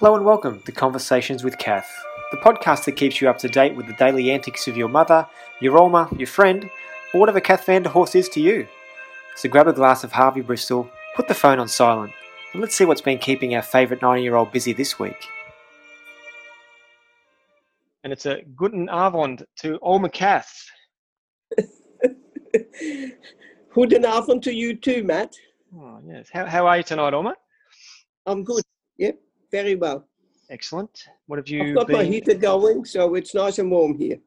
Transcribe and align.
Hello 0.00 0.16
and 0.16 0.24
welcome 0.24 0.62
to 0.62 0.72
Conversations 0.72 1.44
with 1.44 1.58
Kath, 1.58 1.86
the 2.30 2.38
podcast 2.38 2.86
that 2.86 2.92
keeps 2.92 3.20
you 3.20 3.28
up 3.28 3.36
to 3.36 3.48
date 3.48 3.76
with 3.76 3.86
the 3.86 3.92
daily 3.92 4.30
antics 4.30 4.66
of 4.66 4.74
your 4.74 4.88
mother, 4.88 5.28
your 5.60 5.78
Oma, 5.78 6.08
your 6.16 6.26
friend, 6.26 6.70
or 7.12 7.20
whatever 7.20 7.38
Kath 7.38 7.66
Vanderhorst 7.66 8.14
is 8.14 8.26
to 8.30 8.40
you. 8.40 8.66
So 9.36 9.50
grab 9.50 9.68
a 9.68 9.74
glass 9.74 10.02
of 10.02 10.12
Harvey 10.12 10.40
Bristol, 10.40 10.88
put 11.14 11.28
the 11.28 11.34
phone 11.34 11.58
on 11.58 11.68
silent, 11.68 12.14
and 12.54 12.62
let's 12.62 12.74
see 12.74 12.86
what's 12.86 13.02
been 13.02 13.18
keeping 13.18 13.54
our 13.54 13.60
favourite 13.60 14.00
90 14.00 14.22
year 14.22 14.36
old 14.36 14.52
busy 14.52 14.72
this 14.72 14.98
week. 14.98 15.22
And 18.02 18.10
it's 18.10 18.24
a 18.24 18.40
guten 18.56 18.88
Abend 18.88 19.44
to 19.58 19.78
Oma 19.82 20.08
Kath. 20.08 20.64
Guten 23.74 24.04
Abend 24.06 24.44
to 24.44 24.54
you 24.54 24.76
too, 24.76 25.04
Matt. 25.04 25.34
Oh, 25.76 26.00
yes. 26.06 26.30
How, 26.32 26.46
how 26.46 26.66
are 26.66 26.78
you 26.78 26.84
tonight, 26.84 27.12
Oma? 27.12 27.34
I'm 28.24 28.44
good. 28.44 28.62
Yep, 28.96 29.18
very 29.50 29.74
well. 29.74 30.06
Excellent. 30.50 31.04
What 31.26 31.38
have 31.38 31.48
you 31.48 31.62
I've 31.62 31.74
got 31.74 31.86
been... 31.86 31.96
my 31.96 32.04
heater 32.04 32.34
going, 32.34 32.84
so 32.84 33.14
it's 33.14 33.34
nice 33.34 33.58
and 33.58 33.70
warm 33.70 33.96
here. 33.96 34.18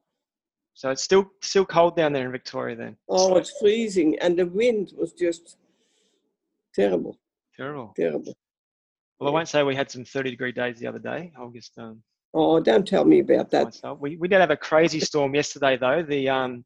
So 0.74 0.90
it's 0.90 1.04
still 1.04 1.30
still 1.42 1.66
cold 1.66 1.96
down 1.96 2.14
there 2.14 2.26
in 2.26 2.32
Victoria 2.32 2.76
then? 2.76 2.98
Oh, 3.10 3.36
it's 3.36 3.54
freezing, 3.60 4.18
and 4.20 4.38
the 4.38 4.46
wind 4.46 4.94
was 4.98 5.14
just 5.14 5.58
terrible. 6.74 7.20
Terrible. 7.56 7.94
Terrible. 7.96 8.34
Well, 9.20 9.30
I 9.30 9.34
won't 9.34 9.48
say 9.48 9.62
we 9.64 9.76
had 9.76 9.92
some 9.92 10.04
30 10.04 10.32
degree 10.32 10.52
days 10.52 10.80
the 10.80 10.88
other 10.88 11.00
day. 11.00 11.32
I'll 11.38 11.52
just 11.52 11.78
um, 11.78 12.02
Oh, 12.34 12.60
don't 12.60 12.88
tell 12.88 13.06
me 13.06 13.20
about 13.20 13.52
that. 13.52 13.66
myself. 13.66 14.00
We 14.00 14.18
we 14.18 14.28
did 14.28 14.40
have 14.42 14.50
a 14.52 14.58
crazy 14.58 15.00
storm 15.00 15.36
yesterday 15.36 15.78
though. 15.78 16.02
The 16.02 16.30
um, 16.30 16.66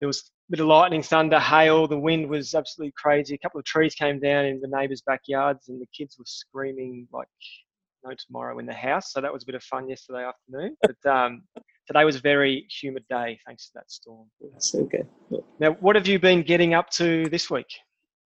there 0.00 0.06
was 0.06 0.30
bit 0.50 0.60
of 0.60 0.66
lightning, 0.66 1.02
thunder, 1.02 1.38
hail. 1.38 1.86
The 1.86 1.98
wind 1.98 2.28
was 2.28 2.54
absolutely 2.54 2.92
crazy. 2.96 3.34
A 3.34 3.38
couple 3.38 3.60
of 3.60 3.64
trees 3.64 3.94
came 3.94 4.18
down 4.18 4.44
in 4.44 4.60
the 4.60 4.68
neighbours' 4.68 5.02
backyards, 5.02 5.68
and 5.68 5.80
the 5.80 5.86
kids 5.96 6.16
were 6.18 6.24
screaming 6.26 7.06
like 7.12 7.28
no 8.04 8.10
tomorrow 8.26 8.58
in 8.58 8.66
the 8.66 8.74
house. 8.74 9.12
So 9.12 9.20
that 9.20 9.32
was 9.32 9.44
a 9.44 9.46
bit 9.46 9.54
of 9.54 9.62
fun 9.62 9.88
yesterday 9.88 10.24
afternoon. 10.24 10.76
But 10.82 11.10
um, 11.10 11.42
today 11.86 12.04
was 12.04 12.16
a 12.16 12.20
very 12.20 12.66
humid 12.80 13.04
day 13.08 13.38
thanks 13.46 13.66
to 13.66 13.72
that 13.76 13.90
storm. 13.90 14.26
It's 14.56 14.74
okay. 14.74 15.04
Now, 15.60 15.72
what 15.80 15.96
have 15.96 16.06
you 16.06 16.18
been 16.18 16.42
getting 16.42 16.74
up 16.74 16.90
to 16.90 17.28
this 17.28 17.48
week 17.50 17.72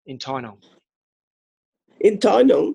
in 0.06 0.18
Tynong? 0.18 0.58
In 2.00 2.18
Tynong, 2.18 2.74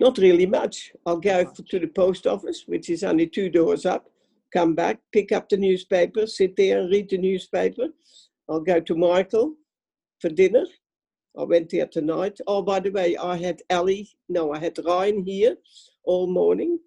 not 0.00 0.18
really 0.18 0.46
much. 0.46 0.92
I'll 1.04 1.18
go 1.18 1.44
to 1.44 1.78
the 1.78 1.86
post 1.86 2.26
office, 2.26 2.64
which 2.66 2.90
is 2.90 3.04
only 3.04 3.26
two 3.26 3.50
doors 3.50 3.86
up, 3.86 4.10
come 4.56 4.74
back, 4.74 4.98
pick 5.12 5.32
up 5.32 5.48
the 5.48 5.56
newspaper, 5.56 6.26
sit 6.26 6.56
there 6.56 6.80
and 6.80 6.90
read 6.90 7.10
the 7.10 7.18
newspaper. 7.18 7.88
I'll 8.48 8.60
go 8.60 8.80
to 8.80 8.94
Michael 8.94 9.54
for 10.20 10.30
dinner. 10.30 10.64
I 11.38 11.42
went 11.42 11.68
there 11.70 11.86
tonight. 11.86 12.38
Oh, 12.46 12.62
by 12.62 12.80
the 12.80 12.90
way, 12.90 13.16
I 13.18 13.36
had 13.36 13.60
Ellie, 13.68 14.08
no, 14.30 14.54
I 14.54 14.58
had 14.58 14.78
Ryan 14.82 15.22
here 15.24 15.56
all 16.04 16.26
morning. 16.26 16.78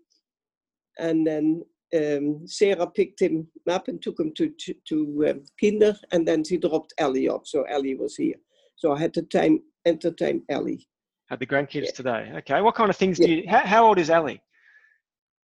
And 0.98 1.28
then 1.28 1.64
um, 1.96 2.48
Sarah 2.48 2.88
picked 2.88 3.22
him 3.22 3.48
up 3.70 3.88
and 3.88 4.02
took 4.02 4.20
him 4.20 4.34
to, 4.38 4.52
to, 4.62 4.74
to 4.90 5.26
um, 5.30 5.44
Kinder, 5.62 5.96
and 6.12 6.28
then 6.28 6.44
she 6.44 6.58
dropped 6.58 6.94
Ellie 6.98 7.30
off. 7.30 7.46
So 7.46 7.64
Ellie 7.64 7.96
was 7.96 8.16
here. 8.16 8.36
So 8.78 8.92
I 8.94 9.00
had 9.00 9.14
to 9.14 9.22
time, 9.22 9.60
entertain 9.86 10.44
Ellie. 10.50 10.88
Had 11.30 11.40
the 11.40 11.46
grandkids 11.46 11.86
Yeah. 11.86 11.92
today. 11.92 12.32
Okay. 12.38 12.62
What 12.62 12.74
kind 12.74 12.90
of 12.90 12.98
things 12.98 13.20
do 13.20 13.30
you? 13.30 13.44
How, 13.48 13.60
how 13.60 13.86
old 13.86 14.00
is 14.00 14.10
Ellie? 14.10 14.42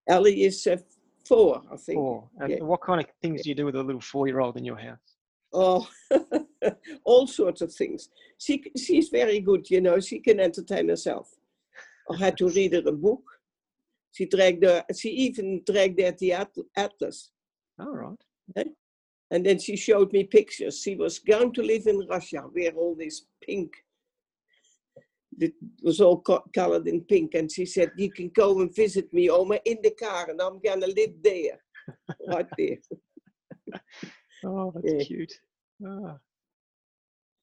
Ellie 0.09 0.43
is 0.43 0.65
uh, 0.65 0.77
four, 1.27 1.61
I 1.71 1.77
think. 1.77 1.97
Four. 1.97 2.29
And 2.39 2.51
Yeah. 2.51 2.63
what 2.63 2.81
kind 2.81 3.01
of 3.01 3.07
things 3.21 3.43
do 3.43 3.49
you 3.49 3.55
do 3.55 3.65
with 3.65 3.75
a 3.75 3.83
little 3.83 4.01
four-year-old 4.01 4.57
in 4.57 4.65
your 4.65 4.77
house? 4.77 4.99
Oh, 5.53 5.87
all 7.05 7.27
sorts 7.27 7.61
of 7.61 7.71
things. 7.73 8.09
She 8.39 8.63
she's 8.77 9.09
very 9.09 9.39
good, 9.39 9.69
you 9.69 9.81
know. 9.81 9.99
She 9.99 10.19
can 10.19 10.39
entertain 10.39 10.89
herself. 10.89 11.29
I 12.11 12.17
had 12.17 12.37
to 12.37 12.49
read 12.49 12.73
her 12.73 12.83
a 12.85 12.91
book. 12.91 13.23
She 14.11 14.25
dragged 14.25 14.63
her. 14.63 14.83
She 14.95 15.09
even 15.09 15.61
dragged 15.65 15.99
at 15.99 16.17
the 16.17 16.33
at- 16.33 16.55
atlas, 16.75 17.31
All 17.79 17.95
right. 17.95 18.21
Eh? 18.57 18.63
and 19.31 19.45
then 19.45 19.59
she 19.59 19.75
showed 19.75 20.11
me 20.13 20.23
pictures. 20.23 20.81
She 20.81 20.95
was 20.95 21.19
going 21.19 21.51
to 21.53 21.63
live 21.63 21.87
in 21.87 22.05
Russia, 22.07 22.41
where 22.51 22.71
all 22.73 22.95
this 22.95 23.25
pink. 23.43 23.71
It 25.39 25.53
was 25.83 25.99
all 26.01 26.21
co- 26.21 26.45
colored 26.53 26.87
in 26.87 27.01
pink, 27.01 27.33
and 27.35 27.51
she 27.51 27.65
said, 27.65 27.91
"You 27.97 28.11
can 28.11 28.29
go 28.29 28.61
and 28.61 28.73
visit 28.73 29.11
me, 29.13 29.29
Oma, 29.29 29.59
in 29.65 29.77
the 29.83 29.91
car, 29.91 30.29
and 30.29 30.41
I'm 30.41 30.59
gonna 30.59 30.87
live 30.87 31.13
there, 31.23 31.59
right 32.27 32.47
there." 32.57 32.77
Oh, 34.45 34.71
that's 34.73 34.93
Yeah. 34.93 35.03
cute. 35.03 35.33
Ah. 35.85 36.17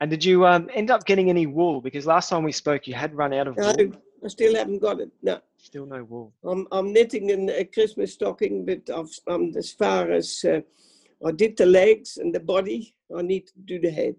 And 0.01 0.11
did 0.11 0.25
you 0.25 0.45
um, 0.47 0.69
end 0.75 0.91
up 0.91 1.05
getting 1.07 1.31
any 1.31 1.47
wool? 1.47 1.81
Because 1.81 2.07
last 2.07 2.29
time 2.29 2.43
we 2.43 2.53
spoke, 2.53 2.89
you 2.89 2.95
had 2.95 3.15
run 3.15 3.33
out 3.33 3.47
of 3.47 3.57
No, 3.57 3.73
wool. 3.77 3.93
I 4.25 4.29
still 4.29 4.55
haven't 4.55 4.81
got 4.81 5.01
it. 5.01 5.11
No. 5.23 5.41
Still 5.59 5.87
no 5.87 6.03
wool. 6.03 6.33
I'm, 6.45 6.67
I'm 6.73 6.93
knitting 6.93 7.31
an, 7.31 7.51
a 7.51 7.65
Christmas 7.65 8.15
stocking, 8.15 8.65
but 8.65 8.89
I've, 8.91 9.11
um, 9.29 9.53
as 9.57 9.71
far 9.71 10.11
as 10.11 10.45
uh, 10.45 10.61
I 11.25 11.31
did 11.33 11.57
the 11.57 11.67
legs 11.67 12.17
and 12.17 12.35
the 12.35 12.41
body, 12.41 12.97
I 13.17 13.23
need 13.23 13.47
to 13.49 13.53
do 13.65 13.79
the 13.81 13.91
head. 13.91 14.17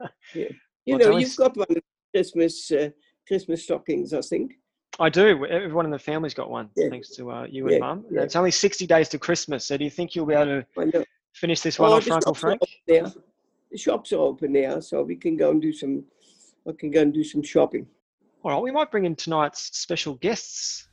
Yeah. 0.34 0.48
You 0.84 0.98
Well, 0.98 1.10
know, 1.12 1.18
you've 1.18 1.36
got 1.36 1.56
one 1.56 1.66
Christmas 2.14 2.70
uh, 2.70 2.90
Christmas 3.26 3.62
stockings, 3.64 4.12
I 4.12 4.20
think. 4.20 4.54
I 4.98 5.08
do. 5.10 5.44
Everyone 5.46 5.84
in 5.84 5.90
the 5.90 5.98
family's 5.98 6.32
got 6.34 6.48
one, 6.50 6.70
Yeah. 6.76 6.88
thanks 6.88 7.10
to 7.16 7.30
uh, 7.30 7.46
you 7.50 7.64
and 7.64 7.72
Yeah, 7.74 7.78
Mum. 7.80 8.04
Yeah. 8.10 8.22
It's 8.22 8.36
only 8.36 8.50
60 8.50 8.86
days 8.86 9.08
to 9.10 9.18
Christmas, 9.18 9.66
so 9.66 9.76
do 9.76 9.84
you 9.84 9.90
think 9.90 10.14
you'll 10.14 10.26
be 10.26 10.34
able 10.34 10.62
to 10.82 11.04
finish 11.34 11.60
this 11.60 11.78
one 11.78 11.90
Oh, 11.90 11.94
off 11.96 12.04
the 12.04 12.12
Uncle 12.14 12.32
shops 12.34 12.38
are 12.44 12.56
Frank? 12.56 12.62
open. 12.88 13.22
The 13.70 13.76
shops 13.78 14.12
are 14.12 14.20
open 14.20 14.52
now, 14.52 14.80
so 14.80 15.02
we 15.02 15.16
can 15.16 15.36
go 15.36 15.50
and 15.50 15.60
do 15.60 15.72
some. 15.72 16.04
I 16.68 16.72
can 16.72 16.90
go 16.90 17.02
and 17.02 17.12
do 17.12 17.22
some 17.24 17.42
shopping. 17.42 17.86
All 18.42 18.52
right, 18.52 18.62
we 18.62 18.70
might 18.70 18.90
bring 18.90 19.04
in 19.04 19.16
tonight's 19.16 19.76
special 19.76 20.14
guests. 20.14 20.88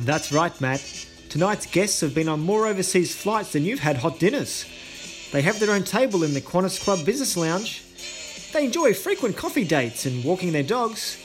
That's 0.00 0.32
right, 0.32 0.58
Matt. 0.60 0.82
Tonight's 1.28 1.66
guests 1.66 2.00
have 2.00 2.14
been 2.14 2.28
on 2.28 2.40
more 2.40 2.66
overseas 2.66 3.14
flights 3.14 3.52
than 3.52 3.64
you've 3.64 3.78
had 3.80 3.96
hot 3.98 4.18
dinners. 4.18 4.64
They 5.32 5.42
have 5.42 5.60
their 5.60 5.70
own 5.70 5.84
table 5.84 6.24
in 6.24 6.34
the 6.34 6.40
Qantas 6.40 6.82
Club 6.82 7.04
Business 7.06 7.36
Lounge. 7.36 7.84
They 8.52 8.64
enjoy 8.66 8.92
frequent 8.94 9.36
coffee 9.36 9.64
dates 9.64 10.04
and 10.06 10.22
walking 10.24 10.52
their 10.52 10.62
dogs. 10.62 11.16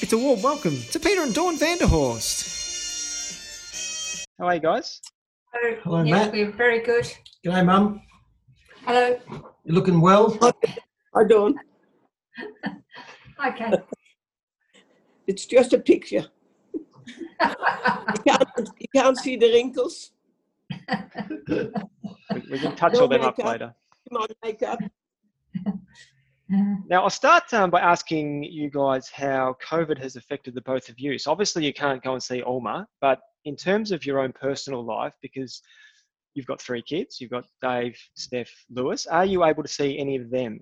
It's 0.00 0.12
a 0.12 0.18
warm 0.18 0.40
welcome 0.42 0.76
to 0.92 0.98
Peter 1.00 1.20
and 1.22 1.34
Dawn 1.34 1.56
Vanderhorst. 1.58 2.56
How 4.38 4.46
are 4.46 4.54
you 4.54 4.60
guys? 4.60 5.00
Hello, 5.52 5.76
Hello, 5.84 6.02
yes, 6.02 6.10
Matt. 6.26 6.32
we're 6.32 6.50
very 6.52 6.80
good. 6.80 7.04
G'day, 7.44 7.64
Mum. 7.66 8.00
Hello. 8.86 9.18
You're 9.64 9.74
looking 9.74 10.00
well? 10.00 10.38
I 11.14 11.24
don't. 11.28 11.56
Okay. 13.46 13.72
It's 15.26 15.46
just 15.46 15.72
a 15.72 15.78
picture. 15.78 16.26
You 17.40 17.56
can't, 18.26 18.68
you 18.78 18.86
can't 18.94 19.16
see 19.16 19.36
the 19.38 19.50
wrinkles. 19.50 20.10
We, 21.48 21.70
we 22.50 22.58
can 22.58 22.76
touch 22.76 22.92
No 22.92 23.00
all 23.00 23.08
them 23.08 23.22
up 23.22 23.38
makeup. 23.38 23.50
later. 23.50 23.74
My 24.10 24.26
makeup. 24.44 24.78
Now, 26.88 27.04
I'll 27.04 27.10
start 27.10 27.52
um, 27.54 27.70
by 27.70 27.80
asking 27.80 28.42
you 28.42 28.70
guys 28.70 29.08
how 29.08 29.56
COVID 29.62 29.98
has 29.98 30.16
affected 30.16 30.54
the 30.54 30.62
both 30.62 30.88
of 30.88 30.98
you. 30.98 31.16
So, 31.16 31.30
obviously, 31.30 31.64
you 31.64 31.72
can't 31.72 32.02
go 32.02 32.14
and 32.14 32.22
see 32.22 32.42
Oma, 32.42 32.88
but 33.00 33.20
in 33.44 33.54
terms 33.54 33.92
of 33.92 34.04
your 34.04 34.18
own 34.18 34.32
personal 34.32 34.84
life, 34.84 35.14
because 35.22 35.62
you've 36.34 36.46
got 36.46 36.60
three 36.60 36.82
kids, 36.82 37.20
you've 37.20 37.30
got 37.30 37.46
Dave, 37.62 37.96
Steph, 38.14 38.50
Lewis, 38.68 39.06
are 39.06 39.24
you 39.24 39.44
able 39.44 39.62
to 39.62 39.68
see 39.68 39.98
any 39.98 40.16
of 40.16 40.30
them? 40.30 40.60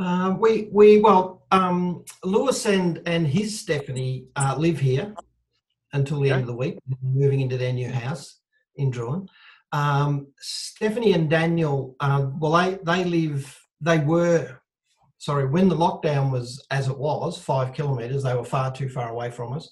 Uh, 0.00 0.34
we 0.38 0.68
we 0.72 0.98
well, 0.98 1.46
um, 1.50 2.04
Lewis 2.24 2.64
and 2.66 3.02
and 3.06 3.26
his 3.26 3.60
Stephanie 3.60 4.26
uh, 4.34 4.56
live 4.58 4.80
here 4.80 5.14
until 5.92 6.20
the 6.20 6.30
end 6.30 6.40
of 6.40 6.46
the 6.46 6.56
week, 6.56 6.78
moving 7.02 7.40
into 7.40 7.58
their 7.58 7.72
new 7.72 7.90
house 7.90 8.40
in 8.76 8.90
Drouin. 8.90 9.28
Um, 9.72 10.28
Stephanie 10.38 11.12
and 11.12 11.28
Daniel, 11.28 11.96
um, 12.00 12.40
well, 12.40 12.52
they 12.52 12.78
they 12.82 13.04
live. 13.04 13.60
They 13.84 13.98
were 13.98 14.60
sorry 15.18 15.46
when 15.46 15.68
the 15.68 15.76
lockdown 15.76 16.30
was 16.30 16.64
as 16.70 16.88
it 16.88 16.98
was 16.98 17.40
five 17.40 17.72
kilometres. 17.74 18.22
They 18.22 18.34
were 18.34 18.44
far 18.44 18.72
too 18.72 18.88
far 18.88 19.10
away 19.10 19.30
from 19.30 19.52
us, 19.52 19.70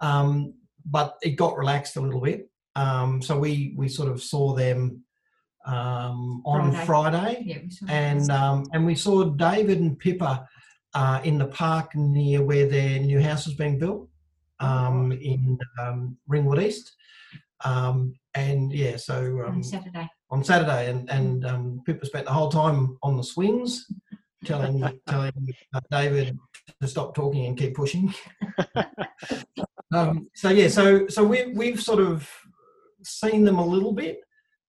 um, 0.00 0.54
but 0.86 1.16
it 1.22 1.36
got 1.36 1.56
relaxed 1.56 1.96
a 1.96 2.00
little 2.00 2.20
bit. 2.20 2.48
Um, 2.76 3.22
so 3.22 3.38
we 3.38 3.74
we 3.76 3.88
sort 3.88 4.10
of 4.10 4.22
saw 4.22 4.54
them 4.54 5.02
um, 5.66 6.42
on 6.44 6.72
Friday. 6.72 6.84
Friday 6.86 7.42
Yeah, 7.46 7.58
we 7.62 7.70
saw 7.70 7.86
and 7.88 8.30
um, 8.30 8.64
and 8.72 8.86
we 8.86 8.94
saw 8.94 9.24
David 9.24 9.80
and 9.80 9.98
Pippa 9.98 10.48
uh, 10.94 11.20
in 11.24 11.38
the 11.38 11.46
park 11.46 11.94
near 11.94 12.42
where 12.42 12.68
their 12.68 12.98
new 12.98 13.20
house 13.20 13.46
is 13.46 13.54
being 13.54 13.78
built 13.78 14.08
um, 14.60 15.12
in 15.12 15.58
um, 15.80 16.16
Ringwood 16.26 16.62
East. 16.62 16.92
Um, 17.64 18.14
and 18.34 18.72
yeah, 18.72 18.96
so 18.96 19.44
um, 19.46 19.56
on 19.56 19.62
Saturday. 19.62 20.08
On 20.32 20.42
Saturday, 20.42 20.90
and 20.90 21.08
and 21.10 21.46
um, 21.46 21.82
Pippa 21.86 22.06
spent 22.06 22.24
the 22.24 22.32
whole 22.32 22.48
time 22.48 22.98
on 23.02 23.16
the 23.16 23.22
swings, 23.22 23.86
telling 24.44 24.80
telling 25.06 25.54
uh, 25.74 25.80
David 25.90 26.38
to 26.80 26.88
stop 26.88 27.14
talking 27.14 27.46
and 27.46 27.56
keep 27.56 27.74
pushing. 27.74 28.12
um, 29.92 30.28
so 30.34 30.48
yeah, 30.48 30.68
so 30.68 31.06
so 31.06 31.22
we 31.22 31.52
we've 31.52 31.80
sort 31.80 32.00
of 32.00 32.28
seen 33.04 33.44
them 33.44 33.58
a 33.58 33.66
little 33.66 33.92
bit. 33.92 34.20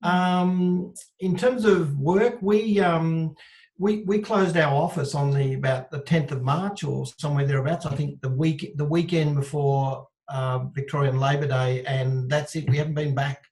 Um, 0.03 0.93
in 1.21 1.37
terms 1.37 1.63
of 1.63 1.97
work, 1.97 2.39
we 2.41 2.81
um, 2.81 3.33
we 3.79 4.03
we 4.03 4.19
closed 4.19 4.57
our 4.57 4.73
office 4.73 5.15
on 5.15 5.31
the 5.31 5.53
about 5.53 5.89
the 5.91 6.01
10th 6.01 6.31
of 6.31 6.43
March 6.43 6.83
or 6.83 7.05
somewhere 7.17 7.47
thereabouts. 7.47 7.85
I 7.85 7.95
think 7.95 8.21
the 8.21 8.29
week 8.29 8.73
the 8.75 8.85
weekend 8.85 9.35
before 9.35 10.07
um, 10.27 10.73
Victorian 10.73 11.21
Labor 11.21 11.47
Day, 11.47 11.85
and 11.85 12.29
that's 12.29 12.53
it. 12.57 12.69
We 12.69 12.77
haven't 12.77 12.95
been 12.95 13.15
back 13.15 13.45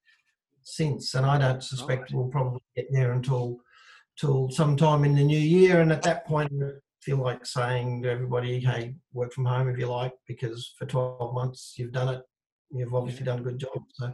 since, 0.64 1.14
and 1.16 1.26
I 1.26 1.38
don't 1.38 1.64
suspect 1.64 2.04
Right. 2.04 2.14
we'll 2.14 2.30
probably 2.30 2.62
get 2.76 2.88
there 2.92 3.14
until 3.14 3.58
till 4.20 4.50
sometime 4.50 5.04
in 5.06 5.16
the 5.16 5.24
new 5.24 5.40
year. 5.40 5.82
And 5.82 5.92
at 5.92 6.04
that 6.04 6.26
point, 6.26 6.52
I 6.64 6.72
feel 7.02 7.18
like 7.18 7.46
saying 7.46 8.04
to 8.04 8.10
everybody, 8.10 8.60
"Hey, 8.60 8.96
work 9.14 9.34
from 9.34 9.46
home 9.46 9.70
if 9.70 9.78
you 9.78 9.88
like, 9.88 10.14
because 10.28 10.74
for 10.78 10.86
12 10.86 11.34
months 11.34 11.76
you've 11.78 11.92
done 11.94 12.16
it. 12.16 12.22
You've 12.72 12.94
obviously 12.94 13.26
done 13.26 13.40
a 13.40 13.44
good 13.44 13.60
job." 13.60 13.84
So, 13.94 14.14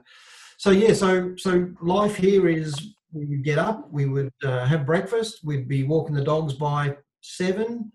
so 0.58 0.72
yeah, 0.72 0.94
so 0.94 1.36
so 1.36 1.70
life 1.82 2.16
here 2.16 2.48
is 2.48 2.74
we 3.12 3.26
would 3.26 3.44
get 3.44 3.58
up, 3.58 3.92
we 3.92 4.06
would 4.06 4.34
uh, 4.44 4.66
have 4.66 4.86
breakfast, 4.86 5.40
we'd 5.44 5.68
be 5.68 5.84
walking 5.84 6.16
the 6.16 6.24
dogs 6.24 6.54
by 6.54 6.96
seven 7.22 7.92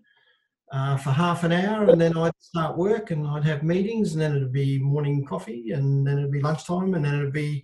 uh, 0.71 0.97
for 0.97 1.11
half 1.11 1.43
an 1.43 1.51
hour, 1.51 1.89
and 1.89 2.01
then 2.01 2.17
I'd 2.17 2.31
start 2.39 2.77
work 2.77 3.11
and 3.11 3.27
I'd 3.27 3.43
have 3.43 3.63
meetings, 3.63 4.13
and 4.13 4.21
then 4.21 4.35
it'd 4.35 4.51
be 4.51 4.79
morning 4.79 5.23
coffee, 5.25 5.71
and 5.71 6.05
then 6.05 6.17
it'd 6.17 6.31
be 6.31 6.41
lunchtime, 6.41 6.95
and 6.95 7.05
then 7.05 7.15
it'd 7.15 7.33
be 7.33 7.63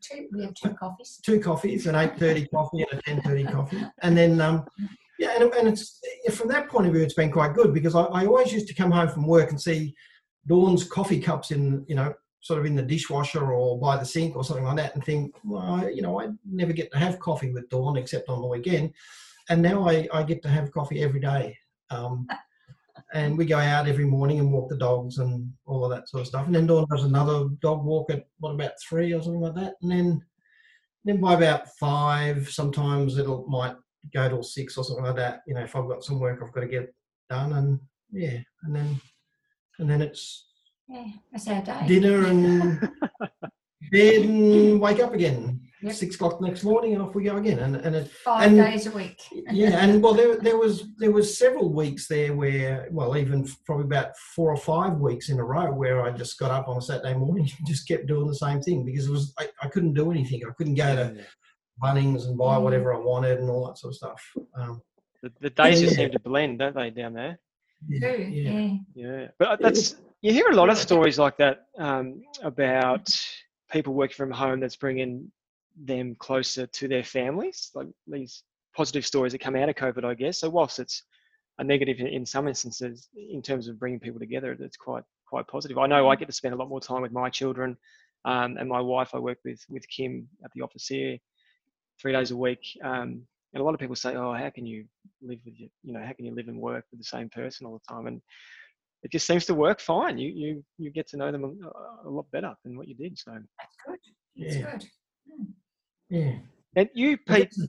Two, 0.00 0.28
we 0.32 0.42
have 0.42 0.54
two 0.54 0.74
coffees. 0.74 1.20
two 1.24 1.40
coffees, 1.40 1.86
an 1.86 1.94
eight 1.94 2.18
thirty 2.18 2.46
coffee 2.46 2.84
and 2.90 2.98
a 2.98 3.02
ten 3.02 3.20
thirty 3.22 3.44
coffee, 3.44 3.82
and 4.02 4.16
then 4.16 4.40
um, 4.40 4.66
yeah, 5.18 5.36
and, 5.38 5.52
and 5.54 5.68
it's 5.68 6.00
from 6.32 6.48
that 6.48 6.68
point 6.68 6.86
of 6.86 6.92
view, 6.92 7.02
it's 7.02 7.14
been 7.14 7.30
quite 7.30 7.54
good 7.54 7.74
because 7.74 7.94
I, 7.94 8.02
I 8.04 8.26
always 8.26 8.52
used 8.52 8.68
to 8.68 8.74
come 8.74 8.90
home 8.90 9.08
from 9.08 9.26
work 9.26 9.50
and 9.50 9.60
see 9.60 9.94
Dawn's 10.46 10.84
coffee 10.84 11.20
cups 11.20 11.50
in 11.50 11.84
you 11.88 11.94
know 11.94 12.14
sort 12.40 12.58
of 12.58 12.66
in 12.66 12.74
the 12.74 12.82
dishwasher 12.82 13.52
or 13.52 13.78
by 13.78 13.96
the 13.98 14.04
sink 14.04 14.34
or 14.34 14.44
something 14.44 14.64
like 14.64 14.76
that, 14.76 14.94
and 14.94 15.04
think, 15.04 15.34
well, 15.44 15.62
I, 15.62 15.88
you 15.90 16.02
know, 16.02 16.20
I 16.20 16.28
never 16.50 16.72
get 16.72 16.90
to 16.92 16.98
have 16.98 17.18
coffee 17.18 17.50
with 17.50 17.68
Dawn 17.68 17.96
except 17.96 18.28
on 18.28 18.40
the 18.40 18.48
weekend, 18.48 18.94
and 19.48 19.60
now 19.60 19.88
I, 19.88 20.08
I 20.12 20.22
get 20.22 20.42
to 20.42 20.48
have 20.48 20.72
coffee 20.72 21.02
every 21.02 21.20
day. 21.20 21.56
Um, 21.90 22.26
and 23.12 23.36
we 23.36 23.44
go 23.44 23.58
out 23.58 23.88
every 23.88 24.04
morning 24.04 24.38
and 24.38 24.52
walk 24.52 24.68
the 24.68 24.76
dogs 24.76 25.18
and 25.18 25.52
all 25.66 25.84
of 25.84 25.90
that 25.90 26.08
sort 26.08 26.20
of 26.22 26.26
stuff. 26.26 26.46
And 26.46 26.54
then 26.54 26.66
Dawn 26.66 26.86
does 26.90 27.04
another 27.04 27.48
dog 27.60 27.84
walk 27.84 28.10
at 28.10 28.24
what 28.38 28.52
about 28.54 28.72
three 28.88 29.12
or 29.12 29.22
something 29.22 29.40
like 29.40 29.54
that. 29.56 29.74
And 29.82 29.90
then 29.90 30.22
then 31.04 31.18
by 31.20 31.32
about 31.34 31.66
five, 31.78 32.48
sometimes 32.50 33.16
it'll 33.18 33.46
might 33.48 33.74
go 34.14 34.28
till 34.28 34.42
six 34.42 34.76
or 34.76 34.84
something 34.84 35.04
like 35.04 35.16
that. 35.16 35.40
You 35.46 35.54
know, 35.54 35.62
if 35.62 35.74
I've 35.74 35.88
got 35.88 36.04
some 36.04 36.20
work 36.20 36.40
I've 36.42 36.52
got 36.52 36.60
to 36.60 36.68
get 36.68 36.94
done 37.28 37.52
and 37.54 37.80
yeah, 38.12 38.38
and 38.64 38.74
then 38.76 39.00
and 39.78 39.90
then 39.90 40.02
it's 40.02 40.46
Yeah, 40.88 41.06
that's 41.32 41.48
our 41.48 41.62
day. 41.62 41.86
dinner 41.86 42.26
and 42.26 42.80
bed 43.92 44.22
and 44.22 44.80
wake 44.80 45.00
up 45.00 45.14
again. 45.14 45.60
Yep. 45.82 45.92
Six 45.94 46.14
o'clock 46.16 46.42
next 46.42 46.62
morning 46.62 46.92
and 46.92 47.00
off 47.02 47.14
we 47.14 47.24
go 47.24 47.36
again. 47.38 47.58
And 47.60 47.76
and 47.76 47.96
it, 47.96 48.10
Five 48.10 48.48
and- 48.48 48.58
days 48.58 48.86
a 48.86 48.90
week. 48.90 49.18
yeah, 49.50 49.82
and 49.82 50.02
well, 50.02 50.12
there, 50.12 50.36
there 50.36 50.58
was 50.58 50.88
there 50.98 51.10
was 51.10 51.38
several 51.38 51.72
weeks 51.72 52.06
there 52.06 52.34
where, 52.34 52.86
well, 52.90 53.16
even 53.16 53.48
probably 53.64 53.84
about 53.86 54.14
four 54.34 54.50
or 54.52 54.56
five 54.58 54.98
weeks 54.98 55.30
in 55.30 55.38
a 55.38 55.44
row 55.44 55.72
where 55.72 56.02
I 56.02 56.10
just 56.10 56.38
got 56.38 56.50
up 56.50 56.68
on 56.68 56.76
a 56.76 56.82
Saturday 56.82 57.14
morning 57.14 57.48
and 57.58 57.66
just 57.66 57.88
kept 57.88 58.06
doing 58.06 58.26
the 58.26 58.34
same 58.34 58.60
thing 58.60 58.84
because 58.84 59.06
it 59.06 59.10
was 59.10 59.32
I, 59.38 59.48
I 59.62 59.68
couldn't 59.68 59.94
do 59.94 60.10
anything. 60.10 60.42
I 60.46 60.52
couldn't 60.52 60.74
go 60.74 60.94
to 60.96 61.16
Bunnings 61.82 62.26
and 62.26 62.36
buy 62.36 62.56
Mm. 62.58 62.62
whatever 62.62 62.92
I 62.94 62.98
wanted 62.98 63.38
and 63.38 63.48
all 63.48 63.66
that 63.66 63.78
sort 63.78 63.92
of 63.92 63.96
stuff. 63.96 64.22
Um, 64.54 64.82
The, 65.22 65.32
the 65.40 65.50
days 65.50 65.80
just 65.80 65.92
Yeah. 65.96 66.04
seem 66.04 66.10
to 66.12 66.18
blend, 66.20 66.58
don't 66.58 66.74
they, 66.76 66.90
down 66.90 67.14
there? 67.14 67.38
yeah, 67.88 68.16
yeah. 68.16 68.50
yeah. 68.50 68.76
Yeah, 68.94 69.26
but 69.38 69.62
that's 69.62 69.96
you 70.20 70.34
hear 70.34 70.50
a 70.50 70.54
lot 70.54 70.68
of 70.68 70.76
stories 70.76 71.18
like 71.18 71.38
that 71.38 71.68
um, 71.78 72.20
about 72.42 73.08
people 73.72 73.94
working 73.94 74.16
from 74.16 74.30
home 74.30 74.60
that's 74.60 74.76
bringing 74.76 75.32
them 75.84 76.16
closer 76.18 76.66
to 76.66 76.88
their 76.88 77.04
families, 77.04 77.70
like 77.74 77.88
these 78.06 78.42
positive 78.76 79.06
stories 79.06 79.32
that 79.32 79.40
come 79.40 79.56
out 79.56 79.68
of 79.68 79.74
COVID, 79.74 80.04
I 80.04 80.14
guess. 80.14 80.38
So 80.38 80.50
whilst 80.50 80.78
it's 80.78 81.02
a 81.58 81.64
negative 81.64 81.98
in, 82.00 82.06
in 82.06 82.26
some 82.26 82.48
instances, 82.48 83.08
in 83.16 83.42
terms 83.42 83.68
of 83.68 83.78
bringing 83.78 84.00
people 84.00 84.20
together, 84.20 84.56
it's 84.58 84.76
quite 84.76 85.04
quite 85.26 85.46
positive. 85.46 85.78
I 85.78 85.86
know 85.86 86.08
I 86.08 86.16
get 86.16 86.26
to 86.26 86.34
spend 86.34 86.54
a 86.54 86.56
lot 86.56 86.68
more 86.68 86.80
time 86.80 87.02
with 87.02 87.12
my 87.12 87.30
children 87.30 87.76
um, 88.24 88.56
and 88.58 88.68
my 88.68 88.80
wife. 88.80 89.10
I 89.14 89.18
work 89.18 89.38
with 89.44 89.60
with 89.68 89.88
Kim 89.88 90.28
at 90.44 90.50
the 90.54 90.62
office 90.62 90.86
here, 90.86 91.18
three 92.00 92.12
days 92.12 92.30
a 92.30 92.36
week. 92.36 92.62
Um, 92.82 93.22
and 93.52 93.60
a 93.60 93.64
lot 93.64 93.74
of 93.74 93.80
people 93.80 93.96
say, 93.96 94.14
"Oh, 94.16 94.32
how 94.32 94.50
can 94.50 94.66
you 94.66 94.84
live 95.22 95.40
with 95.44 95.54
your, 95.58 95.68
you 95.82 95.92
know, 95.92 96.04
how 96.04 96.12
can 96.12 96.24
you 96.24 96.34
live 96.34 96.48
and 96.48 96.60
work 96.60 96.84
with 96.90 97.00
the 97.00 97.04
same 97.04 97.28
person 97.30 97.66
all 97.66 97.78
the 97.78 97.94
time?" 97.94 98.06
And 98.06 98.20
it 99.02 99.10
just 99.10 99.26
seems 99.26 99.46
to 99.46 99.54
work 99.54 99.80
fine. 99.80 100.18
You 100.18 100.28
you 100.30 100.64
you 100.78 100.90
get 100.90 101.08
to 101.08 101.16
know 101.16 101.32
them 101.32 101.44
a, 101.44 102.08
a 102.08 102.10
lot 102.10 102.30
better 102.30 102.54
than 102.64 102.76
what 102.76 102.86
you 102.88 102.94
did. 102.94 103.18
So, 103.18 103.32
That's 103.32 103.76
good. 103.86 103.98
That's 104.36 104.56
Yeah. 104.56 104.78
good. 104.78 104.88
Yeah. 106.10 106.32
and 106.76 106.88
you, 106.94 107.16
Pete, 107.16 107.52
I 107.58 107.66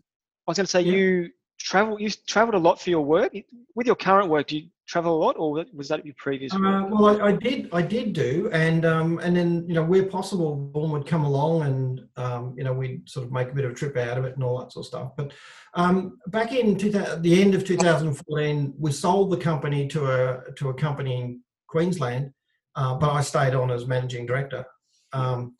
was 0.47 0.57
going 0.57 0.65
to 0.65 0.67
say 0.67 0.81
Yeah. 0.81 0.93
you 0.93 1.29
travel. 1.59 2.01
You 2.01 2.09
travelled 2.27 2.55
a 2.55 2.59
lot 2.59 2.81
for 2.81 2.89
your 2.89 3.05
work. 3.05 3.31
With 3.75 3.87
your 3.87 3.95
current 3.95 4.29
work, 4.29 4.47
do 4.47 4.57
you 4.57 4.69
travel 4.87 5.15
a 5.15 5.19
lot, 5.23 5.35
or 5.37 5.63
was 5.73 5.87
that 5.87 6.05
your 6.05 6.15
previous 6.17 6.53
Uh, 6.53 6.59
work? 6.59 6.89
well, 6.89 7.21
I, 7.21 7.27
I 7.27 7.31
did, 7.31 7.69
I 7.71 7.81
did 7.81 8.13
do, 8.13 8.49
and 8.51 8.83
um, 8.85 9.19
and 9.19 9.35
then 9.35 9.65
you 9.67 9.73
know 9.73 9.83
where 9.83 10.05
possible, 10.05 10.69
Dawn 10.73 10.91
would 10.91 11.07
come 11.07 11.23
along, 11.23 11.61
and 11.63 12.07
um, 12.17 12.55
you 12.57 12.63
know 12.63 12.73
we'd 12.73 13.07
sort 13.09 13.25
of 13.25 13.31
make 13.31 13.49
a 13.49 13.53
bit 13.53 13.63
of 13.65 13.71
a 13.71 13.75
trip 13.75 13.95
out 13.95 14.17
of 14.17 14.25
it 14.25 14.35
and 14.35 14.43
all 14.43 14.59
that 14.59 14.71
sort 14.73 14.83
of 14.83 14.87
stuff. 14.87 15.11
But 15.15 15.31
um, 15.75 16.19
back 16.27 16.51
in 16.51 16.77
2000, 16.77 17.21
the 17.21 17.41
end 17.41 17.55
of 17.55 17.63
2014, 17.63 18.73
we 18.77 18.91
sold 18.91 19.31
the 19.31 19.37
company 19.37 19.87
to 19.89 20.05
a 20.07 20.51
to 20.55 20.69
a 20.69 20.73
company 20.73 21.21
in 21.21 21.41
Queensland, 21.67 22.33
uh, 22.75 22.95
but 22.95 23.11
I 23.11 23.21
stayed 23.21 23.53
on 23.55 23.71
as 23.71 23.85
managing 23.87 24.25
director, 24.25 24.65
um, 25.13 25.55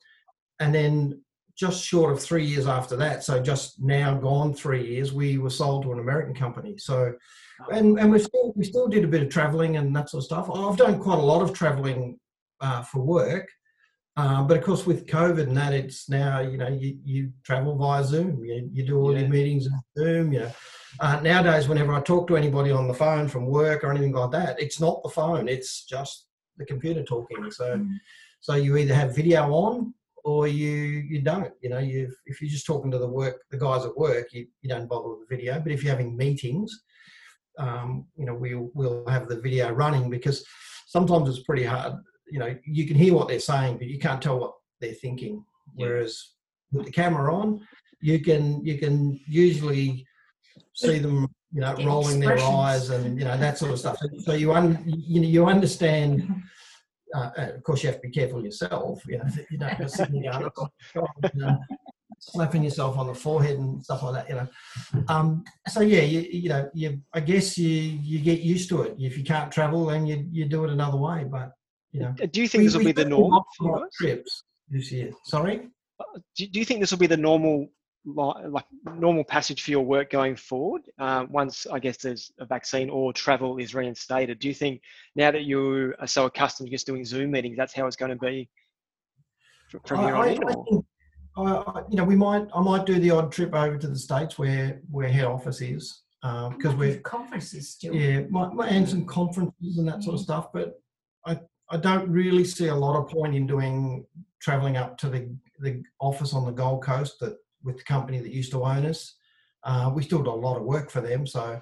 and 0.59 0.75
then 0.75 1.21
just 1.65 1.83
short 1.91 2.11
of 2.11 2.19
three 2.21 2.43
years 2.51 2.67
after 2.77 2.95
that, 3.03 3.23
so 3.23 3.33
just 3.51 3.79
now 3.79 4.07
gone 4.29 4.51
three 4.53 4.83
years, 4.93 5.13
we 5.13 5.37
were 5.43 5.55
sold 5.61 5.83
to 5.83 5.91
an 5.93 5.99
American 5.99 6.33
company. 6.45 6.73
So 6.89 7.13
and 7.71 7.87
and 7.99 8.11
we 8.11 8.17
still 8.19 8.47
we 8.59 8.63
still 8.73 8.87
did 8.95 9.03
a 9.03 9.11
bit 9.15 9.21
of 9.25 9.29
traveling 9.29 9.77
and 9.77 9.95
that 9.95 10.09
sort 10.09 10.21
of 10.21 10.25
stuff. 10.31 10.45
I've 10.49 10.77
done 10.85 10.97
quite 11.07 11.19
a 11.19 11.29
lot 11.33 11.43
of 11.45 11.53
traveling 11.53 12.01
uh, 12.67 12.81
for 12.89 12.99
work, 13.17 13.47
uh, 14.21 14.41
but 14.47 14.57
of 14.57 14.63
course 14.63 14.83
with 14.89 15.05
COVID 15.05 15.43
and 15.49 15.57
that, 15.61 15.73
it's 15.81 16.09
now 16.09 16.33
you 16.51 16.57
know 16.61 16.71
you, 16.83 16.97
you 17.05 17.21
travel 17.47 17.75
via 17.75 18.03
Zoom. 18.11 18.43
You, 18.43 18.67
you 18.75 18.83
do 18.91 18.97
all 18.99 19.13
Yeah. 19.13 19.19
your 19.21 19.29
meetings 19.37 19.67
on 19.67 19.79
Zoom. 19.99 20.33
You 20.33 20.39
know, 20.41 20.51
uh, 20.99 21.19
nowadays 21.21 21.69
whenever 21.69 21.93
I 21.93 22.01
talk 22.01 22.23
to 22.29 22.37
anybody 22.43 22.71
on 22.79 22.87
the 22.87 22.99
phone 23.03 23.27
from 23.33 23.45
work 23.45 23.83
or 23.83 23.91
anything 23.91 24.13
like 24.13 24.31
that, 24.31 24.59
it's 24.59 24.79
not 24.85 25.03
the 25.03 25.09
phone. 25.19 25.47
It's 25.55 25.85
just 25.85 26.15
the 26.57 26.65
computer 26.65 27.03
talking. 27.03 27.51
So 27.51 27.65
Mm. 27.77 27.97
so 28.47 28.51
you 28.65 28.71
either 28.81 28.95
have 29.01 29.15
video 29.21 29.41
on 29.67 29.93
or 30.23 30.47
you 30.47 30.71
you 30.71 31.21
don't. 31.21 31.53
You 31.61 31.69
know, 31.69 31.79
you 31.79 32.13
if 32.25 32.41
you're 32.41 32.49
just 32.49 32.65
talking 32.65 32.91
to 32.91 32.97
the 32.97 33.07
work 33.07 33.41
the 33.51 33.57
guys 33.57 33.85
at 33.85 33.97
work, 33.97 34.33
you, 34.33 34.47
you 34.61 34.69
don't 34.69 34.87
bother 34.87 35.09
with 35.09 35.27
the 35.27 35.35
video. 35.35 35.59
But 35.59 35.71
if 35.71 35.83
you're 35.83 35.93
having 35.93 36.17
meetings 36.17 36.83
um, 37.57 38.05
you 38.17 38.25
know, 38.25 38.35
we'll 38.35 38.71
we'll 38.73 39.05
have 39.07 39.27
the 39.27 39.39
video 39.39 39.71
running 39.71 40.09
because 40.09 40.45
sometimes 40.87 41.29
it's 41.29 41.43
pretty 41.43 41.63
hard. 41.63 41.93
You 42.29 42.39
know, 42.39 42.55
you 42.65 42.87
can 42.87 42.95
hear 42.95 43.13
what 43.13 43.27
they're 43.27 43.39
saying, 43.39 43.77
but 43.77 43.87
you 43.87 43.99
can't 43.99 44.21
tell 44.21 44.39
what 44.39 44.53
they're 44.79 44.93
thinking. 44.93 45.43
Yeah. 45.75 45.87
Whereas 45.87 46.31
with 46.71 46.85
the 46.85 46.91
camera 46.91 47.33
on, 47.33 47.65
you 48.01 48.19
can 48.19 48.65
you 48.65 48.77
can 48.77 49.19
usually 49.27 50.05
see 50.73 50.99
them, 50.99 51.27
you 51.51 51.61
know, 51.61 51.75
rolling 51.85 52.19
their 52.19 52.39
eyes 52.39 52.89
and 52.89 53.17
you 53.17 53.25
know 53.25 53.37
that 53.37 53.57
sort 53.57 53.71
of 53.71 53.79
stuff. 53.79 53.97
So 54.23 54.33
you 54.33 54.53
un, 54.53 54.81
you 54.85 55.21
know 55.21 55.27
you 55.27 55.45
understand. 55.45 56.43
Uh, 57.13 57.29
uh, 57.37 57.51
of 57.55 57.63
course, 57.63 57.83
you 57.83 57.89
have 57.89 58.01
to 58.01 58.07
be 58.07 58.13
careful 58.13 58.43
yourself. 58.43 59.03
You 59.07 59.17
know, 59.19 59.25
you 59.49 59.57
don't 59.57 59.77
go 59.77 59.87
sitting 59.87 60.21
there 60.21 60.33
"Oh, 60.35 60.49
God," 60.95 61.31
you 61.33 61.41
know, 61.41 61.57
slapping 62.19 62.63
yourself 62.63 62.97
on 62.97 63.07
the 63.07 63.13
forehead 63.15 63.57
and 63.57 63.83
stuff 63.83 64.03
like 64.03 64.13
that. 64.13 64.29
You 64.29 64.35
know. 64.35 65.03
Um, 65.07 65.43
so 65.67 65.81
yeah, 65.81 66.01
you, 66.01 66.21
you 66.21 66.49
know, 66.49 66.69
you 66.73 67.01
I 67.13 67.19
guess 67.19 67.57
you 67.57 67.69
you 67.69 68.19
get 68.19 68.41
used 68.41 68.69
to 68.69 68.83
it. 68.83 68.95
If 68.99 69.17
you 69.17 69.23
can't 69.23 69.51
travel, 69.51 69.85
then 69.87 70.05
you 70.05 70.27
you 70.31 70.45
do 70.45 70.63
it 70.65 70.69
another 70.71 70.97
way. 70.97 71.25
But 71.29 71.51
you 71.91 72.01
know, 72.01 72.15
Uh, 72.21 72.27
Do 72.31 72.41
you 72.41 72.47
think 72.47 72.63
this 72.63 72.75
will 72.75 72.85
be 72.85 72.91
the 72.93 73.03
did 73.03 73.09
norm 73.09 73.43
for 73.57 73.67
you 73.67 73.75
of 73.75 73.81
guys? 73.81 73.89
trips 73.99 74.43
this 74.69 74.91
year. 74.91 75.11
Sorry. 75.25 75.67
Do, 76.35 76.47
do 76.47 76.59
you 76.59 76.65
think 76.65 76.79
this 76.79 76.91
will 76.91 76.97
be 76.99 77.07
the 77.07 77.17
normal 77.17 77.69
li- 78.05 78.47
like 78.47 78.65
normal 78.97 79.23
passage 79.23 79.61
for 79.61 79.71
your 79.71 79.85
work 79.85 80.09
going 80.09 80.35
forward 80.35 80.81
uh, 80.99 81.25
once 81.29 81.67
I 81.71 81.79
guess 81.79 81.97
there's 81.97 82.31
a 82.39 82.45
vaccine 82.45 82.89
or 82.89 83.13
travel 83.13 83.57
is 83.57 83.75
reinstated? 83.75 84.39
Do 84.39 84.47
you 84.47 84.53
think 84.53 84.81
now 85.15 85.31
that 85.31 85.43
you 85.43 85.93
are 85.99 86.07
so 86.07 86.25
accustomed 86.25 86.67
to 86.67 86.71
just 86.71 86.85
doing 86.85 87.05
Zoom 87.05 87.31
meetings, 87.31 87.57
that's 87.57 87.73
how 87.73 87.87
it's 87.87 87.95
going 87.95 88.11
to 88.11 88.17
be 88.17 88.49
fr- 89.69 89.77
from 89.85 89.99
I, 90.01 90.05
here 90.05 90.15
on 90.15 90.27
I, 90.27 90.31
in? 90.31 90.43
I 90.43 90.53
think, 90.53 90.85
I, 91.37 91.41
I- 91.41 91.83
you 91.89 91.97
know, 91.97 92.03
we 92.03 92.15
might 92.15 92.47
I 92.55 92.61
might 92.61 92.85
do 92.85 92.99
the 92.99 93.11
odd 93.11 93.31
trip 93.31 93.53
over 93.53 93.77
to 93.77 93.87
the 93.87 93.97
states 93.97 94.37
where 94.37 94.81
where 94.89 95.07
head 95.09 95.25
office 95.25 95.61
is 95.61 96.01
because 96.21 96.75
we're 96.75 96.99
conferences 96.99 97.69
still. 97.69 97.95
yeah, 97.95 98.21
my, 98.29 98.47
my, 98.53 98.67
and 98.67 98.87
some 98.87 99.05
conferences 99.05 99.77
and 99.79 99.87
that 99.87 100.03
sort 100.03 100.13
of 100.15 100.21
stuff. 100.21 100.53
But 100.53 100.79
I, 101.25 101.39
I 101.71 101.77
don't 101.77 102.09
really 102.11 102.43
see 102.43 102.67
a 102.67 102.75
lot 102.75 102.95
of 102.95 103.09
point 103.09 103.35
in 103.35 103.47
doing 103.47 104.05
traveling 104.39 104.77
up 104.77 104.97
to 104.99 105.09
the, 105.09 105.33
the 105.59 105.81
office 105.99 106.33
on 106.33 106.45
the 106.45 106.51
Gold 106.51 106.83
Coast 106.83 107.19
that 107.21 107.37
with 107.63 107.77
the 107.77 107.83
company 107.83 108.19
that 108.19 108.31
used 108.31 108.51
to 108.51 108.63
own 108.63 108.85
us. 108.85 109.15
Uh, 109.63 109.91
we 109.93 110.03
still 110.03 110.23
do 110.23 110.31
a 110.31 110.31
lot 110.31 110.57
of 110.57 110.63
work 110.63 110.89
for 110.89 111.01
them, 111.01 111.27
so 111.27 111.61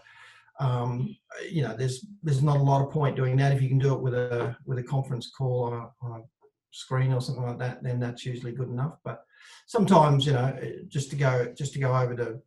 um, 0.59 1.15
you 1.49 1.61
know, 1.61 1.75
there's 1.75 2.05
there's 2.21 2.43
not 2.43 2.57
a 2.57 2.63
lot 2.63 2.85
of 2.85 2.91
point 2.91 3.15
doing 3.15 3.37
that. 3.37 3.53
If 3.53 3.61
you 3.61 3.69
can 3.69 3.79
do 3.79 3.93
it 3.93 4.01
with 4.01 4.13
a 4.13 4.55
with 4.65 4.77
a 4.77 4.83
conference 4.83 5.31
call 5.35 5.63
on 5.63 5.73
a, 5.73 6.05
on 6.05 6.19
a 6.19 6.23
screen 6.71 7.13
or 7.13 7.21
something 7.21 7.45
like 7.45 7.59
that, 7.59 7.81
then 7.81 7.99
that's 7.99 8.25
usually 8.25 8.51
good 8.51 8.69
enough. 8.69 8.97
But 9.03 9.23
sometimes, 9.67 10.25
you 10.25 10.33
know, 10.33 10.57
just 10.87 11.09
to 11.11 11.15
go 11.15 11.53
just 11.57 11.73
to 11.73 11.79
go 11.79 11.95
over 11.95 12.13
to 12.15 12.41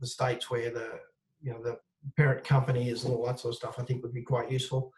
the 0.00 0.06
states 0.06 0.50
where 0.50 0.70
the 0.70 1.00
you 1.42 1.52
know 1.52 1.62
the 1.62 1.78
parent 2.16 2.44
company 2.44 2.88
is 2.88 3.04
and 3.04 3.12
all 3.12 3.26
that 3.26 3.38
sort 3.38 3.52
of 3.52 3.58
stuff, 3.58 3.78
I 3.78 3.82
think 3.82 4.02
would 4.02 4.14
be 4.14 4.22
quite 4.22 4.50
useful. 4.50 4.92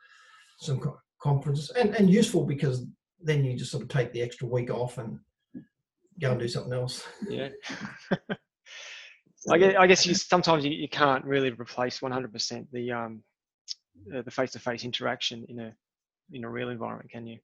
Some 0.61 0.79
co- 0.79 1.01
conferences 1.21 1.71
and, 1.71 1.95
and 1.97 2.09
useful 2.09 2.45
because 2.45 2.87
then 3.21 3.45
you 3.45 3.57
just 3.57 3.73
sort 3.73 3.83
of 3.83 3.89
take 3.89 4.13
the 4.13 4.23
extra 4.23 4.47
week 4.47 4.71
off 4.71 4.99
and 4.99 5.19
go 6.21 6.33
and 6.33 6.41
do 6.41 6.49
something 6.49 6.73
else. 6.73 7.07
Yeah. 7.29 7.49
I 9.51 9.59
guess, 9.59 9.75
I 9.79 9.87
guess 9.87 10.07
you 10.07 10.15
sometimes 10.15 10.65
you, 10.65 10.71
you 10.71 10.89
can't 10.89 11.25
really 11.25 11.51
replace 11.51 12.01
100% 12.01 12.67
the 12.73 12.93
um 12.93 13.23
uh, 14.15 14.23
the 14.23 14.31
face-to-face 14.31 14.85
interaction 14.85 15.45
in 15.49 15.61
a 15.61 15.75
in 16.33 16.45
a 16.45 16.49
real 16.49 16.71
environment, 16.71 17.11
can 17.11 17.27
you? 17.27 17.39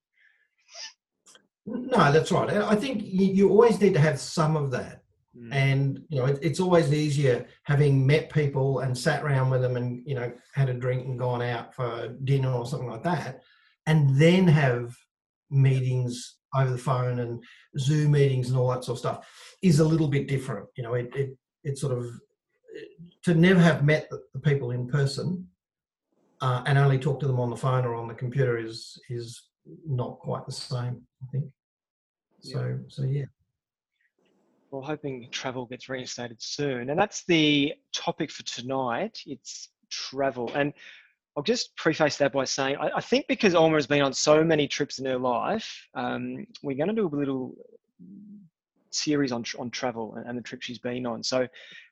No, 1.66 2.10
that's 2.10 2.32
right. 2.32 2.48
I 2.48 2.74
think 2.74 3.02
you, 3.04 3.26
you 3.26 3.50
always 3.50 3.80
need 3.80 3.94
to 3.94 4.00
have 4.00 4.18
some 4.18 4.56
of 4.56 4.70
that. 4.70 5.02
Mm. 5.36 5.54
and 5.54 6.02
you 6.08 6.18
know 6.18 6.24
it, 6.24 6.38
it's 6.40 6.58
always 6.58 6.90
easier 6.92 7.46
having 7.64 8.04
met 8.06 8.32
people 8.32 8.80
and 8.80 8.96
sat 8.96 9.22
around 9.22 9.50
with 9.50 9.60
them 9.60 9.76
and 9.76 10.02
you 10.06 10.14
know 10.14 10.32
had 10.54 10.70
a 10.70 10.74
drink 10.74 11.04
and 11.04 11.18
gone 11.18 11.42
out 11.42 11.74
for 11.74 12.16
dinner 12.24 12.50
or 12.50 12.64
something 12.64 12.88
like 12.88 13.02
that 13.02 13.42
and 13.86 14.18
then 14.18 14.48
have 14.48 14.96
meetings 15.50 16.37
over 16.54 16.70
the 16.70 16.78
phone 16.78 17.20
and 17.20 17.42
zoom 17.78 18.12
meetings 18.12 18.48
and 18.48 18.58
all 18.58 18.68
that 18.70 18.84
sort 18.84 18.96
of 18.96 18.98
stuff 18.98 19.28
is 19.62 19.80
a 19.80 19.84
little 19.84 20.08
bit 20.08 20.28
different 20.28 20.66
you 20.76 20.82
know 20.82 20.94
it 20.94 21.10
it, 21.14 21.36
it 21.64 21.78
sort 21.78 21.96
of 21.96 22.06
to 23.22 23.34
never 23.34 23.60
have 23.60 23.84
met 23.84 24.08
the, 24.10 24.22
the 24.34 24.40
people 24.40 24.70
in 24.70 24.86
person 24.86 25.46
uh, 26.40 26.62
and 26.66 26.78
only 26.78 26.98
talk 26.98 27.18
to 27.18 27.26
them 27.26 27.40
on 27.40 27.50
the 27.50 27.56
phone 27.56 27.84
or 27.84 27.94
on 27.94 28.08
the 28.08 28.14
computer 28.14 28.58
is 28.58 29.00
is 29.10 29.48
not 29.86 30.18
quite 30.20 30.44
the 30.46 30.52
same 30.52 31.02
i 31.22 31.26
think 31.32 31.44
so 32.40 32.78
so 32.88 33.02
yeah 33.02 33.24
Well, 34.70 34.82
hoping 34.82 35.28
travel 35.30 35.66
gets 35.66 35.88
reinstated 35.88 36.40
soon. 36.40 36.90
And 36.90 36.98
that's 36.98 37.24
the 37.24 37.74
topic 37.92 38.30
for 38.30 38.44
tonight. 38.44 39.18
It's 39.26 39.70
travel. 39.90 40.50
And 40.54 40.72
I'll 41.38 41.44
just 41.44 41.76
preface 41.76 42.16
that 42.16 42.32
by 42.32 42.44
saying 42.44 42.78
I, 42.80 42.90
I 42.96 43.00
think 43.00 43.26
because 43.28 43.54
Oma 43.54 43.76
has 43.76 43.86
been 43.86 44.02
on 44.02 44.12
so 44.12 44.42
many 44.42 44.66
trips 44.66 44.98
in 44.98 45.06
her 45.06 45.16
life, 45.16 45.86
um, 45.94 46.44
we're 46.64 46.76
going 46.76 46.88
to 46.88 46.94
do 46.96 47.06
a 47.06 47.14
little 47.14 47.54
series 48.90 49.30
on, 49.30 49.44
on 49.56 49.70
travel 49.70 50.16
and, 50.16 50.26
and 50.26 50.36
the 50.36 50.42
trip 50.42 50.62
she's 50.62 50.80
been 50.80 51.06
on. 51.06 51.22
So 51.22 51.46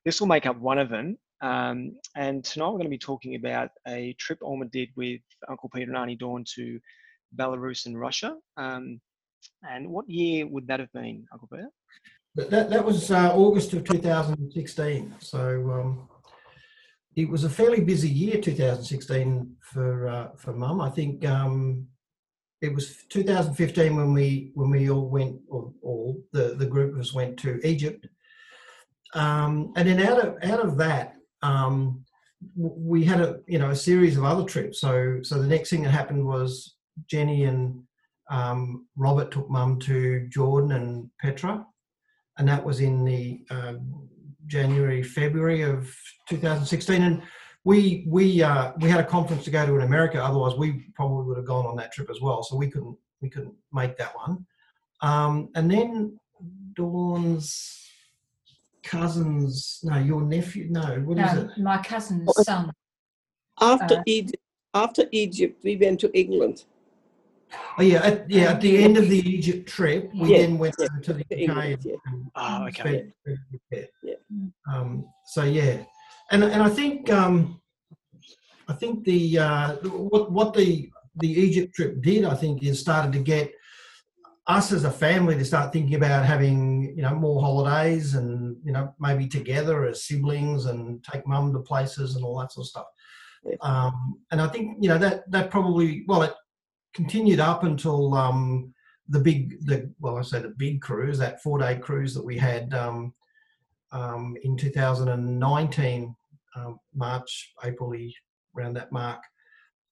this 0.04 0.18
will 0.18 0.26
make 0.26 0.46
up 0.46 0.58
one 0.58 0.78
of 0.80 0.88
them. 0.88 1.16
Um, 1.42 1.92
and 2.16 2.42
tonight 2.42 2.66
we're 2.66 2.78
going 2.78 2.86
to 2.86 2.90
be 2.90 2.98
talking 2.98 3.36
about 3.36 3.70
a 3.86 4.16
trip 4.18 4.40
Oma 4.42 4.64
did 4.64 4.88
with 4.96 5.20
Uncle 5.48 5.70
Peter 5.72 5.92
and 5.92 5.96
Auntie 5.96 6.16
Dawn 6.16 6.42
to 6.56 6.80
Belarus 7.36 7.86
and 7.86 8.00
Russia. 8.00 8.34
Um, 8.56 9.00
and 9.62 9.88
what 9.88 10.10
year 10.10 10.44
would 10.48 10.66
that 10.66 10.80
have 10.80 10.92
been, 10.92 11.24
Uncle 11.32 11.48
Peter? 11.52 11.68
That, 12.34 12.68
that 12.70 12.84
was 12.84 13.12
uh, 13.12 13.32
August 13.32 13.72
of 13.74 13.84
2016. 13.84 15.14
So 15.20 15.70
um, 15.70 16.08
it 17.16 17.28
was 17.28 17.44
a 17.44 17.50
fairly 17.50 17.80
busy 17.80 18.11
year, 18.11 18.40
2016 18.40 19.56
for 19.61 20.08
uh, 20.08 20.28
for 20.37 20.52
Mum. 20.52 20.82
I 20.82 20.90
think 20.90 21.25
um, 21.25 21.87
it 22.61 22.75
was 22.75 23.04
2015 23.08 23.96
when 23.96 24.12
we 24.12 24.50
when 24.54 24.70
we 24.70 24.90
all 24.90 25.08
went, 25.08 25.40
or 25.49 25.73
all 25.82 26.23
the 26.32 26.54
the 26.58 26.66
group 26.66 26.92
of 26.92 27.00
us 27.00 27.14
went 27.14 27.38
to 27.38 27.58
Egypt, 27.66 28.06
um, 29.14 29.73
and 29.76 29.88
then 29.88 30.00
out 30.00 30.20
of 30.25 30.37
out 30.42 30.61
of 30.61 30.76
that. 30.76 31.14
Um, 31.42 32.04
we 32.54 33.02
had 33.02 33.23
a 33.23 33.40
you 33.46 33.58
know 33.58 33.70
a 33.70 33.76
series 33.76 34.18
of 34.18 34.25
other 34.25 34.44
trips. 34.44 34.78
So 34.80 35.20
so 35.23 35.40
the 35.40 35.49
next 35.49 35.70
thing 35.70 35.82
that 35.85 35.90
happened 35.90 36.26
was 36.26 36.76
Jenny 37.06 37.44
and 37.44 37.82
um, 38.30 38.87
Robert 38.94 39.30
took 39.30 39.49
Mum 39.49 39.78
to 39.80 40.28
Jordan 40.28 40.73
and 40.73 41.11
Petra, 41.18 41.64
and 42.37 42.46
that 42.46 42.62
was 42.62 42.80
in 42.80 43.04
the 43.04 43.40
um, 43.49 44.06
January 44.46 45.02
February 45.02 45.62
of 45.62 45.92
2016. 46.28 47.02
And 47.02 47.22
we 47.64 48.06
we 48.08 48.42
uh, 48.42 48.72
we 48.80 48.88
had 48.88 49.00
a 49.00 49.04
conference 49.04 49.44
to 49.44 49.50
go 49.50 49.66
to 49.66 49.74
in 49.76 49.82
America. 49.82 50.22
Otherwise, 50.22 50.54
we 50.56 50.84
probably 50.94 51.24
would 51.26 51.36
have 51.36 51.46
gone 51.46 51.66
on 51.66 51.76
that 51.76 51.92
trip 51.92 52.08
as 52.10 52.20
well. 52.20 52.42
So 52.42 52.56
we 52.56 52.70
couldn't 52.70 52.96
we 53.20 53.28
couldn't 53.28 53.54
make 53.72 53.96
that 53.98 54.14
one. 54.14 54.46
Um, 55.02 55.48
and 55.54 55.70
then 55.70 56.18
Dawn's 56.74 57.82
cousins, 58.82 59.80
no, 59.82 59.98
your 59.98 60.22
nephew, 60.22 60.68
no, 60.70 61.00
what 61.04 61.18
is 61.18 61.32
No, 61.34 61.40
it? 61.40 61.58
my 61.58 61.78
cousin's 61.78 62.30
son. 62.44 62.70
After 63.60 63.96
Uh, 63.98 64.02
Egypt, 64.06 64.42
after 64.74 65.04
Egypt, 65.12 65.60
we 65.64 65.76
went 65.76 65.98
to 66.00 66.18
England. 66.18 66.64
Oh 67.78 67.82
yeah, 67.82 68.02
at, 68.02 68.30
yeah. 68.30 68.50
At 68.52 68.60
the 68.60 68.82
end 68.82 68.96
of 68.96 69.08
the 69.08 69.18
Egypt 69.18 69.68
trip, 69.68 70.10
we 70.14 70.32
Yeah, 70.32 70.38
then 70.42 70.58
went 70.58 70.74
yeah, 70.78 70.86
to 71.02 71.12
the 71.12 71.24
to 71.24 71.34
UK. 71.34 71.40
England, 71.40 71.82
yeah. 71.84 71.94
and- 72.06 72.30
Oh, 72.34 72.66
okay. 72.66 72.80
spent- 73.24 73.38
yeah. 73.70 73.80
Yeah. 74.02 74.14
Um, 74.72 75.06
so 75.26 75.44
yeah, 75.44 75.84
and 76.30 76.42
and 76.44 76.62
I 76.62 76.68
think 76.68 77.10
um, 77.10 77.60
I 78.68 78.72
think 78.72 79.04
the 79.04 79.38
uh, 79.38 79.74
what 80.12 80.32
what 80.32 80.54
the 80.54 80.90
the 81.16 81.28
Egypt 81.30 81.74
trip 81.74 82.02
did, 82.02 82.24
I 82.24 82.34
think, 82.34 82.62
is 82.62 82.80
started 82.80 83.12
to 83.12 83.20
get 83.20 83.52
us 84.48 84.70
as 84.72 84.84
a 84.84 84.90
family 84.90 85.34
to 85.36 85.44
start 85.44 85.72
thinking 85.72 85.94
about 85.96 86.24
having 86.24 86.94
you 86.96 87.02
know 87.02 87.14
more 87.14 87.40
holidays 87.40 88.14
and 88.14 88.56
you 88.64 88.72
know 88.72 88.94
maybe 88.98 89.26
together 89.28 89.86
as 89.86 90.04
siblings 90.04 90.66
and 90.66 91.02
take 91.04 91.26
mum 91.26 91.52
to 91.52 91.60
places 91.60 92.16
and 92.16 92.24
all 92.24 92.38
that 92.40 92.52
sort 92.52 92.64
of 92.64 92.68
stuff. 92.68 92.86
Yeah. 93.44 93.56
Um, 93.60 94.20
and 94.32 94.40
I 94.40 94.48
think 94.48 94.78
you 94.80 94.88
know 94.88 94.98
that 94.98 95.30
that 95.30 95.50
probably 95.50 96.04
well 96.08 96.22
it 96.22 96.34
continued 96.96 97.40
up 97.40 97.62
until 97.62 98.14
um, 98.14 98.74
the 99.08 99.20
big 99.20 99.64
the 99.66 99.92
well 100.00 100.16
I 100.16 100.22
say 100.22 100.40
the 100.40 100.54
big 100.56 100.80
cruise 100.80 101.18
that 101.18 101.42
four 101.42 101.58
day 101.58 101.76
cruise 101.76 102.14
that 102.14 102.24
we 102.24 102.38
had 102.38 102.72
um, 102.74 103.12
um, 103.92 104.34
in 104.42 104.56
2019 104.56 106.16
um, 106.56 106.80
March 106.94 107.52
April 107.62 107.92
around 108.56 108.74
that 108.74 108.90
mark 108.90 109.20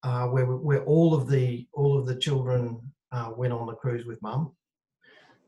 uh, 0.02 0.26
where 0.28 0.46
where 0.46 0.82
all 0.84 1.14
of 1.14 1.28
the 1.28 1.68
all 1.75 1.99
of 1.99 2.06
the 2.06 2.16
children 2.16 2.80
uh, 3.12 3.30
went 3.37 3.52
on 3.52 3.66
the 3.66 3.75
cruise 3.75 4.06
with 4.06 4.20
mum. 4.23 4.52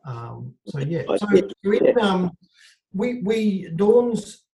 Um, 0.04 0.54
so 0.68 0.78
yeah, 0.80 1.02
so 1.16 1.26
yeah, 1.64 1.92
um, 2.00 2.30
we 2.92 3.22
we 3.22 3.70
Dawn's 3.74 4.44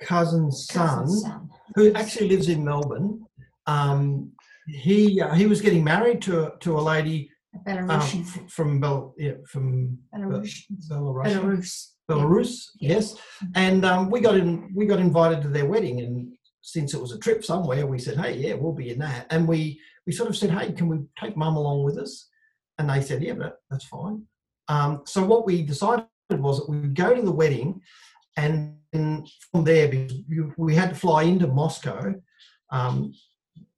cousin's 0.00 0.66
son 0.66 0.88
cousin's 0.88 1.22
son. 1.22 1.50
who 1.74 1.92
actually 1.92 2.28
lives 2.28 2.48
in 2.48 2.64
Melbourne. 2.64 3.24
Um, 3.66 4.32
he 4.66 5.20
uh, 5.20 5.34
he 5.34 5.46
was 5.46 5.60
getting 5.60 5.84
married 5.84 6.22
to 6.22 6.52
to 6.60 6.78
a 6.78 6.80
lady 6.80 7.30
um, 7.66 7.90
f- 7.90 8.50
from 8.50 8.80
Bel 8.80 9.14
yeah, 9.18 9.32
from 9.46 9.98
Belarus. 10.14 10.62
Belarus. 10.90 11.26
Belarus. 11.26 11.86
Belarus, 12.10 12.66
Yeah. 12.80 12.94
yes. 12.94 13.16
And 13.54 13.84
um, 13.84 14.10
we 14.10 14.20
got 14.20 14.36
in 14.36 14.72
we 14.74 14.86
got 14.86 14.98
invited 14.98 15.42
to 15.42 15.48
their 15.48 15.66
wedding, 15.66 16.00
and 16.00 16.32
since 16.60 16.94
it 16.94 17.00
was 17.00 17.12
a 17.12 17.18
trip 17.18 17.44
somewhere, 17.44 17.86
we 17.86 17.98
said, 17.98 18.18
"Hey, 18.18 18.36
yeah, 18.38 18.54
we'll 18.54 18.72
be 18.72 18.90
in 18.90 18.98
that." 18.98 19.26
And 19.30 19.46
we 19.46 19.80
we 20.06 20.12
sort 20.12 20.28
of 20.30 20.36
said, 20.36 20.50
"Hey, 20.50 20.72
can 20.72 20.88
we 20.88 20.98
take 21.20 21.36
Mum 21.36 21.56
along 21.56 21.84
with 21.84 21.98
us?" 21.98 22.28
And 22.78 22.88
they 22.90 23.00
said, 23.02 23.22
"Yeah, 23.22 23.34
that, 23.34 23.54
that's 23.70 23.84
fine." 23.84 24.22
Um, 24.68 25.02
so 25.04 25.24
what 25.24 25.46
we 25.46 25.62
decided 25.62 26.06
was 26.30 26.58
that 26.58 26.68
we 26.68 26.80
would 26.80 26.94
go 26.94 27.14
to 27.14 27.22
the 27.22 27.32
wedding, 27.32 27.80
and 28.36 28.76
from 28.92 29.64
there, 29.64 29.88
because 29.88 30.16
we 30.56 30.74
had 30.74 30.90
to 30.90 30.96
fly 30.96 31.22
into 31.24 31.46
Moscow. 31.46 32.14
Um, 32.70 33.12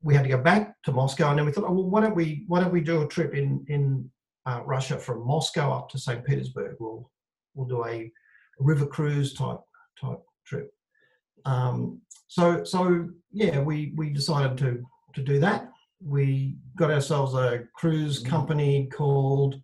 we 0.05 0.15
had 0.15 0.23
to 0.23 0.29
go 0.29 0.39
back 0.39 0.81
to 0.83 0.93
Moscow, 0.93 1.31
and 1.31 1.39
then 1.39 1.47
we 1.47 1.53
thought, 1.53 1.65
oh, 1.65 1.73
well, 1.73 1.89
why 1.89 2.03
don't 2.03 2.15
we 2.15 2.45
why 2.47 2.61
don't 2.61 2.73
we 2.73 2.83
do 2.83 3.03
a 3.03 3.09
trip 3.09 3.35
in 3.35 3.65
in 3.69 4.09
uh, 4.47 4.61
Russia 4.65 4.99
from 4.99 5.27
Moscow 5.27 5.73
up 5.73 5.89
to 5.89 5.99
St. 5.99 6.23
Petersburg? 6.25 6.77
We'll 6.79 7.11
we'll 7.55 7.67
do 7.67 7.85
a 7.87 8.13
river 8.59 8.87
cruise 8.87 9.33
type 9.33 9.61
type 9.99 10.21
trip. 10.47 10.71
Um, 11.47 12.03
so 12.29 12.65
so 12.65 13.09
yeah, 13.33 13.61
we 13.61 13.95
we 13.97 14.11
decided 14.11 14.59
to 14.59 14.85
to 15.15 15.23
do 15.23 15.41
that. 15.41 15.71
We 16.05 16.59
got 16.77 16.91
ourselves 16.91 17.35
a 17.35 17.65
cruise 17.75 18.19
company 18.19 18.89
called. 18.93 19.61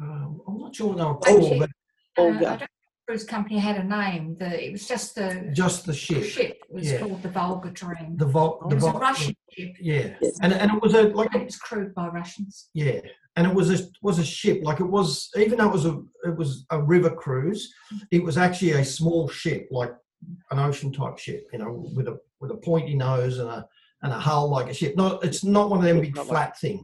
Um, 0.00 0.40
I'm 0.48 0.58
not 0.58 0.74
sure 0.74 0.88
what 0.88 1.22
they 1.22 1.34
were 1.34 1.40
called, 1.40 1.58
but 1.60 1.70
Uh, 2.18 2.22
I 2.22 2.26
Olga. 2.26 2.68
Don't 3.08 3.16
think 3.18 3.20
the 3.20 3.24
cruise 3.24 3.24
company 3.24 3.58
had 3.58 3.76
a 3.76 3.84
name. 3.84 4.36
The, 4.38 4.66
it 4.68 4.72
was 4.72 4.86
just 4.88 5.14
the 5.14 5.50
just 5.52 5.84
the 5.86 5.92
the 5.92 5.98
ship, 5.98 6.24
ship. 6.24 6.58
was 6.68 6.90
yeah. 6.90 6.98
called 7.00 7.22
the 7.22 7.28
Volga 7.28 7.70
Dream. 7.70 8.16
the 8.16 8.26
Vol, 8.26 8.60
it 8.64 8.68
the 8.70 8.74
was 8.76 8.84
a 8.84 8.90
Vol, 8.90 9.00
Russian 9.00 9.36
ship. 9.50 9.72
yeah, 9.80 10.14
Yes. 10.20 10.38
and 10.42 10.52
and 10.52 10.70
it 10.72 10.82
was 10.82 10.94
a 10.94 11.02
like 11.04 11.34
It 11.34 11.44
was 11.44 11.56
crewed 11.56 11.94
by 11.94 12.08
Russians. 12.08 12.68
Yeah, 12.74 13.00
and 13.36 13.46
it 13.46 13.54
was 13.54 13.70
a 13.80 13.84
was 14.02 14.18
a 14.18 14.24
ship. 14.24 14.60
Like 14.62 14.80
it 14.80 14.84
was, 14.88 15.30
even 15.36 15.58
though 15.58 15.68
it 15.68 15.72
was 15.72 15.86
a 15.86 16.02
it 16.24 16.36
was 16.36 16.64
a 16.70 16.80
river 16.82 17.10
cruise, 17.10 17.72
it 18.10 18.22
was 18.22 18.36
actually 18.38 18.72
a 18.72 18.84
small 18.84 19.28
ship, 19.28 19.68
like 19.70 19.92
an 20.50 20.58
ocean 20.58 20.92
type 20.92 21.18
ship. 21.18 21.46
You 21.52 21.58
know, 21.60 21.90
with 21.94 22.08
a 22.08 22.18
with 22.40 22.50
a 22.50 22.56
pointy 22.56 22.94
nose 22.94 23.38
and 23.38 23.48
a 23.48 23.66
and 24.02 24.12
a 24.12 24.18
hull 24.18 24.48
like 24.50 24.68
a 24.68 24.74
ship. 24.74 24.96
Not 24.96 25.24
it's 25.24 25.44
not 25.44 25.70
one 25.70 25.78
of 25.80 25.84
them 25.84 26.00
big 26.00 26.14
Not 26.16 26.26
like- 26.26 26.28
flat 26.28 26.58
things. 26.58 26.82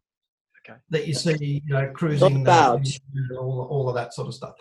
Okay. 0.69 0.79
That 0.91 1.07
you 1.07 1.15
see, 1.15 1.63
you 1.67 1.73
know, 1.73 1.91
cruising 1.95 2.43
Not 2.45 2.77
the- 2.77 2.79
barge. 2.85 3.01
all, 3.39 3.67
all 3.71 3.89
of 3.89 3.95
that 3.95 4.13
sort 4.13 4.29
of 4.29 4.35
stuff. 4.35 4.53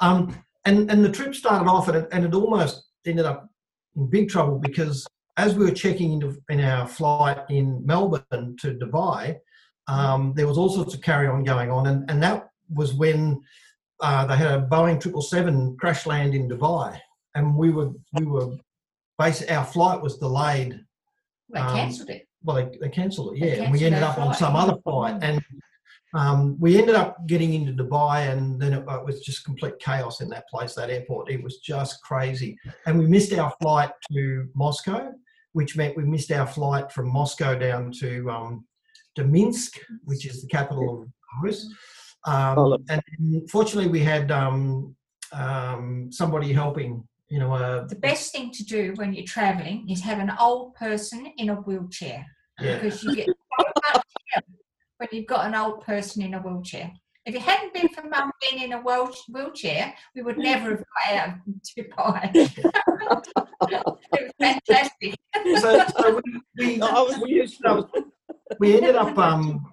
Um, 0.00 0.34
and 0.64 0.90
and 0.90 1.04
the 1.04 1.10
trip 1.10 1.34
started 1.34 1.68
off, 1.68 1.88
and 1.88 1.98
it, 1.98 2.08
and 2.12 2.24
it 2.24 2.34
almost 2.34 2.84
ended 3.06 3.26
up 3.26 3.48
in 3.96 4.08
big 4.08 4.28
trouble 4.28 4.58
because 4.58 5.06
as 5.36 5.54
we 5.54 5.64
were 5.64 5.72
checking 5.72 6.12
into 6.12 6.36
in 6.50 6.60
our 6.60 6.86
flight 6.86 7.38
in 7.50 7.84
Melbourne 7.84 8.56
to 8.60 8.74
Dubai, 8.74 9.38
um, 9.88 10.32
there 10.36 10.46
was 10.46 10.58
all 10.58 10.68
sorts 10.68 10.94
of 10.94 11.00
carry 11.00 11.26
on 11.26 11.42
going 11.44 11.70
on, 11.70 11.86
and, 11.86 12.08
and 12.10 12.22
that 12.22 12.48
was 12.72 12.94
when 12.94 13.40
uh, 14.00 14.26
they 14.26 14.36
had 14.36 14.60
a 14.60 14.66
Boeing 14.66 15.00
triple 15.00 15.22
seven 15.22 15.76
crash 15.78 16.06
land 16.06 16.34
in 16.34 16.48
Dubai, 16.48 16.98
and 17.34 17.56
we 17.56 17.70
were 17.70 17.90
we 18.14 18.24
were 18.24 18.56
basically 19.18 19.54
our 19.54 19.64
flight 19.64 20.00
was 20.00 20.18
delayed. 20.18 20.80
They 21.50 21.60
Um, 21.60 21.76
cancelled 21.76 22.10
it. 22.10 22.26
Well, 22.44 22.56
they, 22.56 22.78
they 22.80 22.88
cancelled 22.88 23.36
it, 23.36 23.40
They 23.40 23.56
yeah, 23.56 23.62
and 23.64 23.72
we 23.72 23.84
ended 23.84 24.02
up 24.02 24.18
on 24.18 24.34
some 24.34 24.56
other 24.56 24.76
flight, 24.82 25.18
and 25.22 25.42
um, 26.14 26.58
we 26.60 26.78
ended 26.78 26.94
up 26.94 27.26
getting 27.26 27.54
into 27.54 27.72
Dubai, 27.72 28.30
and 28.30 28.60
then 28.60 28.74
it, 28.74 28.84
it 28.86 29.04
was 29.04 29.20
just 29.20 29.44
complete 29.44 29.78
chaos 29.78 30.20
in 30.20 30.28
that 30.30 30.48
place, 30.48 30.74
that 30.74 30.90
airport. 30.90 31.30
It 31.30 31.42
was 31.42 31.58
just 31.58 32.02
crazy, 32.02 32.58
and 32.86 32.98
we 32.98 33.06
missed 33.06 33.32
our 33.32 33.52
flight 33.60 33.90
to 34.12 34.48
Moscow, 34.54 35.12
which 35.52 35.76
meant 35.76 35.96
we 35.96 36.04
missed 36.04 36.30
our 36.30 36.46
flight 36.46 36.92
from 36.92 37.10
Moscow 37.10 37.54
down 37.54 37.92
to 38.00 38.30
um, 38.30 38.64
to 39.14 39.24
Minsk, 39.24 39.78
which 40.04 40.26
is 40.26 40.42
the 40.42 40.48
capital 40.48 41.02
of 41.02 41.08
Belarus. 41.44 41.64
Um, 42.24 42.76
and 42.88 43.50
fortunately, 43.50 43.90
we 43.90 44.00
had 44.00 44.30
um, 44.30 44.94
um, 45.32 46.10
somebody 46.12 46.52
helping. 46.52 47.06
You 47.28 47.38
know, 47.38 47.54
uh, 47.54 47.86
The 47.86 47.96
best 47.96 48.30
thing 48.30 48.50
to 48.50 48.62
do 48.62 48.92
when 48.96 49.14
you're 49.14 49.24
travelling 49.24 49.88
is 49.88 50.02
have 50.02 50.18
an 50.18 50.32
old 50.38 50.74
person 50.74 51.32
in 51.38 51.48
a 51.48 51.54
wheelchair 51.54 52.26
yeah, 52.60 52.74
because 52.74 53.02
you 53.02 53.16
get 53.16 53.26
so 53.26 53.32
much 53.32 53.38
help 53.40 53.41
when 55.02 55.08
you've 55.18 55.26
got 55.26 55.46
an 55.46 55.54
old 55.56 55.80
person 55.80 56.22
in 56.22 56.34
a 56.34 56.38
wheelchair. 56.40 56.92
If 57.26 57.34
it 57.34 57.42
hadn't 57.42 57.74
been 57.74 57.88
for 57.88 58.08
mum 58.08 58.30
being 58.40 58.62
in 58.62 58.72
a 58.72 58.80
wheelchair, 58.80 59.92
we 60.14 60.22
would 60.22 60.38
never 60.38 60.70
have 60.70 60.78
got 60.78 61.12
out 61.14 61.34
to 61.74 61.82
Dubai. 61.82 62.30
it 62.34 64.22
was 64.22 64.32
fantastic. 64.40 65.14
so, 65.60 65.84
so 65.98 66.20
we, 66.24 66.40
we, 66.76 66.82
I 66.82 67.00
was 67.00 67.18
we 68.60 68.76
ended 68.76 68.94
up 68.96 69.16
um, 69.18 69.64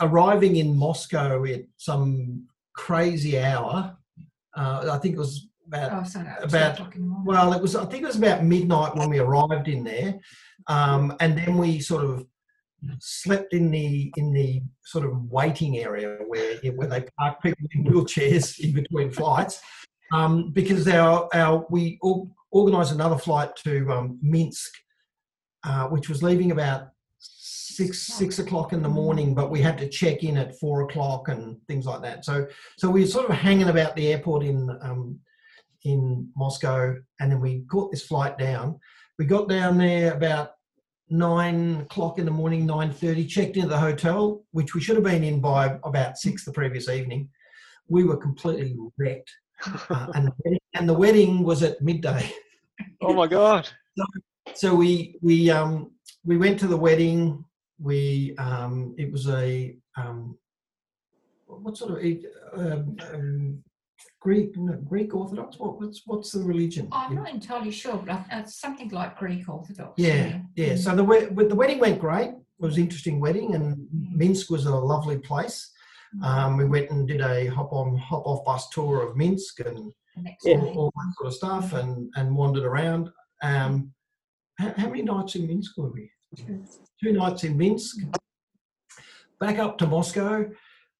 arriving 0.00 0.56
in 0.56 0.74
Moscow 0.76 1.44
at 1.44 1.62
some 1.76 2.44
crazy 2.74 3.38
hour. 3.38 3.96
Uh, 4.56 4.88
I 4.92 4.98
think 4.98 5.16
it 5.16 5.18
was 5.18 5.48
about 5.66 5.92
Oh, 5.92 6.04
sorry, 6.08 6.28
About- 6.42 6.76
two 6.76 6.82
o'clock 6.82 6.94
in 6.96 7.02
the 7.02 7.06
morning. 7.08 7.26
well, 7.26 7.52
it 7.52 7.60
was 7.60 7.76
I 7.76 7.84
think 7.86 8.04
it 8.04 8.06
was 8.06 8.16
about 8.16 8.44
midnight 8.44 8.96
when 8.96 9.10
we 9.10 9.18
arrived 9.18 9.68
in 9.68 9.84
there, 9.84 10.18
um, 10.66 11.14
and 11.20 11.36
then 11.36 11.58
we 11.58 11.80
sort 11.80 12.04
of 12.04 12.26
slept 13.00 13.52
in 13.52 13.70
the 13.70 14.12
in 14.16 14.32
the 14.32 14.62
sort 14.84 15.04
of 15.04 15.30
waiting 15.30 15.78
area 15.78 16.18
where 16.26 16.56
where 16.74 16.88
they 16.88 17.04
park 17.18 17.42
people 17.42 17.66
in 17.72 17.84
wheelchairs 17.84 18.58
in 18.60 18.72
between 18.72 19.10
flights, 19.10 19.60
um, 20.12 20.50
because 20.52 20.86
our 20.88 21.28
our 21.34 21.66
we 21.70 21.98
or, 22.02 22.28
organised 22.52 22.92
another 22.92 23.18
flight 23.18 23.54
to 23.56 23.90
um, 23.90 24.18
Minsk, 24.22 24.72
uh, 25.64 25.88
which 25.88 26.08
was 26.08 26.22
leaving 26.22 26.52
about 26.52 26.88
six 27.18 28.02
six 28.02 28.38
o'clock 28.38 28.72
in 28.72 28.82
the 28.82 28.88
morning, 28.88 29.34
but 29.34 29.50
we 29.50 29.60
had 29.60 29.78
to 29.78 29.88
check 29.88 30.22
in 30.22 30.36
at 30.36 30.58
four 30.58 30.82
o'clock 30.82 31.28
and 31.28 31.58
things 31.68 31.86
like 31.86 32.02
that. 32.02 32.24
So 32.24 32.46
so 32.78 32.88
we 32.88 33.00
were 33.02 33.06
sort 33.06 33.28
of 33.28 33.36
hanging 33.36 33.68
about 33.68 33.96
the 33.96 34.12
airport 34.12 34.44
in 34.44 34.70
um, 34.82 35.18
in 35.84 36.28
Moscow, 36.36 36.96
and 37.20 37.32
then 37.32 37.40
we 37.40 37.60
caught 37.70 37.90
this 37.90 38.06
flight 38.06 38.38
down. 38.38 38.78
We 39.18 39.24
got 39.24 39.48
down 39.48 39.78
there 39.78 40.12
about 40.12 40.55
nine 41.08 41.80
o'clock 41.82 42.18
in 42.18 42.24
the 42.24 42.30
morning, 42.30 42.66
nine 42.66 42.92
thirty. 42.92 43.26
Checked 43.26 43.56
into 43.56 43.68
the 43.68 43.78
hotel, 43.78 44.44
which 44.52 44.74
we 44.74 44.80
should 44.80 44.96
have 44.96 45.04
been 45.04 45.24
in 45.24 45.40
by 45.40 45.78
about 45.84 46.18
six 46.18 46.44
the 46.44 46.52
previous 46.52 46.88
evening. 46.88 47.28
We 47.88 48.04
were 48.04 48.16
completely 48.16 48.76
wrecked, 48.98 49.30
uh, 49.90 50.08
and 50.14 50.26
the 50.26 50.32
wedding, 50.44 50.60
and 50.74 50.88
the 50.88 50.94
wedding 50.94 51.42
was 51.44 51.62
at 51.62 51.80
midday. 51.80 52.30
oh 53.02 53.14
my 53.14 53.26
god. 53.26 53.68
So 54.54 54.74
we 54.74 55.18
we 55.22 55.50
um, 55.50 55.90
we 56.24 56.36
went 56.36 56.60
to 56.60 56.68
the 56.68 56.76
wedding. 56.76 57.44
We 57.80 58.34
um, 58.38 58.94
it 58.96 59.10
was 59.10 59.28
a 59.28 59.76
um, 59.96 60.38
what 61.46 61.76
sort 61.76 61.92
of 61.92 62.06
um, 62.54 62.96
um, 63.12 63.64
Greek 64.26 64.56
no, 64.56 64.72
Greek 64.92 65.14
Orthodox? 65.14 65.56
What, 65.60 65.80
what's 65.80 66.02
what's 66.04 66.32
the 66.32 66.40
religion? 66.42 66.88
I'm 66.90 67.14
not 67.14 67.30
entirely 67.30 67.70
sure, 67.70 67.96
but 67.96 68.24
it's 68.32 68.56
something 68.56 68.88
like 68.88 69.16
Greek 69.16 69.48
Orthodox. 69.48 69.92
Yeah, 69.96 70.40
yeah. 70.56 70.72
Mm. 70.74 70.78
So 70.78 70.96
the 70.96 71.04
with 71.04 71.48
the 71.48 71.54
wedding 71.54 71.78
went 71.78 72.00
great. 72.00 72.30
It 72.30 72.58
was 72.58 72.76
an 72.76 72.82
interesting 72.82 73.20
wedding, 73.20 73.54
and 73.54 73.86
Minsk 73.92 74.50
was 74.50 74.66
a 74.66 74.74
lovely 74.74 75.18
place. 75.18 75.70
Um, 76.24 76.56
we 76.56 76.64
went 76.64 76.90
and 76.90 77.06
did 77.06 77.20
a 77.20 77.46
hop 77.46 77.72
on 77.72 77.96
hop 77.98 78.26
off 78.26 78.44
bus 78.44 78.68
tour 78.70 79.06
of 79.06 79.16
Minsk 79.16 79.60
and 79.60 79.92
Yeah. 80.42 80.58
all, 80.58 80.90
that 80.96 81.12
sort 81.16 81.28
of 81.28 81.34
stuff, 81.34 81.72
and 81.80 82.10
and 82.16 82.34
wandered 82.34 82.64
around. 82.64 83.10
Um, 83.44 83.92
how, 84.58 84.72
how 84.76 84.88
many 84.88 85.02
nights 85.02 85.36
in 85.36 85.46
Minsk 85.46 85.78
were 85.78 85.92
we? 85.92 86.10
Two 87.00 87.12
nights 87.12 87.44
in 87.44 87.56
Minsk. 87.56 87.98
Back 89.38 89.58
up 89.60 89.78
to 89.78 89.86
Moscow, 89.86 90.50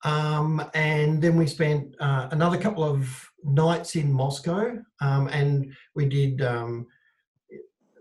um, 0.05 0.63
and 0.75 1.23
then 1.23 1.37
we 1.37 1.47
spent 1.47 1.95
uh, 2.01 2.29
another 2.31 2.59
couple 2.59 2.85
of 2.85 3.31
nights 3.43 3.97
in 3.97 4.13
Moscow, 4.13 4.79
um, 5.01 5.29
and 5.29 5.75
we 5.95 6.07
did 6.07 6.43
um, 6.43 6.87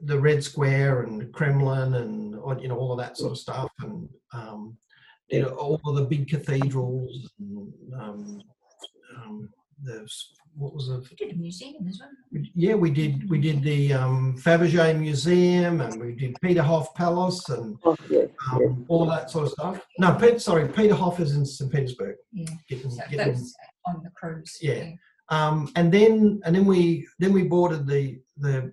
the 0.01 0.19
Red 0.19 0.43
Square 0.43 1.03
and 1.03 1.31
Kremlin 1.33 1.95
and 1.95 2.33
you 2.61 2.67
know 2.67 2.77
all 2.77 2.91
of 2.91 2.99
that 2.99 3.17
sort 3.17 3.31
of 3.31 3.37
stuff, 3.37 3.71
and 3.79 4.09
um, 4.33 4.77
did 5.29 5.45
all 5.45 5.79
of 5.85 5.95
the 5.95 6.05
big 6.05 6.27
cathedrals. 6.29 7.31
And, 7.39 7.73
um, 7.99 8.41
um, 9.17 9.49
the 9.83 10.07
what 10.57 10.73
was 10.73 10.87
the 10.87 10.99
We 11.09 11.15
did 11.27 11.35
a 11.35 11.37
museum 11.37 11.85
as 11.87 11.99
well. 11.99 12.43
yeah, 12.55 12.75
we 12.75 12.89
did. 12.89 13.29
We 13.29 13.39
did 13.39 13.61
the 13.61 13.93
um, 13.93 14.37
Fabergé 14.37 14.97
Museum, 14.97 15.81
and 15.81 15.99
we 16.01 16.13
did 16.13 16.35
Peterhof 16.43 16.93
Palace, 16.95 17.49
and 17.49 17.77
Oh, 17.83 17.95
yeah. 18.09 18.25
um, 18.53 18.85
all 18.87 19.05
that 19.07 19.29
sort 19.29 19.47
of 19.47 19.51
stuff. 19.51 19.85
No, 19.99 20.13
Pete, 20.15 20.39
sorry, 20.41 20.67
Peterhof 20.69 21.19
is 21.19 21.35
in 21.35 21.45
St. 21.45 21.69
Petersburg. 21.71 22.15
Yeah. 22.31 22.45
Getting, 22.69 22.89
So 22.89 22.97
that 22.97 23.09
getting, 23.11 23.33
was 23.33 23.53
on 23.85 24.01
the 24.03 24.09
cruise. 24.11 24.57
Yeah. 24.61 24.91
um, 25.29 25.69
and 25.75 25.91
then 25.91 26.39
and 26.45 26.55
then 26.55 26.65
we 26.65 27.05
then 27.19 27.33
we 27.33 27.43
boarded 27.43 27.85
the 27.85 28.19
the 28.37 28.71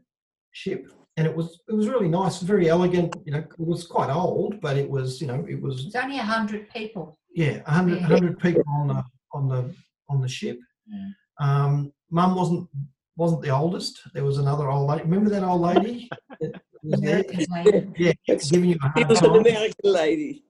ship, 0.52 0.86
and 1.16 1.26
it 1.26 1.34
was 1.34 1.60
it 1.68 1.72
was 1.74 1.88
really 1.88 2.08
nice, 2.08 2.40
very 2.42 2.68
elegant. 2.68 3.12
You 3.24 3.32
know, 3.32 3.38
it 3.38 3.58
was 3.58 3.86
quite 3.88 4.08
old, 4.10 4.60
but 4.60 4.76
it 4.76 4.88
was 4.88 5.20
you 5.20 5.26
know 5.26 5.44
it 5.48 5.60
was 5.60 5.86
It's 5.86 5.96
only 5.96 6.18
a 6.20 6.22
hundred 6.22 6.70
people. 6.70 7.18
yeah, 7.34 7.54
100, 7.64 7.96
Yeah. 7.96 8.02
100 8.02 8.38
people 8.38 8.62
on 8.78 8.86
the 8.88 9.04
on 9.34 9.48
the 9.48 9.74
on 10.08 10.20
the 10.20 10.28
ship. 10.28 10.60
Yeah. 10.86 11.08
Um, 11.40 11.92
Mum 12.10 12.34
wasn't 12.34 12.68
wasn't 13.16 13.42
the 13.42 13.50
oldest. 13.50 14.00
There 14.14 14.24
was 14.24 14.38
another 14.38 14.70
old 14.70 14.88
lady. 14.88 15.04
Remember 15.04 15.30
that 15.30 15.44
old 15.44 15.60
lady? 15.62 16.10
that 16.40 16.60
was 16.82 17.00
there? 17.00 17.24
American. 17.30 17.94
Yeah, 17.96 18.12
That's- 18.26 18.50
giving 18.50 18.70
you 18.70 18.76
a 18.82 18.90
She 18.96 19.02
hard 19.02 19.08
was 19.08 19.20
an 19.22 19.28
time. 19.32 19.40
American 19.40 19.92
lady. 19.92 20.44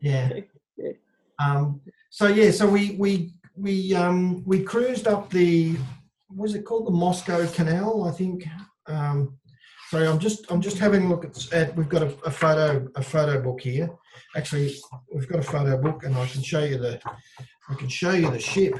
Yeah. 0.00 0.30
Yeah. 0.76 0.92
Um, 1.38 1.80
so 2.10 2.26
yeah, 2.28 2.50
so 2.50 2.68
we 2.68 2.92
we 2.92 3.34
we 3.56 3.94
um, 3.94 4.44
we 4.44 4.62
cruised 4.62 5.06
up 5.08 5.30
the 5.30 5.76
what 6.28 6.42
was 6.44 6.54
it 6.54 6.64
called 6.64 6.86
the 6.86 6.90
Moscow 6.92 7.46
Canal, 7.48 8.04
I 8.04 8.10
think. 8.12 8.44
Um, 8.86 9.36
sorry, 9.90 10.06
I'm 10.06 10.18
just 10.18 10.50
I'm 10.50 10.60
just 10.60 10.78
having 10.78 11.04
a 11.06 11.08
look 11.08 11.24
at, 11.24 11.52
at 11.52 11.76
we've 11.76 11.88
got 11.88 12.02
a, 12.02 12.14
a 12.24 12.30
photo 12.30 12.88
a 12.94 13.02
photo 13.02 13.40
book 13.42 13.60
here. 13.60 13.88
Actually, 14.36 14.74
we've 15.12 15.28
got 15.28 15.38
a 15.40 15.42
photo 15.42 15.76
book, 15.80 16.04
and 16.04 16.14
I 16.16 16.26
can 16.26 16.42
show 16.42 16.62
you 16.64 16.78
the 16.78 17.00
I 17.68 17.74
can 17.74 17.88
show 17.88 18.12
you 18.12 18.30
the 18.30 18.38
ship. 18.38 18.74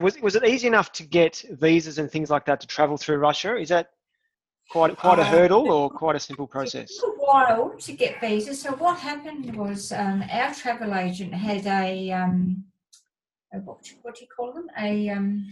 Was 0.00 0.18
was 0.20 0.34
it 0.34 0.44
easy 0.44 0.66
enough 0.66 0.92
to 0.92 1.02
get 1.04 1.44
visas 1.50 1.98
and 1.98 2.10
things 2.10 2.30
like 2.30 2.46
that 2.46 2.60
to 2.62 2.66
travel 2.66 2.96
through 2.96 3.18
Russia? 3.18 3.56
Is 3.56 3.68
that 3.68 3.90
quite 4.70 4.96
quite 4.96 5.18
a 5.18 5.22
Uh, 5.22 5.30
hurdle 5.30 5.70
or 5.70 5.90
quite 5.90 6.16
a 6.16 6.20
simple 6.20 6.46
process? 6.46 6.90
It 6.90 7.00
took 7.00 7.16
a 7.16 7.20
while 7.20 7.74
to 7.78 7.92
get 7.92 8.18
visas. 8.20 8.62
So 8.62 8.72
what 8.76 8.98
happened 8.98 9.54
was 9.56 9.92
um, 9.92 10.24
our 10.30 10.54
travel 10.54 10.94
agent 10.94 11.34
had 11.34 11.66
a, 11.66 12.10
um, 12.12 12.64
a 13.52 13.58
what, 13.58 13.82
do- 13.82 13.96
what 14.02 14.14
do 14.14 14.22
you 14.22 14.28
call 14.34 14.54
them? 14.54 14.68
A 14.78 15.10
um, 15.10 15.46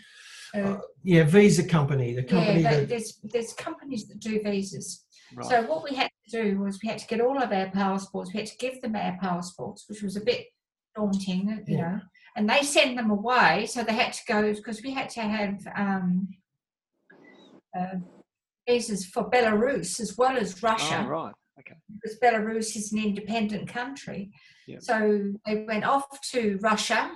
a- 0.55 0.65
Uh, 0.65 0.81
Yeah, 1.05 1.25
Visa 1.25 1.63
Company, 1.77 2.15
the 2.15 2.25
company 2.25 2.63
yeah, 2.63 2.71
they- 2.71 2.81
that 2.81 2.89
there's 2.89 3.11
there's 3.33 3.53
companies 3.53 4.09
that 4.09 4.19
do 4.29 4.41
visas. 4.43 5.05
Right. 5.37 5.47
So 5.51 5.57
what 5.71 5.81
we 5.85 5.95
had 5.95 6.11
to 6.25 6.29
do 6.43 6.59
was 6.63 6.79
we 6.83 6.89
had 6.89 6.99
to 7.05 7.07
get 7.07 7.21
all 7.21 7.39
of 7.43 7.53
our 7.53 7.71
passports. 7.71 8.33
We 8.33 8.39
had 8.41 8.49
to 8.55 8.57
give 8.65 8.81
them 8.81 8.97
our 8.97 9.15
passports, 9.21 9.81
which 9.89 10.03
was 10.03 10.17
a 10.17 10.25
bit 10.31 10.47
daunting, 10.97 11.43
you 11.67 11.77
Yeah. 11.77 11.81
know. 11.83 12.01
And 12.39 12.49
they 12.49 12.63
send 12.63 12.97
them 12.97 13.11
away, 13.11 13.67
so 13.67 13.83
they 13.83 13.95
had 13.95 14.13
to 14.13 14.23
go 14.29 14.55
because 14.55 14.81
we 14.81 14.93
had 14.93 15.11
to 15.11 15.21
have 15.23 15.59
um, 15.77 16.29
uh, 17.77 17.97
visas 18.69 19.05
for 19.07 19.29
Belarus 19.29 19.99
as 19.99 20.17
well 20.17 20.37
as 20.37 20.63
Russia 20.63 21.03
Oh, 21.05 21.09
right. 21.09 21.35
Okay. 21.59 21.75
because 21.93 22.17
Belarus 22.21 22.77
is 22.77 22.93
an 22.93 23.01
independent 23.03 23.69
country. 23.69 24.31
Yeah. 24.69 24.77
So 24.79 25.33
they 25.45 25.65
went 25.67 25.85
off 25.85 26.07
to 26.31 26.61
Russia. 26.63 27.11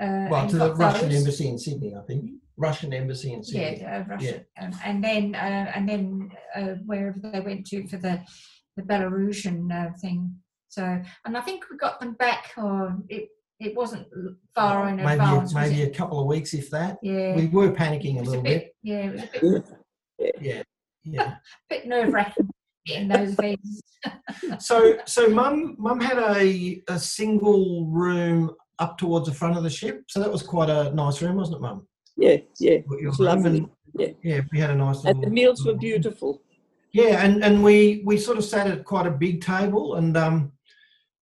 Uh, 0.00 0.28
well 0.30 0.48
to 0.48 0.56
the 0.56 0.72
Russian 0.76 1.08
those. 1.08 1.18
embassy 1.18 1.48
in 1.48 1.58
Sydney, 1.58 1.96
I 1.96 2.02
think. 2.06 2.30
Russian 2.56 2.92
embassy 2.94 3.32
in 3.32 3.42
Sydney. 3.42 3.80
Yeah, 3.80 4.04
uh, 4.06 4.14
Russia, 4.14 4.44
um, 4.60 4.70
and 4.84 5.02
then 5.02 5.34
uh, 5.34 5.72
and 5.74 5.88
then 5.88 6.30
uh, 6.54 6.74
wherever 6.86 7.18
they 7.18 7.40
went 7.40 7.66
to 7.70 7.88
for 7.88 7.96
the 7.96 8.22
the 8.76 8.84
Belarusian 8.84 9.60
uh, 9.72 9.92
thing. 9.98 10.36
So, 10.68 10.84
and 11.24 11.36
I 11.36 11.40
think 11.40 11.64
we 11.68 11.76
got 11.76 11.98
them 11.98 12.12
back, 12.14 12.52
or 12.56 12.96
it 13.08 13.30
it 13.60 13.76
wasn't 13.76 14.06
far 14.54 14.88
in 14.88 14.96
maybe 14.96 15.12
advance. 15.12 15.54
was 15.54 15.54
maybe 15.54 15.82
a 15.82 15.90
couple 15.90 16.18
of 16.20 16.26
weeks, 16.26 16.54
if 16.54 16.70
that. 16.70 16.98
yeah, 17.02 17.36
We 17.36 17.46
were 17.46 17.70
panicking 17.72 18.16
a 18.16 18.20
was 18.20 18.28
little 18.30 18.42
bit, 18.42 18.64
bit. 18.64 18.74
Yeah, 18.82 19.10
it 19.10 19.12
was 19.12 19.22
a 19.22 19.28
bit, 20.18 20.34
Yeah, 20.40 20.62
yeah. 21.04 21.34
bit 21.70 21.86
nerve 21.86 22.12
wracking 22.12 22.48
in 22.86 23.08
those 23.08 23.34
visas. 23.34 23.82
So, 24.58 24.96
so 25.04 25.28
mum, 25.28 25.76
mum 25.78 26.00
had 26.00 26.18
a 26.18 26.82
a 26.88 26.98
single 26.98 27.86
room 27.86 28.50
up 28.78 28.96
towards 28.96 29.28
the 29.28 29.34
front 29.34 29.56
of 29.58 29.62
the 29.62 29.70
ship. 29.70 30.04
So 30.08 30.20
that 30.20 30.32
was 30.32 30.42
quite 30.42 30.70
a 30.70 30.90
nice 30.94 31.20
room, 31.20 31.36
wasn't 31.36 31.58
it, 31.58 31.60
mum? 31.60 31.86
Yeah, 32.16 32.36
yeah. 32.58 32.72
It 32.72 33.06
was 33.06 33.20
lovely. 33.20 33.58
and 33.58 34.14
yeah, 34.22 34.40
we 34.52 34.58
had 34.58 34.70
a 34.70 34.74
nice. 34.74 35.04
And 35.04 35.22
the 35.22 35.28
meals 35.30 35.64
were 35.66 35.74
beautiful. 35.74 36.42
Yeah, 36.92 37.22
and 37.24 37.44
and 37.44 37.62
we 37.62 38.02
we 38.06 38.16
sort 38.16 38.38
of 38.38 38.44
sat 38.44 38.66
at 38.66 38.84
quite 38.84 39.06
a 39.06 39.10
big 39.10 39.42
table, 39.42 39.96
and 39.96 40.16
um, 40.16 40.52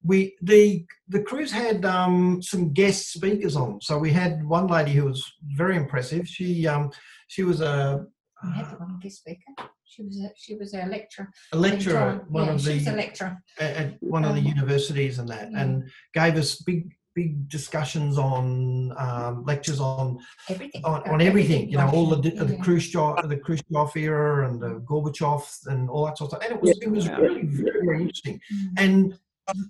we 0.05 0.37
the 0.43 0.85
the 1.09 1.23
cruise 1.23 1.51
had 1.53 1.85
um 1.85 2.41
some 2.43 2.73
guest 2.73 3.13
speakers 3.13 3.57
on. 3.57 3.81
So 3.81 3.99
we 3.99 4.11
had 4.13 4.45
one 4.47 4.67
lady 4.69 4.93
who 4.93 5.05
was 5.07 5.25
very 5.57 5.77
impressive. 5.77 6.27
She 6.29 6.67
um 6.67 6.91
she 7.27 7.43
was 7.43 7.61
a 7.61 8.05
We 8.45 8.51
had 8.53 8.71
the 8.71 8.77
one 8.77 8.99
guest 9.03 9.19
speaker. 9.19 9.53
She 9.85 10.03
was 10.05 10.21
a, 10.21 10.31
she 10.37 10.55
was 10.55 10.75
a 10.75 10.85
lecturer. 10.87 11.29
a 11.53 11.57
lecturer 11.59 11.99
at 12.21 12.31
one 12.31 12.47
yeah, 12.47 12.53
of 12.53 12.61
she 12.61 12.75
was 12.75 12.87
a 12.87 12.91
the 12.91 12.97
lecturer. 12.97 13.43
at 13.59 13.77
at 13.77 14.03
one 14.03 14.25
of 14.25 14.35
the 14.35 14.41
Um, 14.41 14.47
universities 14.47 15.19
and 15.19 15.29
that, 15.31 15.51
yeah. 15.51 15.61
and 15.63 15.91
gave 16.15 16.37
us 16.37 16.51
big 16.63 16.95
big 17.15 17.49
discussions 17.49 18.17
on 18.17 18.93
um, 18.97 19.45
lectures 19.45 19.81
on 19.81 20.19
Everything. 20.49 20.85
on, 20.85 21.03
on 21.11 21.21
everything, 21.21 21.69
you 21.69 21.77
know, 21.77 21.91
all 21.91 22.07
the 22.07 22.17
Russian, 22.19 22.47
the 22.47 22.55
yeah. 22.55 22.63
Khrushchev, 22.63 23.29
the 23.29 23.37
Khrushchev 23.39 23.97
era, 23.97 24.49
and 24.49 24.61
the 24.63 24.73
Gorbachev, 24.89 25.43
and 25.67 25.91
all 25.91 26.05
that 26.07 26.17
sort 26.17 26.33
of 26.33 26.37
stuff. 26.39 26.43
And 26.49 26.53
it 26.57 26.63
was 26.63 26.79
it 26.87 26.91
was 26.97 27.07
Yeah. 27.07 27.17
really 27.17 27.43
very, 27.43 27.81
very 27.87 28.01
interesting. 28.03 28.41
Mm. 28.55 28.69
And 28.85 29.19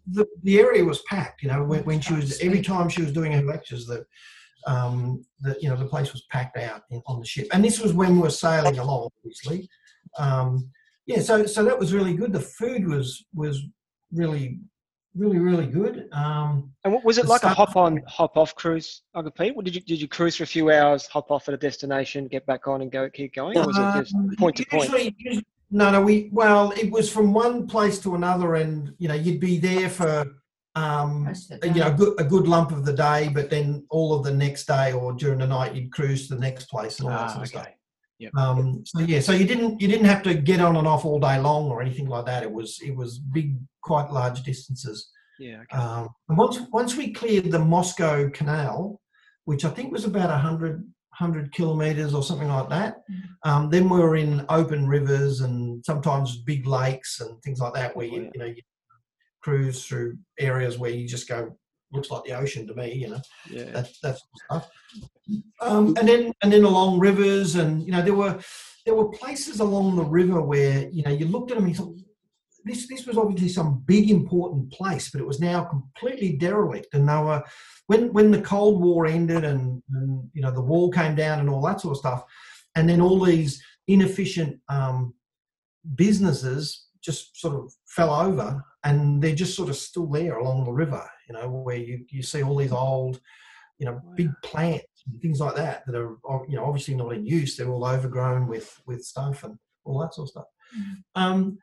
the, 0.06 0.26
the 0.42 0.58
area 0.58 0.84
was 0.84 1.02
packed. 1.02 1.42
You 1.42 1.48
know, 1.48 1.64
when, 1.64 1.84
when 1.84 2.00
she 2.00 2.14
was 2.14 2.40
every 2.40 2.62
time 2.62 2.88
she 2.88 3.02
was 3.02 3.12
doing 3.12 3.32
her 3.32 3.42
lectures, 3.42 3.86
that 3.86 4.06
um, 4.66 5.24
that 5.40 5.62
you 5.62 5.68
know 5.68 5.76
the 5.76 5.86
place 5.86 6.12
was 6.12 6.22
packed 6.30 6.56
out 6.56 6.82
in, 6.90 7.02
on 7.06 7.20
the 7.20 7.26
ship. 7.26 7.48
And 7.52 7.64
this 7.64 7.80
was 7.80 7.92
when 7.92 8.14
we 8.16 8.22
were 8.22 8.30
sailing 8.30 8.78
along, 8.78 9.10
obviously. 9.18 9.68
Um, 10.18 10.70
yeah, 11.06 11.20
so 11.20 11.46
so 11.46 11.64
that 11.64 11.78
was 11.78 11.92
really 11.92 12.14
good. 12.14 12.32
The 12.32 12.40
food 12.40 12.86
was 12.86 13.24
was 13.34 13.62
really 14.12 14.58
really 15.16 15.38
really 15.38 15.66
good. 15.66 16.08
Um, 16.12 16.70
And 16.84 17.02
was 17.02 17.18
it 17.18 17.22
The 17.24 17.28
like 17.30 17.42
a 17.42 17.48
hop 17.48 17.76
on, 17.76 18.02
hop 18.06 18.36
off 18.36 18.54
cruise, 18.54 19.02
Uncle 19.14 19.32
Pete? 19.32 19.54
Did 19.64 19.74
you 19.74 19.80
did 19.80 20.00
you 20.00 20.08
cruise 20.08 20.36
for 20.36 20.44
a 20.44 20.46
few 20.46 20.70
hours, 20.70 21.06
hop 21.06 21.30
off 21.30 21.48
at 21.48 21.54
a 21.54 21.56
destination, 21.56 22.28
get 22.28 22.44
back 22.46 22.68
on, 22.68 22.82
and 22.82 22.90
go 22.92 23.08
keep 23.10 23.34
going? 23.34 23.56
Or 23.56 23.66
was 23.66 23.76
it 23.78 24.00
just 24.00 24.14
Um, 24.14 24.30
point 24.38 24.56
to 24.56 24.66
point? 24.66 24.90
usually- 24.90 25.44
No, 25.70 25.90
no. 25.90 26.00
We 26.02 26.30
well, 26.32 26.72
it 26.72 26.90
was 26.90 27.10
from 27.10 27.32
one 27.32 27.66
place 27.66 27.98
to 28.00 28.14
another, 28.14 28.54
and 28.56 28.94
you 28.98 29.08
know, 29.08 29.14
you'd 29.14 29.40
be 29.40 29.58
there 29.58 29.88
for 29.90 30.24
um, 30.74 31.24
the 31.60 31.68
you 31.68 31.80
know 31.80 31.88
a 31.88 31.92
good, 31.94 32.20
a 32.20 32.24
good 32.24 32.48
lump 32.48 32.70
of 32.72 32.84
the 32.84 32.92
day, 32.92 33.28
but 33.32 33.50
then 33.50 33.84
all 33.90 34.14
of 34.14 34.24
the 34.24 34.32
next 34.32 34.66
day 34.66 34.92
or 34.92 35.12
during 35.12 35.38
the 35.40 35.46
night, 35.46 35.74
you'd 35.74 35.92
cruise 35.92 36.28
to 36.28 36.34
the 36.34 36.40
next 36.40 36.66
place 36.66 36.98
and 37.00 37.08
all 37.08 37.14
that 37.18 37.24
Ah, 37.24 37.32
sort 37.32 37.42
of 37.42 37.48
stuff. 37.48 37.62
okay. 37.66 37.74
Um, 38.36 38.82
so 38.84 39.00
yeah, 39.00 39.20
so 39.20 39.32
you 39.32 39.46
didn't 39.46 39.80
you 39.80 39.88
didn't 39.88 40.06
have 40.06 40.22
to 40.24 40.34
get 40.34 40.60
on 40.60 40.76
and 40.76 40.88
off 40.88 41.04
all 41.04 41.20
day 41.20 41.38
long 41.38 41.66
or 41.70 41.80
anything 41.82 42.06
like 42.08 42.26
that. 42.26 42.42
It 42.42 42.50
was 42.50 42.80
it 42.82 42.94
was 42.96 43.18
big, 43.18 43.56
quite 43.82 44.10
large 44.10 44.42
distances. 44.42 45.10
Yeah. 45.38 45.60
Okay. 45.62 45.76
Um, 45.76 46.08
and 46.28 46.36
once 46.38 46.58
once 46.72 46.96
we 46.96 47.12
cleared 47.12 47.50
the 47.50 47.58
Moscow 47.60 48.28
Canal, 48.30 49.00
which 49.44 49.64
I 49.64 49.70
think 49.70 49.92
was 49.92 50.04
about 50.04 50.30
100, 50.30 50.84
100 51.18 51.52
kilometers 51.52 52.14
or 52.14 52.22
something 52.22 52.48
like 52.48 52.68
that, 52.68 53.02
um, 53.44 53.70
then 53.70 53.88
we 53.88 53.98
were 53.98 54.16
in 54.16 54.44
open 54.48 54.86
rivers 54.86 55.40
and 55.40 55.84
sometimes 55.84 56.42
big 56.42 56.66
lakes 56.66 57.20
and 57.20 57.40
things 57.42 57.60
like 57.60 57.74
that, 57.74 57.96
where 57.96 58.06
you, 58.06 58.30
you 58.34 58.40
know 58.40 58.46
you 58.46 58.62
cruise 59.42 59.84
through 59.84 60.16
areas 60.38 60.78
where 60.78 60.90
you 60.90 61.08
just 61.08 61.28
go 61.28 61.56
looks 61.92 62.10
like 62.10 62.22
the 62.24 62.32
ocean 62.32 62.66
to 62.66 62.74
me, 62.74 62.92
you 62.92 63.08
know 63.08 63.20
yeah. 63.50 63.64
that 63.64 63.88
that 64.02 64.18
sort 64.18 64.30
of 64.52 64.62
stuff. 64.62 64.70
Um, 65.60 65.96
and 65.98 66.08
then 66.08 66.32
and 66.42 66.52
then 66.52 66.64
along 66.64 66.98
rivers, 66.98 67.56
and 67.56 67.82
you 67.82 67.92
know 67.92 68.02
there 68.02 68.14
were 68.14 68.38
there 68.84 68.94
were 68.94 69.08
places 69.10 69.60
along 69.60 69.96
the 69.96 70.04
river 70.04 70.40
where 70.40 70.88
you 70.90 71.02
know 71.02 71.10
you 71.10 71.26
looked 71.26 71.50
at 71.50 71.56
them 71.56 71.66
and 71.66 71.76
you 71.76 71.82
thought 71.82 71.96
this 72.68 72.88
this 72.88 73.06
was 73.06 73.16
obviously 73.16 73.48
some 73.48 73.82
big 73.86 74.10
important 74.10 74.72
place, 74.72 75.10
but 75.10 75.20
it 75.20 75.26
was 75.26 75.40
now 75.40 75.64
completely 75.64 76.36
derelict. 76.36 76.94
And 76.94 77.08
they 77.08 77.16
were 77.16 77.42
when 77.86 78.12
when 78.12 78.30
the 78.30 78.42
Cold 78.42 78.82
War 78.82 79.06
ended 79.06 79.44
and, 79.44 79.82
and 79.92 80.30
you 80.32 80.42
know 80.42 80.50
the 80.50 80.60
wall 80.60 80.90
came 80.90 81.14
down 81.14 81.40
and 81.40 81.50
all 81.50 81.62
that 81.62 81.80
sort 81.80 81.92
of 81.92 81.98
stuff, 81.98 82.24
and 82.74 82.88
then 82.88 83.00
all 83.00 83.24
these 83.24 83.62
inefficient 83.86 84.60
um, 84.68 85.14
businesses 85.94 86.86
just 87.00 87.40
sort 87.40 87.54
of 87.54 87.72
fell 87.86 88.12
over 88.12 88.62
and 88.84 89.22
they're 89.22 89.34
just 89.34 89.56
sort 89.56 89.68
of 89.68 89.76
still 89.76 90.06
there 90.06 90.38
along 90.38 90.64
the 90.64 90.72
river, 90.72 91.08
you 91.28 91.34
know, 91.34 91.48
where 91.48 91.76
you, 91.76 92.04
you 92.10 92.22
see 92.22 92.42
all 92.42 92.56
these 92.56 92.72
old, 92.72 93.20
you 93.78 93.86
know, 93.86 94.00
big 94.14 94.30
plants 94.42 95.04
and 95.06 95.20
things 95.20 95.40
like 95.40 95.54
that 95.56 95.84
that 95.86 95.96
are, 95.96 96.46
you 96.48 96.56
know, 96.56 96.64
obviously 96.64 96.94
not 96.94 97.12
in 97.12 97.24
use. 97.24 97.56
They're 97.56 97.68
all 97.68 97.84
overgrown 97.84 98.46
with 98.46 98.80
with 98.86 99.04
stuff 99.04 99.44
and 99.44 99.58
all 99.84 100.00
that 100.00 100.14
sort 100.14 100.26
of 100.26 100.30
stuff. 100.30 100.44
Um, 101.14 101.58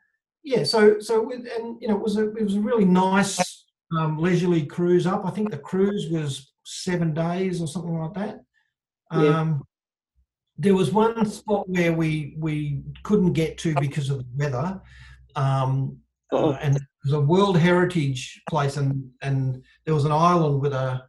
yeah, 0.46 0.62
so 0.62 1.00
so 1.00 1.20
with, 1.26 1.44
and 1.58 1.76
you 1.82 1.88
know, 1.88 1.96
it 1.96 2.02
was 2.02 2.16
a 2.16 2.30
it 2.36 2.44
was 2.44 2.54
a 2.54 2.60
really 2.60 2.84
nice 2.84 3.64
um, 3.98 4.16
leisurely 4.18 4.64
cruise 4.64 5.06
up. 5.06 5.26
I 5.26 5.30
think 5.30 5.50
the 5.50 5.58
cruise 5.58 6.08
was 6.08 6.52
seven 6.64 7.12
days 7.12 7.60
or 7.60 7.66
something 7.66 7.98
like 7.98 8.14
that. 8.14 8.40
Yeah. 9.12 9.40
Um, 9.40 9.62
there 10.56 10.74
was 10.74 10.92
one 10.92 11.26
spot 11.26 11.68
where 11.68 11.92
we 11.92 12.36
we 12.38 12.82
couldn't 13.02 13.32
get 13.32 13.58
to 13.58 13.74
because 13.80 14.08
of 14.08 14.18
the 14.18 14.26
weather, 14.36 14.80
um, 15.34 15.98
Oh. 16.32 16.50
uh, 16.52 16.58
and 16.62 16.76
it 16.76 16.82
was 17.04 17.12
a 17.14 17.20
World 17.20 17.58
Heritage 17.58 18.40
place, 18.48 18.76
and 18.76 19.10
and 19.22 19.62
there 19.84 19.94
was 19.94 20.04
an 20.04 20.12
island 20.12 20.60
with 20.60 20.72
a 20.72 21.02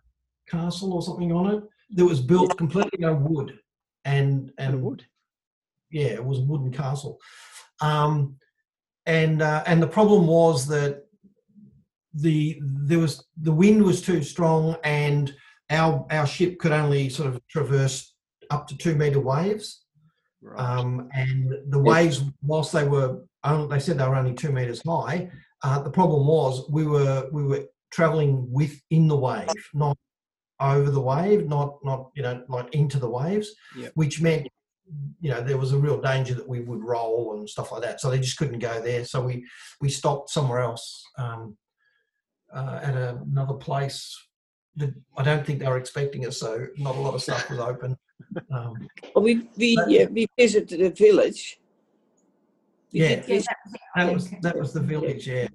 castle 0.50 0.94
or 0.94 1.02
something 1.04 1.32
on 1.32 1.46
it 1.56 1.64
that 1.96 2.06
was 2.06 2.22
built 2.22 2.58
completely 2.58 3.06
out 3.06 3.14
of 3.18 3.22
wood, 3.22 3.50
and 4.06 4.52
And 4.58 4.74
and 4.74 4.82
wood. 4.84 5.06
yeah, 5.92 6.08
it 6.20 6.26
was 6.26 6.40
a 6.40 6.48
wooden 6.50 6.72
castle. 6.72 7.18
Um, 7.82 8.36
and 9.08 9.42
uh, 9.42 9.64
and 9.66 9.82
the 9.82 9.88
problem 9.88 10.28
was 10.28 10.68
that 10.68 11.06
the 12.14 12.60
there 12.62 13.00
was 13.00 13.26
the 13.42 13.52
wind 13.54 13.82
was 13.84 14.02
too 14.02 14.22
strong, 14.22 14.76
and 14.84 15.34
our 15.70 16.06
our 16.12 16.28
ship 16.28 16.60
could 16.60 16.74
only 16.74 17.10
sort 17.10 17.30
of 17.30 17.42
traverse 17.48 18.14
up 18.52 18.68
to 18.68 18.78
two 18.78 18.96
meter 18.96 19.20
waves. 19.20 19.84
Right. 20.42 20.60
Um, 20.60 21.10
and 21.14 21.54
the 21.70 21.80
waves, 21.80 22.24
whilst 22.44 22.72
they 22.74 22.88
were 22.88 23.24
only, 23.44 23.68
they 23.70 23.80
said 23.80 23.98
they 23.98 24.08
were 24.08 24.16
only 24.16 24.34
two 24.36 24.52
meters 24.52 24.82
high, 24.86 25.32
uh, 25.64 25.80
the 25.82 25.90
problem 25.90 26.28
was 26.28 26.70
we 26.70 26.86
were 26.86 27.30
we 27.32 27.44
were 27.44 27.64
traveling 27.92 28.52
within 28.52 29.08
the 29.08 29.18
wave, 29.18 29.48
not 29.74 29.98
over 30.60 30.92
the 30.92 31.02
wave, 31.02 31.48
not 31.48 31.78
not 31.84 32.12
you 32.14 32.24
know 32.24 32.44
like 32.50 32.76
into 32.76 33.00
the 33.00 33.10
waves, 33.10 33.56
Yep. 33.78 33.92
which 33.96 34.22
meant 34.22 34.48
you 35.20 35.30
know 35.32 35.42
there 35.42 35.58
was 35.58 35.74
a 35.74 35.78
real 35.78 36.00
danger 36.00 36.34
that 36.34 36.48
we 36.48 36.62
would 36.62 36.84
roll 36.84 37.36
and 37.38 37.50
stuff 37.50 37.72
like 37.72 37.82
that. 37.82 38.00
So 38.00 38.10
they 38.10 38.20
just 38.20 38.38
couldn't 38.38 38.60
go 38.60 38.82
there. 38.82 39.06
So 39.06 39.22
we 39.22 39.46
we 39.82 39.90
stopped 39.90 40.30
somewhere 40.30 40.62
else 40.62 41.04
um, 41.18 41.58
uh, 42.54 42.80
at 42.82 42.96
a, 42.96 43.20
another 43.32 43.56
place. 43.56 44.16
That 44.76 44.94
I 45.18 45.24
don't 45.24 45.46
think 45.46 45.60
they 45.60 45.68
were 45.68 45.78
expecting 45.78 46.26
us, 46.26 46.38
so 46.40 46.68
not 46.78 46.96
a 46.96 47.00
lot 47.00 47.16
of 47.16 47.22
stuff 47.22 47.50
was 47.50 47.60
open. 47.60 47.98
Um, 48.52 48.88
Oh, 49.16 49.22
we 49.22 49.48
we 49.58 49.78
uh, 49.78 50.08
we 50.12 50.28
visited 50.38 50.82
a 50.82 50.90
village. 50.92 51.60
We 52.94 53.02
Yeah. 53.02 53.24
Yeah, 53.28 53.40
that 53.40 53.58
was 53.68 53.74
that 53.96 54.14
was 54.14 54.30
think. 54.30 54.42
that 54.44 54.58
was 54.58 54.74
the 54.74 54.82
village, 54.82 55.28
yeah. 55.28 55.48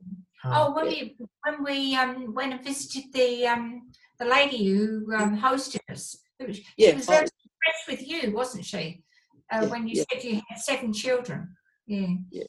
Um, 0.45 0.53
Oh, 0.55 0.75
when 0.75 0.87
we 0.89 1.17
when 1.45 1.65
we 1.65 1.95
um 1.95 2.35
went 2.35 2.53
and 2.53 2.65
visited 2.65 3.13
the 3.13 3.47
um 3.47 3.91
the 4.19 4.27
lady 4.27 4.65
who 4.67 5.13
um, 5.15 5.39
hosted 5.39 5.81
us, 5.89 6.19
it 6.39 6.49
was, 6.49 6.57
she 6.57 6.65
Yeah. 6.77 6.95
was 6.95 7.07
very 7.07 7.29
impressed 7.47 7.87
with 7.89 8.09
you, 8.09 8.33
wasn't 8.33 8.65
she? 8.65 9.03
Uh, 9.53 9.61
Yeah, 9.63 9.69
when 9.69 9.87
you 9.89 9.95
yeah. 9.97 10.05
said 10.11 10.25
you 10.25 10.41
had 10.49 10.59
seven 10.59 10.93
children. 10.93 11.55
Yeah. 11.87 12.07
yeah. 12.31 12.45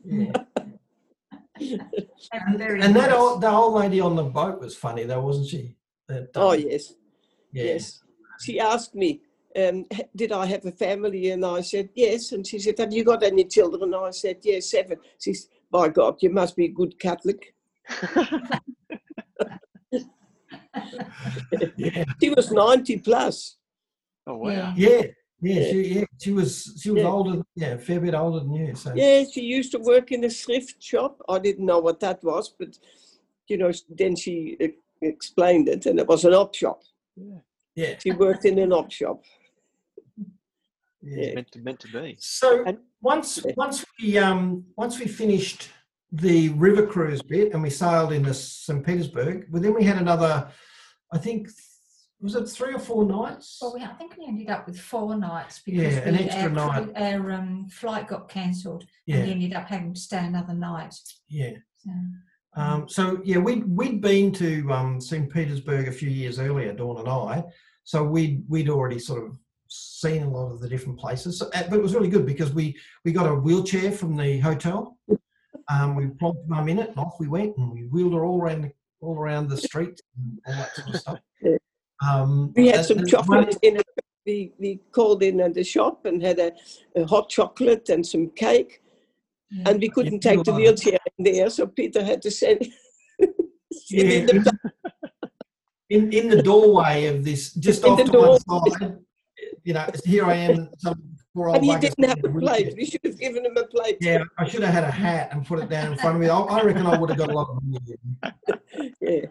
they 1.60 1.78
were 2.50 2.58
very 2.58 2.80
And 2.80 2.96
that 2.96 3.12
old, 3.12 3.40
the 3.42 3.50
old 3.50 3.74
lady 3.74 4.00
on 4.00 4.16
the 4.16 4.24
boat 4.24 4.60
was 4.60 4.74
funny, 4.76 5.04
though, 5.04 5.20
wasn't 5.20 5.48
she? 5.48 5.76
That, 6.08 6.30
Oh 6.34 6.52
um, 6.52 6.58
yes, 6.60 6.94
yeah. 7.52 7.64
yes. 7.64 8.02
She 8.40 8.58
asked 8.58 8.94
me, 8.94 9.20
um, 9.56 9.84
"Did 10.16 10.32
I 10.32 10.46
have 10.46 10.64
a 10.66 10.72
family?" 10.72 11.30
And 11.30 11.44
I 11.46 11.60
said, 11.60 11.90
"Yes." 11.94 12.32
And 12.32 12.44
she 12.46 12.58
said, 12.58 12.78
"Have 12.78 12.92
you 12.92 13.04
got 13.04 13.22
any 13.22 13.44
children?" 13.44 13.82
And 13.84 13.94
I 13.94 14.10
said, 14.10 14.38
"Yes, 14.42 14.70
seven. 14.70 14.98
She 15.20 15.34
said, 15.34 15.50
"By 15.70 15.88
God, 15.90 16.16
you 16.22 16.30
must 16.30 16.56
be 16.56 16.64
a 16.64 16.68
good 16.72 16.98
Catholic." 16.98 17.54
yeah, 21.76 22.04
She 22.20 22.30
was 22.30 22.50
ninety 22.50 22.98
plus. 22.98 23.56
oh 24.26 24.36
wow. 24.36 24.72
Yeah. 24.76 25.02
Yeah, 25.42 25.54
yeah, 25.54 25.60
Yeah. 25.60 25.70
She, 25.72 25.94
yeah. 25.98 26.04
She 26.20 26.32
was 26.32 26.50
she 26.82 26.90
was 26.90 27.02
Yeah. 27.02 27.08
older, 27.10 27.42
yeah, 27.56 27.72
a 27.74 27.78
fair 27.78 28.00
bit 28.00 28.14
older 28.14 28.40
than 28.40 28.52
you. 28.54 28.74
So 28.74 28.92
Yeah, 28.94 29.24
she 29.32 29.42
used 29.42 29.72
to 29.72 29.78
work 29.78 30.12
in 30.12 30.24
a 30.24 30.30
thrift 30.30 30.82
shop. 30.82 31.20
I 31.28 31.38
didn't 31.38 31.66
know 31.66 31.80
what 31.80 32.00
that 32.00 32.22
was, 32.22 32.48
but 32.58 32.78
you 33.48 33.56
know, 33.58 33.70
then 34.00 34.14
she 34.16 34.56
e- 34.60 34.78
explained 35.02 35.68
it, 35.68 35.86
and 35.86 35.98
it 35.98 36.06
was 36.06 36.24
an 36.24 36.34
op 36.34 36.54
shop. 36.54 36.80
yeah, 37.16 37.40
yeah. 37.74 37.94
She 38.02 38.12
worked 38.12 38.44
in 38.44 38.58
an 38.58 38.72
op 38.72 38.90
shop. 38.90 39.18
yeah. 40.16 41.24
Yeah. 41.26 41.34
Meant 41.34 41.50
to 41.52 41.58
meant 41.60 41.80
to 41.80 41.88
be. 41.88 42.16
So 42.20 42.64
And- 42.64 42.78
once 43.00 43.40
Yeah. 43.44 43.52
once 43.56 43.84
we 44.00 44.18
um 44.18 44.64
once 44.76 44.98
we 45.00 45.06
finished 45.08 45.70
the 46.26 46.50
river 46.50 46.86
cruise 46.86 47.22
bit 47.22 47.52
and 47.52 47.62
we 47.62 47.70
sailed 47.70 48.12
into 48.12 48.32
St 48.34 48.84
Petersburg, 48.86 49.46
well, 49.50 49.62
then 49.62 49.74
we 49.74 49.82
had 49.82 49.96
another, 49.96 50.50
I 51.10 51.18
think, 51.18 51.48
was 52.22 52.34
it 52.36 52.48
three 52.48 52.72
or 52.72 52.78
four 52.78 53.04
nights? 53.04 53.58
Well, 53.60 53.74
we, 53.74 53.82
I 53.82 53.88
think 53.94 54.16
we 54.16 54.26
ended 54.26 54.48
up 54.48 54.66
with 54.66 54.78
four 54.80 55.16
nights 55.16 55.60
because 55.64 55.94
Yeah, 55.94 56.00
an 56.00 56.16
we, 56.16 56.24
extra 56.24 56.42
our, 56.44 56.50
night. 56.84 56.92
our 56.96 57.32
um, 57.32 57.66
flight 57.68 58.06
got 58.08 58.28
cancelled 58.28 58.84
and 59.08 59.24
we 59.26 59.32
ended 59.32 59.54
up 59.54 59.66
having 59.68 59.92
to 59.94 60.00
stay 60.00 60.24
another 60.24 60.54
night. 60.54 60.94
yeah. 61.28 61.54
So, 61.76 61.90
Um, 62.54 62.88
so 62.88 63.20
yeah, 63.24 63.38
we'd 63.38 63.64
we'd 63.66 64.00
been 64.00 64.30
to 64.34 64.70
um, 64.72 65.00
St 65.00 65.28
Petersburg 65.32 65.88
a 65.88 65.92
few 65.92 66.10
years 66.10 66.38
earlier, 66.38 66.72
Dawn 66.72 66.98
and 66.98 67.08
I. 67.08 67.42
So 67.84 68.04
we'd 68.04 68.44
we'd 68.48 68.68
already 68.68 68.98
sort 69.00 69.24
of 69.26 69.36
seen 69.68 70.22
a 70.22 70.28
lot 70.30 70.52
of 70.52 70.60
the 70.60 70.68
different 70.68 70.98
places. 71.00 71.38
So, 71.38 71.50
but 71.52 71.72
it 71.72 71.82
was 71.82 71.94
really 71.94 72.08
good 72.10 72.26
because 72.26 72.52
we 72.52 72.76
we 73.04 73.10
got 73.12 73.26
a 73.26 73.34
wheelchair 73.34 73.90
from 73.90 74.16
the 74.16 74.38
hotel. 74.38 74.96
Um, 75.72 75.96
we 75.96 76.04
plonked 76.06 76.46
mum 76.46 76.68
in 76.68 76.78
it, 76.78 76.90
and 76.90 76.98
off 76.98 77.14
we 77.18 77.26
went, 77.28 77.56
and 77.56 77.72
we 77.72 77.84
wheeled 77.84 78.12
her 78.12 78.24
all 78.24 78.40
around 78.40 78.62
the, 78.62 78.72
all 79.00 79.16
around 79.18 79.48
the 79.48 79.56
streets 79.56 80.02
and 80.16 80.38
all 80.46 80.54
that 80.54 80.74
sort 80.76 80.88
of 80.94 81.00
stuff. 81.00 81.18
Yeah. 82.02 82.20
Um, 82.20 82.52
We 82.56 82.68
had 82.68 82.84
some 82.84 83.06
chocolate 83.06 83.56
in 83.62 83.76
it. 83.76 83.86
We, 84.24 84.52
we 84.58 84.80
called 84.92 85.22
in 85.22 85.40
at 85.40 85.54
the 85.54 85.64
shop 85.64 86.06
and 86.06 86.22
had 86.22 86.38
a, 86.38 86.52
a 86.94 87.04
hot 87.06 87.28
chocolate 87.28 87.88
and 87.88 88.06
some 88.06 88.30
cake. 88.30 88.82
Yeah. 89.50 89.70
And 89.70 89.80
we 89.80 89.88
couldn't 89.88 90.24
Yeah, 90.24 90.32
take 90.32 90.44
the 90.44 90.52
wheelchair 90.52 90.98
in 91.18 91.24
there, 91.24 91.50
so 91.50 91.66
Peter 91.66 92.04
had 92.04 92.22
to 92.22 92.30
send. 92.30 92.66
sit 93.72 94.28
in 94.30 94.42
the 94.44 94.58
in, 95.92 96.12
in 96.12 96.28
the 96.28 96.42
doorway 96.42 97.06
of 97.06 97.22
this, 97.22 97.52
just 97.52 97.84
In 97.84 97.92
off 97.92 97.98
the 97.98 98.04
to 98.04 98.18
one 98.18 98.70
side, 98.78 98.98
you 99.62 99.74
know, 99.74 99.86
here 100.04 100.24
I 100.24 100.34
am, 100.36 100.70
some 100.78 101.02
poor 101.34 101.48
old 101.48 101.56
And 101.56 101.66
he 101.66 101.76
didn't 101.76 102.08
have 102.08 102.24
a 102.24 102.30
plate. 102.30 102.74
We 102.76 102.86
should 102.86 103.00
have 103.04 103.18
given 103.18 103.44
him 103.44 103.56
a 103.58 103.64
plate. 103.64 103.98
Yeah, 104.00 104.24
I 104.38 104.48
should 104.48 104.62
have 104.62 104.72
had 104.72 104.84
a 104.84 104.90
hat 104.90 105.28
and 105.32 105.44
put 105.44 105.58
it 105.58 105.68
down 105.68 105.92
in 105.92 105.98
front 105.98 106.16
of 106.16 106.22
me. 106.22 106.28
I, 106.30 106.38
I 106.38 106.62
reckon 106.62 106.86
I 106.86 106.96
would 106.98 107.10
have 107.10 107.18
got 107.18 107.30
a 107.30 107.34
lot 107.34 107.50
of 107.50 107.62
money. 107.62 107.78
Yeah. 109.00 109.26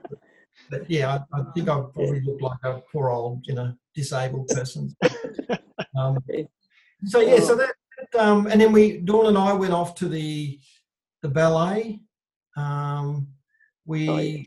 But 0.71 0.89
yeah, 0.89 1.19
I, 1.33 1.39
I 1.39 1.43
think 1.53 1.67
I 1.69 1.75
probably 1.93 2.21
look 2.21 2.41
like 2.41 2.63
a 2.63 2.81
poor 2.91 3.09
old, 3.09 3.45
you 3.45 3.53
know, 3.53 3.73
disabled 3.93 4.47
person. 4.47 4.95
Um, 5.97 6.17
so 7.05 7.19
yeah, 7.19 7.39
so 7.41 7.55
that, 7.55 7.73
um, 8.17 8.47
and 8.47 8.61
then 8.61 8.71
we, 8.71 8.99
Dawn 8.99 9.25
and 9.25 9.37
I 9.37 9.51
went 9.51 9.73
off 9.73 9.93
to 9.95 10.07
the 10.07 10.57
the 11.21 11.27
ballet. 11.27 11.99
Um, 12.55 13.27
we, 13.85 14.07
Oh, 14.09 14.17
yeah. 14.19 14.43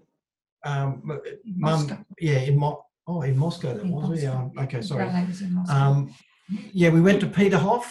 um, 0.65 1.21
Moscow. 1.45 1.95
mum, 1.97 2.07
yeah, 2.19 2.39
in 2.49 2.57
Mo- 2.59 2.85
oh 3.07 3.21
in 3.23 3.37
Moscow 3.37 3.75
that 3.75 3.83
In 3.83 3.91
was. 3.91 4.23
Yeah, 4.23 4.49
okay, 4.59 4.81
sorry. 4.81 5.05
Ballet 5.05 5.27
was 5.27 5.43
in 5.43 5.53
Moscow. 5.53 5.75
Um, 5.75 6.15
yeah, 6.73 6.89
we 6.91 7.01
went 7.03 7.21
to 7.21 7.27
Peterhof. 7.27 7.85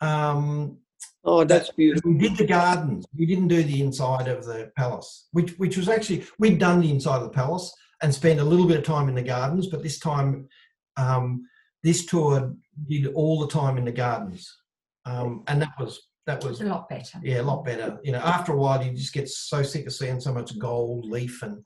Um, 0.00 0.78
Oh, 1.28 1.42
that's 1.42 1.70
beautiful. 1.72 2.12
we 2.12 2.18
did 2.18 2.36
the 2.36 2.46
gardens. 2.46 3.04
We 3.18 3.26
didn't 3.26 3.48
do 3.48 3.62
the 3.62 3.82
inside 3.82 4.28
of 4.28 4.44
the 4.44 4.70
palace, 4.76 5.26
which 5.32 5.50
which 5.58 5.76
was 5.76 5.88
actually 5.88 6.24
we'd 6.38 6.60
done 6.60 6.80
the 6.80 6.90
inside 6.90 7.16
of 7.16 7.24
the 7.24 7.30
palace 7.30 7.74
and 8.00 8.14
spent 8.14 8.40
a 8.40 8.44
little 8.44 8.66
bit 8.66 8.78
of 8.78 8.84
time 8.84 9.08
in 9.08 9.14
the 9.14 9.22
gardens, 9.22 9.66
but 9.66 9.82
this 9.82 9.98
time, 9.98 10.48
um, 10.96 11.46
this 11.82 12.06
tour 12.06 12.54
did 12.88 13.06
all 13.14 13.40
the 13.40 13.48
time 13.48 13.76
in 13.76 13.84
the 13.84 13.92
gardens, 13.92 14.56
um, 15.04 15.42
and 15.48 15.60
that 15.60 15.72
was 15.80 16.00
that 16.26 16.44
was 16.44 16.60
a 16.60 16.64
lot 16.64 16.88
better. 16.88 17.18
yeah 17.22 17.40
a 17.40 17.42
lot 17.42 17.64
better. 17.64 17.98
You 18.04 18.12
know, 18.12 18.18
after 18.18 18.52
a 18.52 18.56
while, 18.56 18.82
you 18.84 18.92
just 18.92 19.12
get 19.12 19.28
so 19.28 19.62
sick 19.62 19.86
of 19.86 19.92
seeing 19.94 20.20
so 20.20 20.32
much 20.32 20.56
gold 20.58 21.06
leaf 21.06 21.42
and 21.42 21.64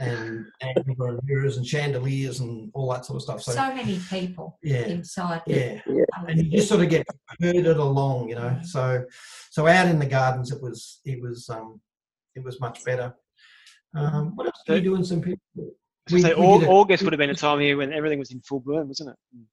and 0.00 0.46
amber 0.62 1.08
and 1.08 1.20
mirrors 1.24 1.56
and 1.56 1.66
chandeliers 1.66 2.40
and 2.40 2.70
all 2.74 2.90
that 2.92 3.04
sort 3.04 3.16
of 3.16 3.22
stuff. 3.22 3.42
So, 3.42 3.52
So 3.52 3.74
many 3.74 3.98
people 4.10 4.58
yeah, 4.62 4.86
inside. 4.86 5.42
yeah 5.46 5.80
Yeah. 5.86 6.04
and 6.28 6.38
you 6.44 6.50
just 6.50 6.68
sort 6.68 6.82
of 6.82 6.88
get 6.90 7.06
herded 7.40 7.66
along, 7.76 8.28
you 8.28 8.34
know. 8.36 8.58
So, 8.64 9.04
so 9.50 9.66
out 9.66 9.88
in 9.88 9.98
the 9.98 10.06
gardens, 10.06 10.50
it 10.52 10.60
was 10.62 11.00
it 11.04 11.20
was 11.20 11.48
um, 11.48 11.80
it 12.34 12.42
was 12.44 12.60
much 12.60 12.84
better. 12.84 13.14
Um, 13.94 14.36
what 14.36 14.46
else 14.46 14.62
did 14.66 14.84
you 14.84 14.90
do 14.90 14.96
in 14.96 15.04
St. 15.04 15.22
Petersburg? 15.22 15.74
So 16.08 16.14
We- 16.16 16.22
say 16.22 16.34
we 16.34 16.46
Au- 16.46 16.60
did 16.60 16.68
a- 16.68 16.70
August 16.72 17.02
would 17.02 17.12
have 17.12 17.18
been 17.18 17.30
a 17.30 17.34
time 17.34 17.60
here 17.60 17.76
when 17.76 17.92
everything 17.92 18.18
was 18.18 18.30
in 18.30 18.40
full 18.42 18.60
bloom, 18.60 18.88
wasn't 18.88 19.10
it? 19.10 19.16
Mm. 19.36 19.44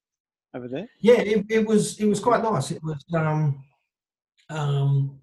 Over 0.56 0.68
there. 0.70 0.88
Yeah, 1.02 1.20
it, 1.20 1.46
it 1.50 1.66
was 1.68 2.00
it 2.00 2.06
was 2.06 2.20
quite 2.20 2.42
nice. 2.42 2.72
It 2.72 2.82
was 2.84 3.04
um, 3.14 3.64
um, 4.50 5.20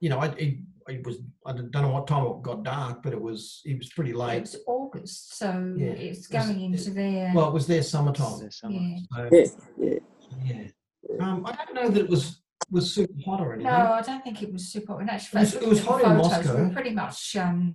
you 0.00 0.08
know, 0.10 0.20
it, 0.22 0.58
it, 0.88 0.94
it 0.96 1.06
was 1.06 1.18
I 1.46 1.52
don't 1.52 1.72
know 1.74 1.88
what 1.88 2.06
time 2.06 2.24
it 2.26 2.42
got 2.42 2.62
dark, 2.64 3.02
but 3.02 3.12
it 3.12 3.20
was 3.20 3.60
it 3.64 3.78
was 3.78 3.90
pretty 3.90 4.12
late. 4.12 4.42
It's 4.42 4.56
August, 4.66 5.36
so 5.38 5.74
Yeah, 5.76 5.86
it's 5.88 6.28
it 6.30 6.36
was- 6.38 6.46
going 6.48 6.60
into 6.62 6.90
their. 6.90 7.32
Well, 7.34 7.48
it 7.48 7.54
was 7.54 7.66
their 7.66 7.82
summertime. 7.82 8.40
This 8.40 8.58
summer. 8.58 8.74
yeah. 8.74 8.96
So, 9.12 9.28
Yeah, 9.32 9.98
yeah. 10.44 10.62
yeah. 11.10 11.24
Um, 11.24 11.44
I 11.46 11.52
don't 11.56 11.74
know 11.74 11.88
that 11.88 12.04
it 12.04 12.08
was 12.10 12.40
was 12.70 12.94
super 12.94 13.12
hot 13.26 13.40
or 13.40 13.52
anything. 13.52 13.70
No, 13.70 13.92
I 13.92 14.00
don't 14.02 14.22
think 14.24 14.42
it 14.42 14.50
was 14.52 14.68
super. 14.68 15.00
In 15.02 15.08
actual 15.10 15.38
It 15.38 15.40
was- 15.42 15.52
fact, 15.52 15.62
it 15.64 15.68
was 15.68 15.84
looking 15.86 16.06
at 16.06 16.06
hot 16.06 16.12
in 16.12 16.16
the 16.18 16.22
photos, 16.22 16.38
We 16.38 16.44
Moscow. 16.52 16.64
were 16.68 16.72
pretty 16.72 16.90
much 16.94 17.36
um, 17.36 17.74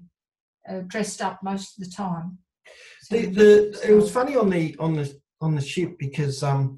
uh, 0.68 0.80
dressed 0.88 1.22
up 1.22 1.44
most 1.44 1.78
of 1.78 1.84
the 1.86 1.92
time. 1.92 2.40
So- 3.04 3.16
The, 3.18 3.26
the 3.28 3.82
it 3.92 3.94
was 3.94 4.12
funny 4.12 4.36
on 4.36 4.50
the 4.50 4.76
on 4.80 4.94
the 4.96 5.14
on 5.42 5.56
the 5.56 5.62
ship 5.62 5.98
because 6.00 6.42
um 6.42 6.78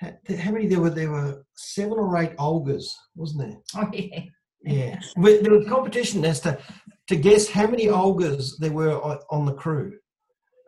how 0.00 0.50
many 0.52 0.66
there 0.68 0.80
were 0.80 0.90
there 0.90 1.10
were 1.10 1.44
seven 1.56 1.94
or 1.98 2.16
eight 2.18 2.36
Olgas 2.36 2.84
wasn't 3.16 3.40
there 3.48 3.56
Oh 3.82 3.88
yeah. 3.92 4.20
Yeah 4.66 4.98
But 5.16 5.42
there 5.42 5.52
was 5.52 5.66
competition 5.68 6.24
as 6.24 6.40
to 6.40 6.58
to 7.08 7.16
guess 7.16 7.48
how 7.48 7.66
many 7.68 7.86
Olgas 7.86 8.56
there 8.58 8.72
were 8.72 9.00
on, 9.02 9.18
on 9.30 9.46
the 9.46 9.54
crew 9.54 9.96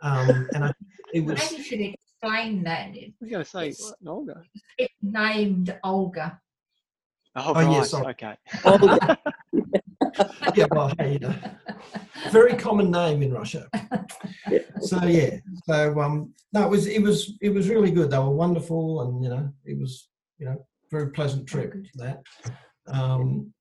um 0.03 0.49
and 0.55 0.65
I, 0.67 0.73
it 1.13 1.25
was 1.25 1.39
Maybe 1.39 1.57
you 1.57 1.63
should 1.65 1.81
explain 1.81 2.63
that. 2.65 2.89
I 2.95 3.13
was 3.21 3.31
going 3.31 3.45
to 3.45 3.51
say, 3.51 3.69
It's- 3.69 3.93
Olga. 4.07 4.43
It's 4.77 4.95
named 5.03 5.77
Olga. 5.85 6.41
Oh, 7.37 7.53
Oh, 7.55 7.61
yeah, 7.61 7.79
right. 7.79 7.87
sorry. 7.87 8.07
Okay. 8.15 8.35
Oh, 8.65 8.99
yeah 10.55 10.67
well 10.73 10.93
hey, 10.99 11.13
you 11.15 11.19
know 11.21 11.35
very 12.31 12.55
common 12.55 12.91
name 12.91 13.23
in 13.23 13.33
Russia 13.33 13.69
Yeah. 14.51 14.59
so 14.81 15.05
yeah 15.05 15.37
so 15.69 15.99
um 16.01 16.33
no 16.53 16.65
it 16.67 16.71
was 16.71 16.87
it 16.87 17.03
was 17.03 17.33
it 17.41 17.51
was 17.51 17.69
really 17.69 17.91
good 17.91 18.11
they 18.11 18.19
were 18.19 18.31
wonderful 18.31 19.03
and 19.03 19.23
you 19.23 19.31
know 19.31 19.53
it 19.65 19.79
was 19.79 20.09
you 20.39 20.47
know 20.47 20.57
very 20.91 21.11
pleasant 21.11 21.47
trip 21.47 21.73
good. 21.73 21.89
that 21.97 22.19
um 22.89 23.53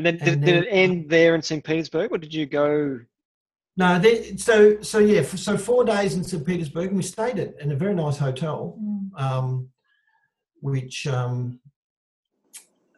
And 0.00 0.06
then, 0.06 0.16
did, 0.16 0.28
And 0.28 0.44
did 0.46 0.54
then- 0.54 0.62
it 0.64 0.68
end 0.70 1.10
there 1.10 1.34
in 1.34 1.42
St. 1.42 1.62
Petersburg, 1.62 2.10
or 2.10 2.16
did 2.16 2.32
you 2.32 2.46
go? 2.46 3.00
No, 3.76 3.98
they, 3.98 4.34
so 4.36 4.80
so 4.80 4.98
yeah, 4.98 5.20
for, 5.20 5.36
so 5.36 5.58
four 5.58 5.84
days 5.84 6.14
in 6.14 6.24
St. 6.24 6.44
Petersburg, 6.44 6.88
and 6.88 6.96
we 6.96 7.02
stayed 7.02 7.38
at 7.38 7.60
in 7.60 7.70
a 7.72 7.76
very 7.76 7.94
nice 7.94 8.16
hotel, 8.16 8.78
Mm. 8.80 9.20
um, 9.20 9.68
which 10.60 11.06
um, 11.06 11.60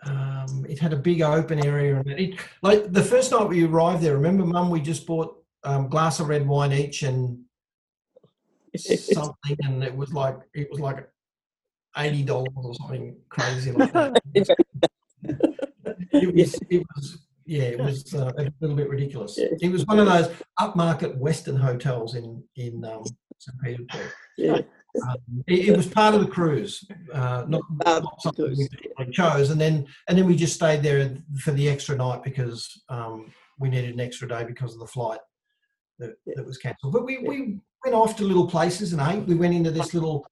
um, 0.07 0.65
it 0.69 0.79
had 0.79 0.93
a 0.93 0.97
big 0.97 1.23
open 1.23 1.65
area, 1.67 1.97
and 1.97 2.09
it 2.11 2.39
like 2.63 2.93
the 2.93 3.03
first 3.03 3.33
night 3.33 3.49
we 3.49 3.65
arrived 3.65 4.03
there. 4.03 4.15
Remember, 4.17 4.45
Mum, 4.47 4.71
we 4.71 4.81
just 4.81 5.05
bought 5.07 5.37
um, 5.65 5.89
glass 5.89 6.21
of 6.21 6.29
red 6.29 6.47
wine 6.47 6.73
each 6.73 7.03
and 7.03 7.41
something, 8.77 9.57
and 9.65 9.83
it 9.83 9.95
was 9.95 10.13
like 10.13 10.39
it 10.55 10.71
was 10.71 10.79
like 10.79 11.09
eighty 11.99 12.23
dollars 12.23 12.49
or 12.55 12.75
something 12.75 13.17
crazy 13.29 13.73
like 13.73 13.93
that. 13.93 14.23
it 16.13 16.35
was 16.35 16.59
it 16.71 16.83
was 16.95 17.19
yeah 17.47 17.63
it 17.63 17.79
was 17.79 18.15
uh, 18.15 18.33
a 18.39 18.51
little 18.61 18.77
bit 18.77 18.89
ridiculous. 18.89 19.37
Yeah. 19.39 19.49
it 19.61 19.73
was 19.73 19.87
one 19.87 19.99
of 19.99 20.07
those 20.07 20.29
upmarket 20.61 21.17
western 21.17 21.57
hotels 21.57 22.15
in 22.15 22.43
in 22.57 22.85
um, 22.85 23.05
st 23.39 23.61
petersburg. 23.63 24.11
Yeah. 24.39 24.61
um, 25.09 25.17
it, 25.47 25.69
it 25.71 25.77
was 25.77 25.87
part 25.87 26.15
of 26.15 26.21
the 26.21 26.27
cruise 26.27 26.85
uh, 27.13 27.45
not, 27.49 27.63
not 27.85 28.23
something 28.23 28.57
we 28.99 29.11
chose. 29.13 29.51
And 29.51 29.61
then 29.61 29.87
and 30.09 30.17
then 30.17 30.27
we 30.27 30.37
just 30.37 30.55
stayed 30.55 30.83
there 30.83 31.17
for 31.39 31.53
the 31.53 31.69
extra 31.69 31.97
night 31.97 32.23
because 32.23 32.83
um, 32.89 33.33
we 33.59 33.69
needed 33.69 33.95
an 33.95 34.01
extra 34.01 34.29
day 34.29 34.45
because 34.45 34.75
of 34.75 34.81
the 34.81 34.87
flight 34.87 35.21
that, 35.99 36.15
that 36.27 36.45
was 36.45 36.59
cancelled. 36.59 36.93
But 36.93 37.05
we, 37.05 37.19
we 37.19 37.59
went 37.85 37.95
off 37.95 38.17
to 38.17 38.25
little 38.25 38.49
places 38.49 38.93
and 38.93 39.03
ate. 39.03 39.27
We 39.27 39.35
went 39.35 39.55
into 39.55 39.71
this 39.71 39.95
little 39.95 40.27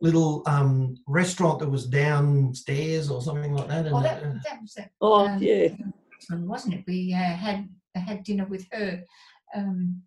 little 0.00 0.42
um, 0.46 0.96
restaurant 1.06 1.58
that 1.58 1.70
was 1.70 1.86
downstairs 1.86 3.10
or 3.10 3.20
something 3.20 3.52
like 3.54 3.68
that 3.68 3.86
Oh, 3.92 4.02
that, 4.02 4.22
uh, 4.22 4.32
that 4.44 4.60
was 4.62 4.76
it. 4.76 4.90
Oh, 5.00 5.26
um, 5.26 5.42
yeah. 5.42 5.68
wasn't 6.30 6.74
it? 6.74 6.84
We 6.86 7.12
uh, 7.14 7.18
had 7.18 7.68
had 7.94 8.22
dinner 8.22 8.46
with 8.46 8.66
her, 8.72 9.02
um, 9.56 10.02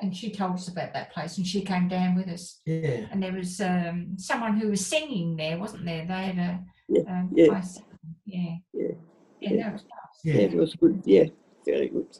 and 0.00 0.16
she 0.16 0.30
told 0.30 0.54
us 0.54 0.68
about 0.68 0.94
that 0.94 1.12
place, 1.12 1.36
and 1.36 1.46
she 1.46 1.60
came 1.62 1.86
down 1.88 2.14
with 2.16 2.28
us. 2.28 2.60
yeah 2.64 3.06
And 3.10 3.22
there 3.22 3.32
was 3.32 3.60
um, 3.60 4.14
someone 4.16 4.56
who 4.58 4.68
was 4.70 4.86
singing 4.86 5.36
there, 5.36 5.58
wasn't 5.58 5.84
there? 5.84 6.06
They 6.06 6.14
had 6.14 6.38
a 6.38 6.60
Yeah, 6.88 7.02
um, 7.08 7.30
yeah. 7.34 7.46
place- 7.48 7.82
yeah, 8.24 8.56
Yeah, 8.72 8.88
yeah, 9.40 9.50
yeah. 9.52 9.62
that 9.64 9.72
was 9.74 9.82
nice. 9.82 10.24
Yeah, 10.24 10.34
yeah 10.34 10.40
it 10.40 10.54
was 10.56 10.74
good. 10.74 11.02
Yeah, 11.04 11.24
very 11.66 11.88
good. 11.88 12.16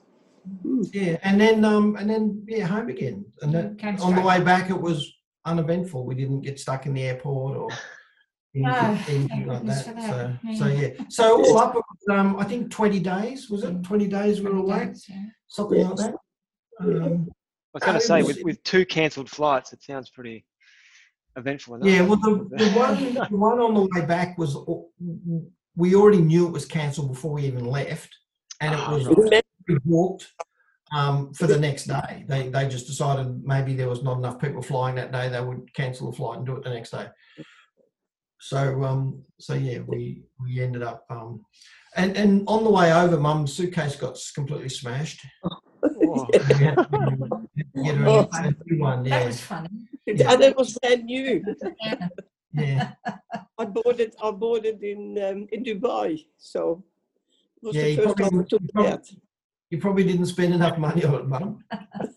Mm. 0.67 0.91
Yeah, 0.93 1.17
and 1.23 1.41
then 1.41 1.65
um, 1.65 1.97
and 1.97 2.11
then 2.11 2.45
yeah, 2.47 2.67
home 2.67 2.89
again. 2.91 3.25
And 3.43 3.55
then 3.55 3.99
on 4.03 4.15
the 4.15 4.21
way 4.23 4.41
back, 4.41 4.69
it 4.69 4.81
was 4.81 5.11
uneventful. 5.45 6.05
We 6.05 6.15
didn't 6.15 6.43
get 6.43 6.59
stuck 6.61 6.87
in 6.87 6.95
the 6.95 7.03
airport 7.03 7.57
or 7.57 7.69
anything, 8.55 8.63
No, 8.63 8.99
anything 9.09 9.47
like 9.47 9.59
goodness 9.59 9.85
that. 9.85 9.97
So, 10.03 10.37
that, 10.45 10.57
so 10.57 10.67
yeah. 10.67 10.81
yeah. 10.99 11.05
So 11.09 11.45
all 11.45 11.59
up, 11.59 11.77
um, 12.11 12.37
I 12.39 12.45
think 12.45 12.71
twenty 12.71 13.01
days 13.01 13.49
was 13.51 13.65
it? 13.65 13.83
Twenty 13.83 14.07
days 14.09 14.41
we 14.41 14.51
were 14.51 14.59
away, 14.59 14.87
days, 14.87 15.07
yeah. 15.09 15.25
something 15.49 15.87
like 15.89 15.97
that. 15.97 16.15
Um, 16.81 17.29
I 17.31 17.75
was 17.75 17.83
going 17.85 17.95
to 17.95 18.01
say, 18.01 18.23
was- 18.23 18.37
with, 18.37 18.45
with 18.45 18.63
two 18.65 18.85
cancelled 18.85 19.31
flights, 19.31 19.73
it 19.73 19.83
sounds 19.83 20.11
pretty 20.11 20.45
eventful. 21.37 21.77
enough. 21.77 21.89
yeah, 21.89 22.01
well, 22.03 22.17
the, 22.17 22.49
the 22.57 22.71
one 22.79 23.15
the 23.15 23.37
one 23.37 23.61
on 23.61 23.75
the 23.75 23.89
way 23.95 24.05
back 24.07 24.37
was 24.39 24.57
we 25.77 25.95
already 25.95 26.21
knew 26.21 26.47
it 26.49 26.53
was 26.53 26.65
cancelled 26.67 27.13
before 27.13 27.33
we 27.33 27.45
even 27.45 27.65
left, 27.65 28.09
and 28.61 28.75
it 28.75 28.81
Oh, 28.87 28.95
was 28.97 29.07
right. 29.07 29.45
We 29.69 29.79
walked 29.85 30.27
um, 30.93 31.33
for 31.35 31.47
the 31.47 31.59
next 31.59 31.85
day. 31.85 32.25
They 32.29 32.49
they 32.49 32.69
just 32.69 32.87
decided 32.87 33.43
maybe 33.45 33.75
there 33.75 33.89
was 33.89 34.03
not 34.03 34.19
enough 34.19 34.39
people 34.41 34.63
flying 34.63 34.97
that 34.97 35.13
day. 35.13 35.29
They 35.29 35.41
would 35.41 35.73
cancel 35.75 36.11
the 36.11 36.17
flight 36.17 36.39
and 36.39 36.47
do 36.47 36.57
it 36.57 36.65
the 36.65 36.71
next 36.71 36.91
day. 36.91 37.07
So 38.41 38.83
um, 38.85 39.23
so 39.39 39.55
yeah, 39.55 39.81
we 39.87 40.23
we 40.41 40.61
ended 40.63 40.83
up 40.83 41.05
um, 41.11 41.45
and 41.97 42.17
and 42.17 42.45
on 42.49 42.65
the 42.65 42.71
way 42.71 42.93
over, 42.93 43.19
Mum's 43.19 43.53
suitcase 43.53 43.97
got 43.97 44.19
completely 44.35 44.69
smashed. 44.71 45.21
Oh, 45.45 45.57
We 46.33 46.37
had 46.37 46.49
to, 46.49 46.55
get 47.85 47.97
her 47.97 48.09
Oh. 48.09 48.29
a 48.33 48.55
new 48.67 48.81
one. 48.81 49.05
That 49.05 49.27
was 49.27 49.41
funny. 49.41 49.69
Yeah. 50.07 50.33
And 50.33 50.43
it 50.43 50.57
was 50.57 50.77
brand 50.79 51.05
new. 51.05 51.43
Yeah. 51.83 52.09
Yeah, 52.53 52.95
I 53.57 53.65
bought 53.65 54.01
it. 54.01 54.17
I 54.21 54.33
bought 54.33 54.65
it 54.65 54.83
in 54.83 55.17
um, 55.23 55.47
in 55.53 55.63
Dubai. 55.63 56.27
So 56.37 56.83
it 57.63 57.67
was 57.67 57.77
Yeah, 57.77 57.83
the 57.83 57.91
you 57.91 57.97
first 58.03 58.17
probably- 58.17 58.25
time 58.31 58.41
I 58.41 58.45
took 58.51 58.63
you 58.63 58.69
probably- 58.75 58.91
that. 58.91 59.07
You 59.71 59.79
probably 59.79 60.03
didn't 60.05 60.27
spend 60.27 60.53
enough 60.53 60.79
money 60.79 61.05
on 61.05 61.15
it, 61.15 61.27
Mum. 61.29 61.65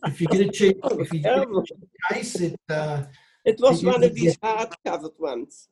If 0.08 0.20
you 0.20 0.28
get 0.28 0.42
a 0.42 0.50
cheap, 0.50 0.78
Oh, 0.82 1.00
if 1.00 1.14
you 1.14 1.20
get 1.20 1.32
a 1.34 1.36
terrible. 1.36 1.64
case, 2.12 2.36
it 2.42 2.60
uh, 2.70 3.04
It 3.46 3.60
was 3.60 3.84
you 3.84 3.90
one 3.90 4.02
could 4.02 4.10
of 4.10 4.16
these 4.16 4.38
hard 4.42 4.70
covered 4.86 5.12
ones. 5.20 5.70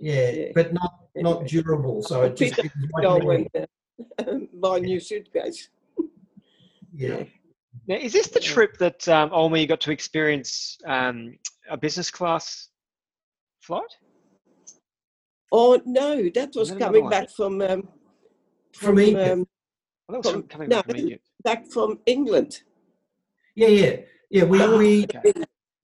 yeah, 0.00 0.30
Yeah. 0.30 0.52
but 0.54 0.72
not 0.72 0.92
not 1.16 1.46
durable. 1.46 2.02
So 2.02 2.22
it 2.22 2.34
just 2.36 2.58
it 2.58 2.72
was 2.92 3.02
Go 3.02 3.46
uh, 3.60 4.38
buy 4.54 4.76
a 4.78 4.80
new 4.80 5.00
suitcase. 5.00 5.68
yeah. 6.94 7.24
Now, 7.86 7.96
is 7.96 8.12
this 8.12 8.28
the 8.28 8.40
trip 8.40 8.78
that 8.78 9.06
um, 9.08 9.30
Oma 9.32 9.58
you 9.58 9.66
got 9.66 9.80
to 9.82 9.90
experience 9.92 10.78
um, 10.86 11.36
a 11.70 11.76
business 11.76 12.10
class 12.10 12.68
flight? 13.60 13.92
Oh 15.52 15.80
no, 15.84 16.28
that 16.34 16.54
was 16.54 16.70
another 16.70 16.84
coming 16.86 17.02
one? 17.04 17.10
back 17.10 17.30
from 17.30 17.60
um, 17.60 17.88
From 18.72 18.98
Egypt. 19.00 19.30
um, 19.32 19.46
Well, 20.08 20.22
that 20.22 20.26
was 20.26 20.32
From- 20.32 20.42
from 20.42 20.48
coming 20.48 20.68
no, 20.70 20.76
back 20.76 20.86
from 20.86 20.96
Egypt. 20.96 21.24
back 21.44 21.66
from 21.66 21.98
England. 22.06 22.62
Yeah, 23.54 23.68
yeah, 23.68 23.96
yeah. 24.30 24.44
We 24.44 24.62
Oh, 24.62 24.78
we 24.78 25.04
Okay. 25.04 25.32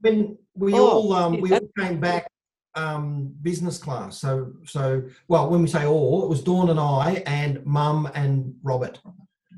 when 0.01 0.39
we 0.55 0.73
Oh, 0.75 0.79
all 0.89 1.13
um, 1.13 1.41
we 1.41 1.53
all 1.53 1.69
came 1.79 2.01
back 2.01 2.27
um, 2.75 3.35
business 3.43 3.77
class. 3.79 4.17
So 4.19 4.53
so 4.65 5.03
well, 5.29 5.51
when 5.51 5.61
we 5.63 5.69
say 5.69 5.85
all, 5.85 6.25
it 6.25 6.29
was 6.29 6.43
Dawn 6.43 6.71
and 6.71 6.81
I 6.81 7.23
and 7.27 7.65
Mum 7.67 8.11
and 8.15 8.55
Robert. 8.63 8.99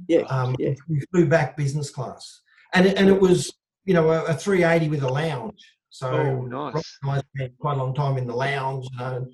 Yeah, 0.09 0.23
Um, 0.23 0.55
yeah. 0.59 0.75
We 0.89 1.01
flew 1.13 1.27
back 1.29 1.57
business 1.57 1.91
class, 1.91 2.43
and 2.75 2.87
it, 2.87 2.97
and 2.99 3.09
it 3.09 3.21
was 3.21 3.53
you 3.85 3.95
know 3.95 4.11
a, 4.11 4.25
a 4.25 4.35
380 4.35 4.89
with 4.91 5.03
a 5.05 5.09
lounge. 5.09 5.63
So 5.91 6.11
Oh, 6.11 6.33
Robert 6.35 6.75
nice. 6.75 6.99
and 7.03 7.11
I 7.13 7.23
spent 7.37 7.57
quite 7.59 7.75
a 7.75 7.79
long 7.79 7.95
time 7.95 8.19
in 8.19 8.27
the 8.27 8.35
lounge. 8.35 8.87
You 8.93 8.99
know, 8.99 9.27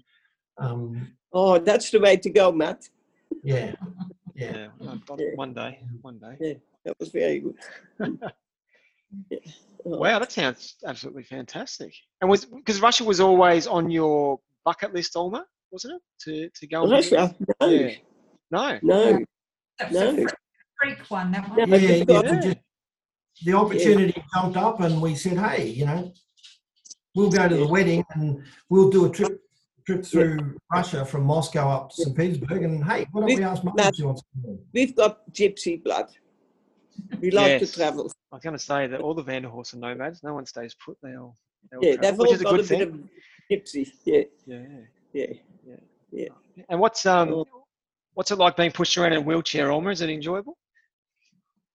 um, 0.58 1.08
Oh, 1.32 1.58
that's 1.58 1.90
the 1.90 1.98
way 2.00 2.16
to 2.18 2.28
go, 2.30 2.52
Matt. 2.52 2.88
yeah, 3.42 3.74
yeah. 4.46 4.68
Yeah, 4.80 4.90
I've 4.92 5.06
done 5.06 5.18
Yeah. 5.18 5.26
it 5.26 5.36
one 5.38 5.52
day. 5.54 5.78
One 6.02 6.18
day. 6.18 6.36
Yeah, 6.40 6.54
that 6.84 6.98
was 6.98 7.08
very 7.10 7.40
good. 7.40 7.56
Yeah. 9.30 9.38
Oh, 9.84 9.98
Wow, 9.98 10.18
that 10.20 10.32
sounds 10.32 10.76
absolutely 10.86 11.24
fantastic. 11.24 11.92
And 12.22 12.30
was 12.30 12.46
because 12.46 12.80
Russia 12.80 13.04
was 13.04 13.20
always 13.20 13.66
on 13.66 13.90
your 13.90 14.40
bucket 14.64 14.94
list, 14.94 15.14
Oma, 15.16 15.44
wasn't 15.70 15.94
it? 15.96 16.02
To 16.24 16.48
to 16.60 16.66
go. 16.66 16.82
and? 16.84 16.92
Russia? 16.92 17.34
No, 17.60 17.68
Yeah. 17.68 17.94
No. 18.50 18.78
no, 18.82 19.18
That 19.78 19.92
no. 19.92 20.26
freak 20.80 20.98
one, 21.10 21.30
that 21.32 21.42
Yeah, 21.42 21.50
one. 21.50 21.70
but 21.70 21.82
Yeah, 21.82 22.04
yeah, 22.08 22.54
the 23.44 23.52
opportunity 23.54 24.24
jumped 24.34 24.56
up, 24.56 24.80
and 24.80 25.02
we 25.02 25.14
said, 25.14 25.36
"Hey, 25.38 25.66
you 25.68 25.84
know, 25.84 26.12
we'll 27.14 27.30
go 27.30 27.48
to 27.48 27.56
the 27.56 27.66
wedding, 27.66 28.04
and 28.14 28.42
we'll 28.70 28.88
do 28.88 29.04
a 29.06 29.10
trip 29.10 29.41
trip 29.86 30.04
through 30.04 30.56
Russia 30.72 31.04
from 31.04 31.24
Moscow 31.24 31.68
up 31.70 31.90
to 31.90 31.96
St. 32.02 32.16
Petersburg." 32.16 32.62
And 32.62 32.84
hey, 32.84 33.06
why 33.12 33.20
don't 33.20 33.24
we 33.24 33.36
We- 33.36 33.42
ask 33.44 33.62
Mum 33.64 33.74
Matt- 33.76 33.90
if 33.90 33.96
she 33.96 34.02
wants 34.04 34.22
to 34.22 34.26
come? 34.42 34.58
We've 34.72 34.94
got 34.96 35.30
gypsy 35.32 35.82
blood. 35.82 36.08
We 37.20 37.30
like 37.30 37.60
Yes. 37.60 37.70
to 37.72 37.76
travel. 37.78 38.10
I 38.32 38.36
was 38.36 38.42
going 38.42 38.56
to 38.56 38.62
say 38.62 38.86
that 38.86 39.00
all 39.00 39.14
the 39.14 39.24
Vanderhorse 39.24 39.74
are 39.74 39.78
nomads. 39.78 40.22
No 40.22 40.34
one 40.34 40.46
stays 40.46 40.74
put. 40.74 40.96
They 41.02 41.14
all. 41.16 41.36
They 41.70 41.76
all 41.76 41.84
Yeah, 41.84 41.96
travel, 41.96 42.02
they've 42.02 42.18
which 42.18 42.28
all 42.28 42.34
is 42.34 42.40
a 42.40 42.44
got 42.44 42.50
good 42.56 42.64
a 42.64 42.68
bit 42.68 42.88
of 42.88 43.64
gypsy. 43.64 43.92
Yeah, 44.04 44.22
Yeah. 44.46 44.66
yeah. 45.12 45.26
yeah. 46.10 46.28
And 46.68 46.80
what's 46.80 47.04
um, 47.06 47.44
what's 48.14 48.30
it 48.30 48.36
like 48.38 48.56
being 48.56 48.72
pushed 48.72 48.96
around 48.98 49.12
in 49.12 49.18
a 49.18 49.20
wheelchair, 49.22 49.70
Oma? 49.70 49.90
Is 49.90 50.00
it 50.00 50.10
enjoyable? 50.10 50.56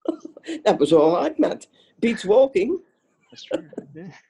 That 0.64 0.78
was 0.78 0.92
all 0.92 1.14
right, 1.16 1.38
Matt. 1.38 1.66
Beats 2.00 2.24
walking. 2.24 2.80
That's 3.30 3.42
true. 3.44 3.68
Yeah. 3.94 4.12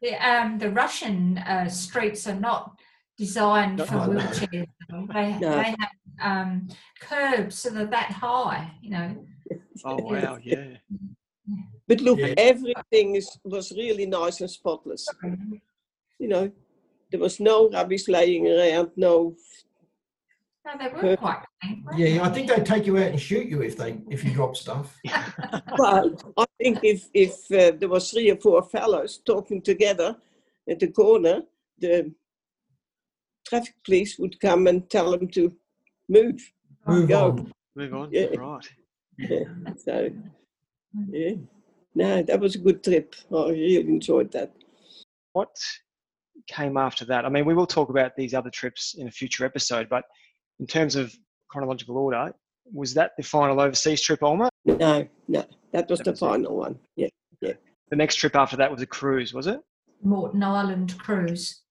The, 0.00 0.14
um, 0.14 0.58
the 0.60 0.70
Russian 0.70 1.38
uh, 1.38 1.68
streets 1.68 2.28
are 2.28 2.38
not 2.38 2.78
designed 3.18 3.78
for 3.86 3.96
like 4.06 4.18
that. 4.18 4.50
wheelchairs. 4.50 4.66
They, 5.12 5.38
No. 5.40 5.50
they 5.56 5.74
have 5.78 5.90
um, 6.22 6.68
curbs 7.00 7.58
so 7.58 7.70
they're 7.70 7.86
that 7.86 8.10
high, 8.12 8.70
you 8.82 8.90
know. 8.90 9.26
Oh 9.84 9.96
wow, 9.96 10.38
yeah. 10.42 10.76
But 11.86 12.00
look, 12.00 12.18
Yeah. 12.18 12.34
everything 12.36 13.14
is, 13.16 13.38
was 13.44 13.70
really 13.72 14.04
nice 14.06 14.40
and 14.40 14.50
spotless. 14.50 15.06
You 16.18 16.28
know, 16.28 16.50
there 17.10 17.20
was 17.20 17.38
no 17.40 17.70
rubbish 17.70 18.08
laying 18.08 18.46
around, 18.48 18.90
no. 18.96 19.34
No, 20.66 20.72
they 20.78 20.88
were 21.08 21.16
quite 21.16 21.42
clean. 21.62 21.86
Yeah, 21.96 22.24
I 22.24 22.28
think 22.28 22.48
they'd 22.50 22.66
take 22.66 22.84
you 22.86 22.98
out 22.98 23.12
and 23.12 23.20
shoot 23.20 23.46
you 23.46 23.62
if 23.62 23.76
they 23.76 23.98
if 24.10 24.22
you 24.24 24.32
drop 24.32 24.56
stuff. 24.56 24.94
Well, 25.78 26.14
I 26.36 26.44
think 26.60 26.80
if 26.82 27.08
if 27.14 27.34
uh, 27.52 27.76
there 27.78 27.88
was 27.88 28.10
three 28.10 28.30
or 28.30 28.36
four 28.36 28.62
fellows 28.64 29.22
talking 29.24 29.62
together 29.62 30.16
at 30.68 30.80
the 30.80 30.88
corner, 30.88 31.42
the 31.78 32.12
traffic 33.48 33.74
police 33.84 34.18
would 34.18 34.38
come 34.40 34.66
and 34.66 34.88
tell 34.90 35.10
them 35.10 35.28
to 35.28 35.52
move. 36.08 36.40
Move 36.86 37.08
Go. 37.08 37.28
on. 37.30 37.52
Move 37.76 37.94
on. 37.94 38.08
Yeah. 38.12 38.26
Right. 38.36 38.68
Yeah. 39.18 39.44
So, 39.76 40.10
yeah, 41.10 41.34
no, 41.94 42.22
that 42.22 42.40
was 42.40 42.54
a 42.54 42.58
good 42.58 42.82
trip. 42.84 43.14
I 43.34 43.50
really 43.50 43.80
enjoyed 43.80 44.30
that. 44.32 44.52
What 45.32 45.56
came 46.46 46.76
after 46.76 47.04
that? 47.06 47.24
I 47.24 47.28
mean, 47.28 47.44
we 47.44 47.54
will 47.54 47.66
talk 47.66 47.88
about 47.90 48.16
these 48.16 48.32
other 48.34 48.50
trips 48.50 48.94
in 48.96 49.06
a 49.08 49.10
future 49.10 49.44
episode, 49.44 49.88
but 49.88 50.04
in 50.60 50.66
terms 50.66 50.96
of 50.96 51.14
chronological 51.48 51.96
order, 51.96 52.32
was 52.72 52.94
that 52.94 53.12
the 53.16 53.22
final 53.22 53.60
overseas 53.60 54.00
trip, 54.02 54.22
Oma? 54.22 54.48
No, 54.64 55.06
no, 55.26 55.44
that 55.72 55.88
was 55.88 55.98
That 55.98 56.04
the 56.04 56.10
was 56.12 56.22
it. 56.22 56.26
final 56.26 56.56
one. 56.56 56.78
Yeah. 56.96 57.08
The 57.90 57.96
next 57.96 58.16
trip 58.16 58.36
after 58.36 58.56
that 58.58 58.70
was 58.70 58.82
a 58.82 58.86
cruise, 58.86 59.32
was 59.32 59.46
it? 59.46 59.60
Moreton 60.02 60.42
Island 60.42 60.98
cruise 60.98 61.62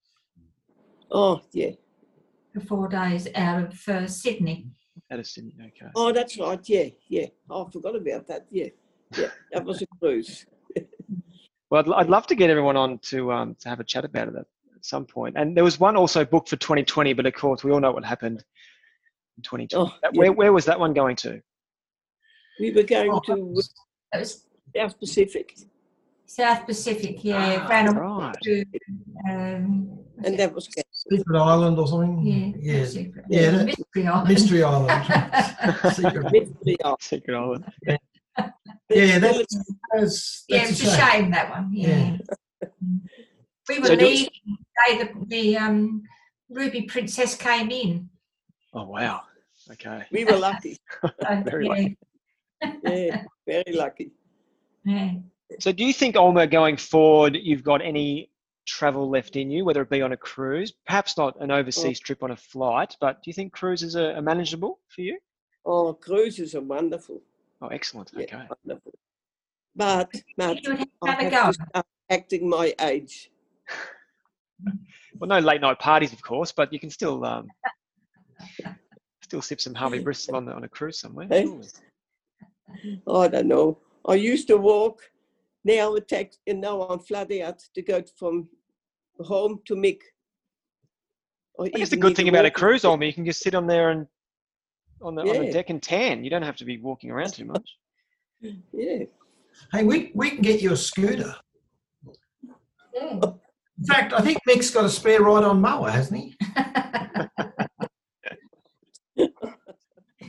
Oh, 1.12 1.41
yeah. 1.52 1.72
for 2.54 2.60
four 2.62 2.88
days 2.88 3.28
out 3.36 3.63
of 3.74 3.88
uh, 3.89 4.08
Sydney. 4.08 4.67
Out 5.12 5.20
of 5.20 5.28
Sydney. 5.28 5.54
Okay. 5.60 5.91
Oh, 5.96 6.12
that's 6.12 6.38
right. 6.39 6.60
Yeah, 6.67 6.86
yeah. 7.08 7.28
Oh, 7.50 7.65
I 7.65 7.72
forgot 7.72 7.96
about 7.96 8.28
that. 8.28 8.46
Yeah, 8.52 8.67
yeah. 9.17 9.30
That 9.54 9.63
was 9.65 9.82
a 9.82 9.88
cruise. 10.00 10.46
Well, 11.70 11.84
I'd, 11.93 12.04
I'd 12.06 12.10
love 12.10 12.26
to 12.28 12.36
get 12.36 12.50
everyone 12.50 12.78
on 12.78 12.98
to 13.10 13.32
um, 13.34 13.56
to 13.60 13.67
have 13.67 13.82
a 13.82 13.84
chat 13.84 14.06
about 14.06 14.30
it 14.30 14.36
at, 14.36 14.46
at 14.76 14.86
some 14.86 15.06
point. 15.06 15.36
And 15.38 15.56
there 15.56 15.65
was 15.65 15.78
one 15.80 15.98
also 15.98 16.24
booked 16.24 16.48
for 16.48 16.56
2020, 16.56 17.12
but 17.12 17.26
of 17.26 17.34
course 17.34 17.62
we 17.62 17.72
all 17.74 17.82
know 17.82 17.91
what 17.91 18.06
happened 18.06 18.41
in 19.38 19.43
2020. 19.43 19.67
Oh, 19.76 19.93
That- 20.02 20.12
yeah. 20.13 20.20
where, 20.20 20.32
where 20.32 20.54
was 20.54 20.63
that 20.63 20.80
one 20.80 20.93
going 20.93 21.17
to? 21.17 21.41
We 22.62 22.72
were 22.72 22.84
going 22.84 23.12
Oh, 23.12 23.20
to 23.26 23.62
It 24.13 24.34
South 24.76 24.98
Pacific, 24.98 25.58
South 26.28 26.66
Pacific, 26.66 27.24
yeah. 27.24 27.63
Ah, 27.63 27.68
ran 27.70 27.96
right. 27.96 28.36
to, 28.44 28.66
um, 29.30 29.98
and 30.24 30.38
that 30.38 30.54
was 30.54 30.68
cancelled. 30.68 31.20
Secret 31.20 31.40
Island 31.40 31.80
or 31.80 31.88
something. 31.88 32.20
yeah, 32.26 32.78
yeah, 32.80 32.86
secret- 32.86 33.26
yeah, 33.30 33.50
that- 33.52 33.66
mystery 33.66 34.08
island. 34.08 34.28
Mystery 34.30 34.63
Island. 34.63 35.06
Secret. 35.96 36.32
Mystery 36.32 36.78
Island. 36.84 37.02
Secret 37.02 37.36
Island. 37.36 37.66
Yeah, 38.90 39.20
that's 39.20 39.58
that's, 39.94 40.44
yeah, 40.50 40.68
it's 40.68 40.82
a 40.84 40.96
shame 40.98 41.32
that 41.32 41.50
one. 41.50 41.70
Yeah. 41.72 42.18
We 43.70 43.80
were 43.80 43.88
So 43.88 43.94
leaving 43.96 44.30
the 44.46 44.58
day 44.88 44.98
the, 44.98 45.26
the 45.28 45.58
um, 45.58 46.04
Ruby 46.50 46.84
Princess 46.84 47.36
came 47.36 47.70
in. 47.72 48.10
Oh 48.74 48.86
wow. 48.88 49.22
Okay. 49.72 50.04
We 50.12 50.24
were 50.26 50.38
lucky. 50.38 50.78
Very 51.44 51.66
yeah, 51.66 51.72
lucky. 51.72 51.98
Yeah, 52.84 53.24
very 53.46 53.74
lucky. 53.74 54.12
yeah. 54.84 55.12
So 55.60 55.72
do 55.72 55.84
you 55.86 55.94
think 55.94 56.16
Oma 56.16 56.48
going 56.48 56.78
forward 56.78 57.38
you've 57.42 57.64
got 57.64 57.82
any 57.82 58.30
travel 58.66 59.10
left 59.10 59.36
in 59.38 59.50
you, 59.50 59.64
whether 59.64 59.82
it 59.82 59.90
be 59.90 60.02
on 60.02 60.12
a 60.12 60.18
cruise, 60.18 60.74
perhaps 60.86 61.18
not 61.18 61.40
an 61.42 61.52
overseas 61.52 62.00
trip 62.00 62.22
on 62.22 62.32
a 62.32 62.36
flight, 62.36 62.96
but 63.00 63.24
do 63.24 63.30
you 63.30 63.34
think 63.34 63.54
cruises 63.54 63.96
are, 63.96 64.14
are 64.14 64.22
manageable 64.22 64.80
for 64.90 65.02
you? 65.02 65.18
Oh, 65.66 65.94
cruises 65.94 66.54
are 66.54 66.62
wonderful. 66.62 67.22
Oh, 67.62 67.68
excellent. 67.68 68.12
Yeah, 68.14 68.24
Okay. 68.24 68.48
wonderful. 68.66 68.94
But, 69.76 70.12
Matt, 70.38 70.64
You 70.64 70.72
would 70.80 70.88
I 71.04 71.12
have 71.12 71.20
a 71.28 71.32
go. 71.32 71.48
to 71.48 71.54
start 71.54 71.86
acting 72.10 72.50
my 72.50 72.74
age. 72.82 73.32
Well, 75.20 75.28
no 75.28 75.39
late 75.39 75.62
night 75.62 75.80
parties, 75.80 76.14
of 76.14 76.22
course, 76.22 76.52
but 76.52 76.72
you 76.72 76.80
can 76.80 76.91
still 76.91 77.26
um, 77.26 77.48
still 79.24 79.41
sip 79.41 79.60
some 79.60 79.74
Harvey 79.74 79.98
Bristol 80.00 80.36
on 80.36 80.45
the, 80.45 80.54
on 80.54 80.64
a 80.64 80.68
cruise 80.70 81.00
somewhere. 81.00 81.28
Hey? 81.28 81.43
surely. 81.43 81.68
I 83.08 83.28
don't 83.28 83.48
know. 83.48 83.80
I 84.08 84.14
used 84.14 84.48
to 84.50 84.58
walk. 84.58 85.02
Now 85.68 85.95
it 85.95 86.07
takes, 86.07 86.38
and 86.47 86.61
now 86.61 86.82
I'm 86.84 86.99
flooding 86.99 87.41
out 87.41 87.61
to 87.76 87.82
go 87.82 88.01
from 88.18 88.47
home 89.20 89.59
to 89.65 89.76
Mick. 89.76 89.99
I 91.59 91.70
I 91.76 91.89
the 91.89 91.97
good 91.97 92.15
thing 92.15 92.30
about 92.30 92.45
a 92.45 92.51
cruise, 92.51 92.86
stick. 92.86 93.01
You 93.01 93.11
can 93.11 93.26
just 93.26 93.41
sit 93.41 93.53
on 93.53 93.68
there 93.68 93.89
and 93.89 94.07
on 95.01 95.15
the, 95.15 95.24
on 95.24 95.45
the 95.45 95.51
deck 95.51 95.70
and 95.70 95.84
tan. 95.84 96.24
You 96.24 96.30
don't 96.30 96.41
have 96.41 96.55
to 96.57 96.65
be 96.65 96.78
walking 96.78 97.11
around 97.11 97.34
too 97.34 97.45
much. 97.45 97.70
Yeah. 98.72 99.05
Hey, 99.72 99.84
we, 99.84 100.11
we 100.13 100.30
can 100.30 100.43
get 100.43 100.61
you 100.61 100.72
a 100.72 100.78
scooter. 100.78 101.36
Yeah. 102.93 103.20
In 103.24 103.86
fact, 103.88 104.13
I 104.13 104.22
think 104.22 104.38
Mick's 104.47 104.70
got 104.70 104.86
a 104.86 104.89
spare 104.89 105.24
ride 105.24 105.43
on 105.43 105.59
mower, 105.59 105.89
hasn't 105.89 106.20
he? 106.20 106.38
Get 109.18 109.32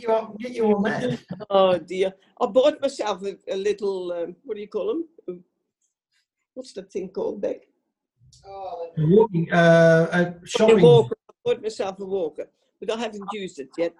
you, 0.03 0.09
on, 0.11 0.37
get 0.37 0.53
you 0.53 0.65
on 0.75 0.83
that. 0.85 1.19
Oh 1.51 1.79
dear. 1.79 2.13
I 2.41 2.47
bought 2.47 2.81
myself 2.81 3.23
a, 3.25 3.37
a 3.49 3.57
little, 3.57 4.13
um, 4.13 4.37
what 4.45 4.55
do 4.55 4.61
you 4.61 4.69
call 4.69 4.87
them? 5.27 5.45
What's 6.55 6.73
that 6.75 6.93
thing 6.93 7.09
called, 7.09 7.41
Beck? 7.41 7.63
Walking, 8.97 9.51
uh, 9.53 10.09
a 10.13 10.21
A 10.21 10.47
shopping. 10.47 10.83
walker. 10.83 11.17
I 11.31 11.33
bought 11.45 11.63
myself 11.63 11.99
a 12.01 12.05
walker, 12.05 12.49
but 12.81 12.91
I 12.91 12.99
haven't 12.99 13.27
used 13.33 13.59
it 13.59 13.69
yet. 13.77 13.95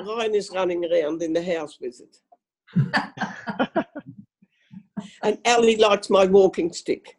Ryan 0.00 0.34
is 0.34 0.50
running 0.54 0.84
around 0.84 1.22
in 1.22 1.32
the 1.32 1.42
house 1.44 1.78
with 1.80 2.00
it. 2.00 2.16
And 5.22 5.38
Ellie 5.44 5.76
likes 5.76 6.10
my 6.10 6.26
walking 6.26 6.72
stick. 6.72 7.16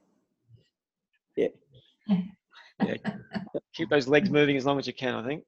Yeah. 1.36 1.48
yeah. 2.84 2.96
Keep 3.74 3.90
those 3.90 4.08
legs 4.08 4.30
moving 4.30 4.58
as 4.58 4.66
long 4.66 4.80
as 4.80 4.88
you 4.88 4.94
can, 4.94 5.16
I 5.16 5.26
think. 5.26 5.44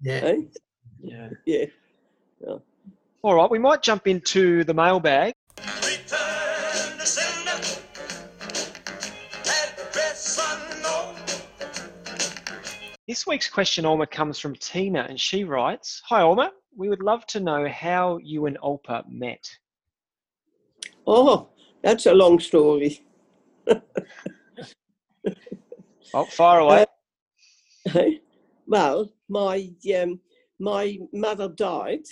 Yeah. 0.00 0.14
Eh? 0.14 0.36
Yeah. 1.00 1.28
Yeah. 1.46 1.64
All 2.44 3.34
right, 3.34 3.50
we 3.50 3.58
might 3.58 3.82
jump 3.82 4.06
into 4.06 4.64
the 4.64 4.74
mailbag. 4.74 5.32
Return 5.58 6.98
to 6.98 7.06
sender. 7.06 7.52
Address 9.44 10.40
unknown. 10.42 11.14
This 13.06 13.26
week's 13.26 13.48
question, 13.48 13.86
Oma, 13.86 14.06
comes 14.06 14.38
from 14.38 14.56
Tina, 14.56 15.06
and 15.08 15.20
she 15.20 15.44
writes 15.44 16.02
Hi, 16.06 16.22
Oma. 16.22 16.50
We 16.76 16.88
would 16.88 17.02
love 17.02 17.26
to 17.28 17.40
know 17.40 17.68
how 17.68 18.18
you 18.18 18.46
and 18.46 18.58
Opa 18.58 19.08
met. 19.08 19.48
Oh, 21.06 21.48
that's 21.82 22.06
a 22.06 22.14
long 22.14 22.40
story. 22.40 23.02
Oh, 26.14 26.26
far 26.26 26.60
away. 26.60 26.84
well, 28.66 29.10
my 29.28 29.70
um, 29.98 30.20
my 30.58 30.98
mother 31.12 31.48
died, 31.48 32.04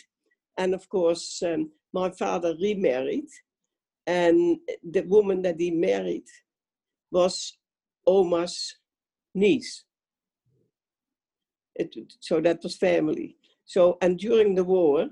and 0.61 0.75
of 0.75 0.89
course, 0.89 1.43
um, 1.43 1.71
my 1.93 2.11
father 2.11 2.55
remarried, 2.61 3.31
and 4.07 4.59
the 4.97 5.03
woman 5.03 5.41
that 5.43 5.59
he 5.59 5.71
married 5.71 6.29
was 7.11 7.57
Oma's 8.07 8.77
niece. 9.35 9.85
It, 11.75 11.97
so 12.21 12.41
that 12.43 12.63
was 12.63 12.77
family. 12.77 13.37
So, 13.65 13.97
and 14.03 14.19
during 14.19 14.55
the 14.55 14.65
war, 14.65 15.09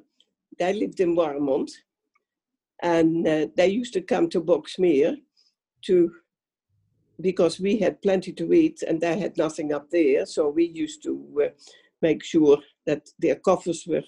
they 0.59 0.74
lived 0.74 1.01
in 1.01 1.16
Warmond, 1.16 1.70
and 2.82 3.26
uh, 3.26 3.46
they 3.57 3.68
used 3.68 3.94
to 3.94 4.03
come 4.03 4.28
to 4.28 4.42
Boxmeer 4.42 5.16
to 5.86 6.12
because 7.20 7.59
we 7.59 7.78
had 7.78 8.03
plenty 8.03 8.32
to 8.32 8.53
eat 8.53 8.82
and 8.86 9.01
they 9.01 9.18
had 9.18 9.36
nothing 9.36 9.72
up 9.72 9.90
there. 9.90 10.24
So 10.26 10.51
we 10.51 10.66
used 10.66 11.03
to 11.03 11.42
uh, 11.44 11.49
make 12.01 12.22
sure 12.22 12.59
that 12.86 13.09
their 13.18 13.36
coffers 13.36 13.84
were, 13.88 14.05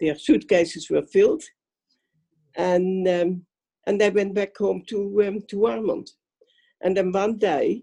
their 0.00 0.16
suitcases 0.16 0.90
were 0.90 1.06
filled, 1.06 1.42
and 2.56 3.06
um, 3.08 3.46
and 3.86 4.00
they 4.00 4.10
went 4.10 4.34
back 4.34 4.56
home 4.56 4.82
to 4.88 4.98
um, 5.26 5.40
to 5.48 5.56
Warmond. 5.56 6.10
And 6.80 6.96
then 6.96 7.12
one 7.12 7.38
day, 7.38 7.82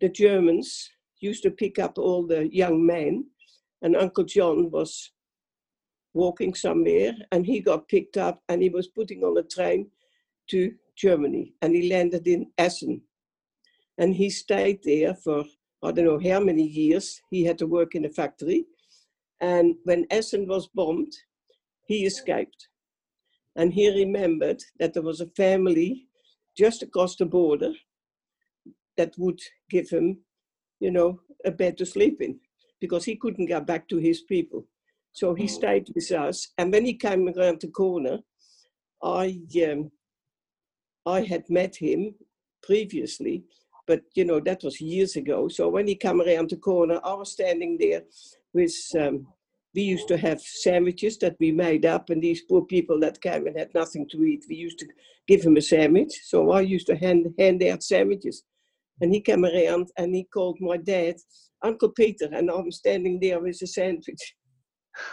the 0.00 0.08
Germans 0.08 0.90
used 1.20 1.42
to 1.44 1.50
pick 1.50 1.78
up 1.78 1.96
all 1.98 2.26
the 2.26 2.54
young 2.54 2.84
men, 2.84 3.26
and 3.82 3.96
Uncle 3.96 4.24
John 4.24 4.70
was 4.70 5.12
walking 6.12 6.54
somewhere, 6.54 7.12
and 7.32 7.44
he 7.46 7.60
got 7.60 7.88
picked 7.88 8.16
up, 8.16 8.42
and 8.48 8.62
he 8.62 8.68
was 8.68 8.88
putting 8.88 9.24
on 9.24 9.38
a 9.38 9.42
train 9.42 9.90
to 10.50 10.72
Germany, 10.96 11.54
and 11.62 11.74
he 11.74 11.88
landed 11.90 12.26
in 12.26 12.46
Essen 12.58 13.02
and 13.98 14.14
he 14.14 14.30
stayed 14.30 14.80
there 14.84 15.14
for 15.14 15.44
I 15.82 15.92
don't 15.92 16.06
know 16.06 16.30
how 16.30 16.40
many 16.40 16.62
years. 16.62 17.20
He 17.30 17.44
had 17.44 17.58
to 17.58 17.66
work 17.66 17.94
in 17.94 18.06
a 18.06 18.08
factory, 18.08 18.64
and 19.40 19.74
when 19.84 20.06
Essen 20.10 20.48
was 20.48 20.66
bombed, 20.68 21.12
he 21.86 22.06
escaped, 22.06 22.68
and 23.56 23.72
he 23.72 23.88
remembered 23.88 24.62
that 24.78 24.94
there 24.94 25.02
was 25.02 25.20
a 25.20 25.28
family 25.36 26.06
just 26.56 26.82
across 26.82 27.16
the 27.16 27.26
border 27.26 27.72
that 28.96 29.12
would 29.18 29.40
give 29.70 29.90
him, 29.90 30.18
you 30.80 30.90
know, 30.90 31.20
a 31.44 31.50
bed 31.50 31.76
to 31.78 31.86
sleep 31.86 32.20
in, 32.20 32.38
because 32.80 33.04
he 33.04 33.16
couldn't 33.16 33.46
get 33.46 33.66
back 33.66 33.88
to 33.88 33.98
his 33.98 34.22
people. 34.22 34.66
So 35.12 35.34
he 35.34 35.46
stayed 35.46 35.88
with 35.94 36.10
us, 36.12 36.48
and 36.58 36.72
when 36.72 36.84
he 36.84 36.94
came 36.94 37.28
around 37.28 37.60
the 37.60 37.68
corner, 37.68 38.18
I 39.02 39.40
um, 39.70 39.90
I 41.06 41.20
had 41.22 41.48
met 41.50 41.76
him 41.76 42.14
previously 42.62 43.44
but 43.86 44.00
you 44.14 44.24
know 44.24 44.40
that 44.40 44.62
was 44.62 44.80
years 44.80 45.16
ago. 45.16 45.48
So 45.48 45.68
when 45.68 45.86
he 45.86 45.94
came 45.94 46.20
around 46.20 46.50
the 46.50 46.56
corner, 46.56 47.00
I 47.04 47.14
was 47.14 47.32
standing 47.32 47.76
there 47.78 48.02
with. 48.52 48.74
Um, 48.98 49.26
we 49.74 49.82
used 49.82 50.08
to 50.08 50.16
have 50.16 50.40
sandwiches 50.40 51.18
that 51.18 51.36
we 51.40 51.50
made 51.50 51.84
up, 51.84 52.10
and 52.10 52.22
these 52.22 52.42
poor 52.42 52.62
people 52.62 53.00
that 53.00 53.20
came 53.20 53.46
and 53.46 53.58
had 53.58 53.74
nothing 53.74 54.08
to 54.10 54.24
eat, 54.24 54.44
we 54.48 54.54
used 54.54 54.78
to 54.78 54.86
give 55.26 55.42
him 55.42 55.56
a 55.56 55.62
sandwich. 55.62 56.12
So 56.24 56.52
I 56.52 56.60
used 56.60 56.86
to 56.88 56.96
hand 56.96 57.26
hand 57.38 57.62
out 57.62 57.82
sandwiches, 57.82 58.44
and 59.00 59.12
he 59.12 59.20
came 59.20 59.44
around 59.44 59.88
and 59.98 60.14
he 60.14 60.24
called 60.24 60.58
my 60.60 60.76
dad 60.76 61.16
Uncle 61.62 61.90
Peter, 61.90 62.28
and 62.32 62.50
I'm 62.50 62.70
standing 62.70 63.18
there 63.20 63.40
with 63.40 63.60
a 63.62 63.66
sandwich. 63.66 64.34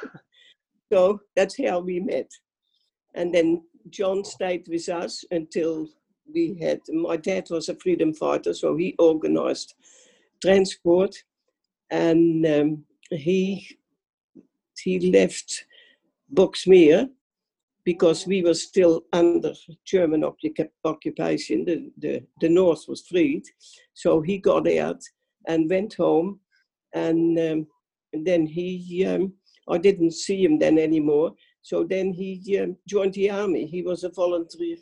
so 0.94 1.20
that's 1.36 1.58
how 1.66 1.80
we 1.80 2.00
met, 2.00 2.30
and 3.16 3.34
then 3.34 3.64
John 3.90 4.24
stayed 4.24 4.68
with 4.68 4.88
us 4.90 5.24
until 5.32 5.88
we 6.34 6.58
had 6.62 6.80
my 6.90 7.18
dad 7.18 7.48
was 7.50 7.70
a 7.70 7.76
freedom 7.76 8.14
fighter, 8.14 8.54
so 8.54 8.78
he 8.78 8.96
organized 9.00 9.74
transport, 10.42 11.16
and 11.90 12.46
um, 12.46 12.86
he 13.10 13.68
he 14.84 15.12
left 15.12 15.66
Boxmeer 16.34 17.10
because 17.84 18.28
we 18.28 18.44
were 18.44 18.54
still 18.54 19.06
under 19.14 19.54
German 19.86 20.24
occupation. 20.86 21.66
The, 21.66 21.92
the 21.98 22.24
the 22.40 22.50
north 22.50 22.86
was 22.88 23.02
freed, 23.08 23.44
so 23.94 24.22
he 24.22 24.38
got 24.38 24.68
out 24.68 25.02
and 25.48 25.70
went 25.70 25.96
home, 25.96 26.40
and, 26.94 27.40
um, 27.40 27.68
and 28.14 28.26
then 28.26 28.46
he 28.46 29.06
um, 29.06 29.34
I 29.70 29.78
didn't 29.78 30.12
see 30.12 30.44
him 30.44 30.60
then 30.60 30.78
anymore. 30.78 31.34
So 31.64 31.84
then 31.84 32.14
he 32.14 32.60
um, 32.60 32.78
joined 32.88 33.14
the 33.14 33.30
army. 33.30 33.66
He 33.66 33.82
was 33.82 34.04
a 34.04 34.10
volunteer 34.10 34.78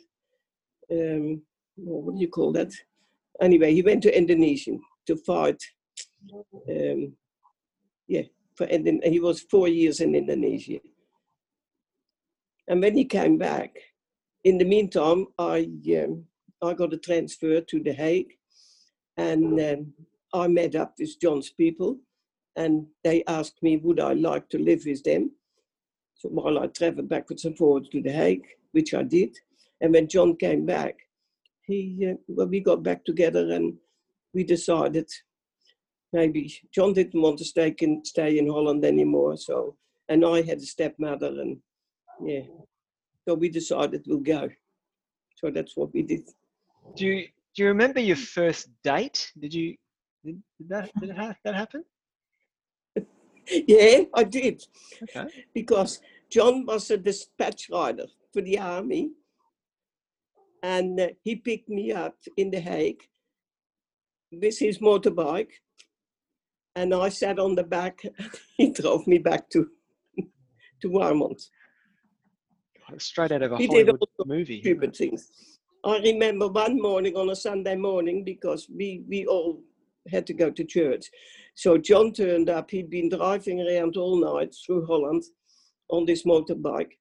um, 0.90 1.42
what 1.76 2.14
do 2.14 2.20
you 2.20 2.28
call 2.28 2.52
that? 2.52 2.72
Anyway, 3.40 3.72
he 3.72 3.82
went 3.82 4.02
to 4.02 4.16
Indonesia 4.16 4.76
to 5.06 5.16
fight. 5.16 5.62
Um, 6.68 7.14
yeah, 8.06 8.22
for 8.60 8.66
Indon- 8.66 9.02
he 9.02 9.20
was 9.20 9.40
four 9.40 9.68
years 9.68 10.00
in 10.00 10.14
Indonesia. 10.14 10.80
And 12.68 12.82
when 12.82 12.94
he 12.94 13.06
came 13.06 13.38
back, 13.38 13.74
in 14.44 14.58
the 14.58 14.66
meantime, 14.66 15.28
I 15.38 15.70
um, 16.02 16.26
I 16.62 16.74
got 16.74 16.92
a 16.92 16.98
transfer 16.98 17.62
to 17.62 17.82
The 17.82 17.94
Hague, 17.94 18.32
and 19.16 19.58
um, 19.68 19.94
I 20.34 20.46
met 20.48 20.74
up 20.74 20.92
with 20.98 21.18
John's 21.22 21.48
people, 21.48 21.96
and 22.56 22.86
they 23.02 23.24
asked 23.26 23.62
me 23.62 23.78
would 23.78 23.98
I 23.98 24.12
like 24.12 24.50
to 24.50 24.58
live 24.58 24.82
with 24.84 25.02
them. 25.04 25.30
So 26.16 26.28
while 26.28 26.58
I 26.58 26.66
traveled 26.66 27.08
backwards 27.08 27.46
and 27.46 27.56
forwards 27.56 27.88
to 27.90 28.02
The 28.02 28.12
Hague, 28.12 28.46
which 28.72 28.92
I 28.92 29.04
did, 29.04 29.38
and 29.80 29.94
when 29.94 30.06
John 30.06 30.36
came 30.36 30.66
back, 30.66 30.96
he 31.62 31.78
uh, 32.10 32.16
well, 32.28 32.46
we 32.46 32.60
got 32.60 32.82
back 32.82 33.06
together 33.06 33.52
and 33.52 33.78
we 34.34 34.44
decided 34.44 35.08
maybe 36.12 36.52
John 36.74 36.92
didn't 36.92 37.20
want 37.20 37.38
to 37.38 37.44
stay 37.44 37.74
in 37.80 38.04
stay 38.04 38.38
in 38.38 38.48
Holland 38.48 38.84
anymore. 38.84 39.36
So 39.36 39.76
and 40.08 40.24
I 40.24 40.42
had 40.42 40.58
a 40.58 40.62
stepmother 40.74 41.28
and 41.40 41.58
yeah, 42.22 42.42
so 43.26 43.34
we 43.34 43.48
decided 43.48 44.04
we'll 44.06 44.18
go. 44.18 44.48
So 45.36 45.50
that's 45.50 45.76
what 45.76 45.92
we 45.94 46.02
did. 46.02 46.28
Do 46.96 47.06
you 47.06 47.26
do 47.54 47.62
you 47.62 47.68
remember 47.68 48.00
your 48.00 48.16
first 48.16 48.68
date? 48.84 49.30
Did 49.38 49.54
you 49.54 49.76
did, 50.24 50.42
did 50.58 50.68
that 50.68 50.90
did 51.00 51.10
ha- 51.16 51.36
that 51.44 51.54
happen? 51.54 51.84
Yeah, 53.66 54.02
I 54.14 54.22
did 54.24 54.62
Okay. 55.02 55.26
because 55.52 56.00
John 56.30 56.64
was 56.66 56.88
a 56.90 56.96
dispatch 56.96 57.68
rider 57.68 58.06
for 58.32 58.42
the 58.42 58.58
army, 58.60 59.10
and 60.62 61.00
uh, 61.00 61.08
he 61.24 61.34
picked 61.34 61.68
me 61.68 61.90
up 61.90 62.14
in 62.36 62.52
The 62.52 62.60
Hague 62.60 63.02
with 64.30 64.56
his 64.58 64.78
motorbike, 64.78 65.50
and 66.80 66.94
I 66.94 67.08
sat 67.10 67.38
on 67.38 67.54
the 67.54 67.62
back. 67.62 68.00
he 68.56 68.70
drove 68.70 69.06
me 69.06 69.18
back 69.18 69.48
to 69.50 69.68
to 70.82 70.88
Warmond. 70.88 71.40
Straight 72.98 73.32
out 73.32 73.42
of 73.42 73.52
a 73.52 73.58
He 73.58 73.66
Hollywood 73.66 74.00
movie. 74.26 74.60
stupid 74.60 74.96
things. 74.96 75.30
I 75.84 75.98
remember 75.98 76.48
one 76.48 76.80
morning 76.80 77.16
on 77.16 77.30
a 77.30 77.36
Sunday 77.36 77.76
morning 77.76 78.24
because 78.24 78.68
we, 78.68 79.04
we 79.08 79.26
all 79.26 79.62
had 80.10 80.26
to 80.26 80.34
go 80.34 80.50
to 80.50 80.64
church. 80.64 81.06
So 81.54 81.78
John 81.78 82.12
turned 82.12 82.50
up. 82.50 82.70
He'd 82.70 82.90
been 82.90 83.08
driving 83.08 83.60
around 83.60 83.96
all 83.96 84.16
night 84.20 84.54
through 84.66 84.86
Holland 84.86 85.22
on 85.90 86.04
this 86.06 86.24
motorbike, 86.24 86.92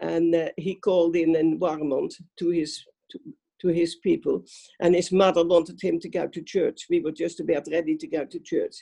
and 0.00 0.34
uh, 0.34 0.48
he 0.56 0.74
called 0.74 1.16
in 1.16 1.36
in 1.36 1.58
Warmond 1.60 2.12
to 2.38 2.50
his 2.50 2.84
to, 3.10 3.18
to 3.60 3.68
his 3.68 3.96
people, 3.96 4.44
and 4.80 4.94
his 4.94 5.12
mother 5.12 5.44
wanted 5.44 5.80
him 5.80 6.00
to 6.00 6.08
go 6.08 6.26
to 6.26 6.42
church. 6.42 6.86
We 6.90 7.00
were 7.00 7.12
just 7.12 7.40
about 7.40 7.68
ready 7.70 7.96
to 7.96 8.06
go 8.06 8.24
to 8.24 8.38
church. 8.40 8.76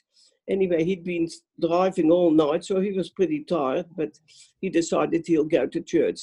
Anyway, 0.48 0.84
he'd 0.84 1.04
been 1.04 1.28
driving 1.60 2.10
all 2.10 2.30
night, 2.30 2.64
so 2.64 2.80
he 2.80 2.92
was 2.92 3.10
pretty 3.10 3.44
tired, 3.44 3.86
but 3.96 4.10
he 4.60 4.70
decided 4.70 5.26
he'll 5.26 5.44
go 5.44 5.66
to 5.66 5.80
church. 5.80 6.20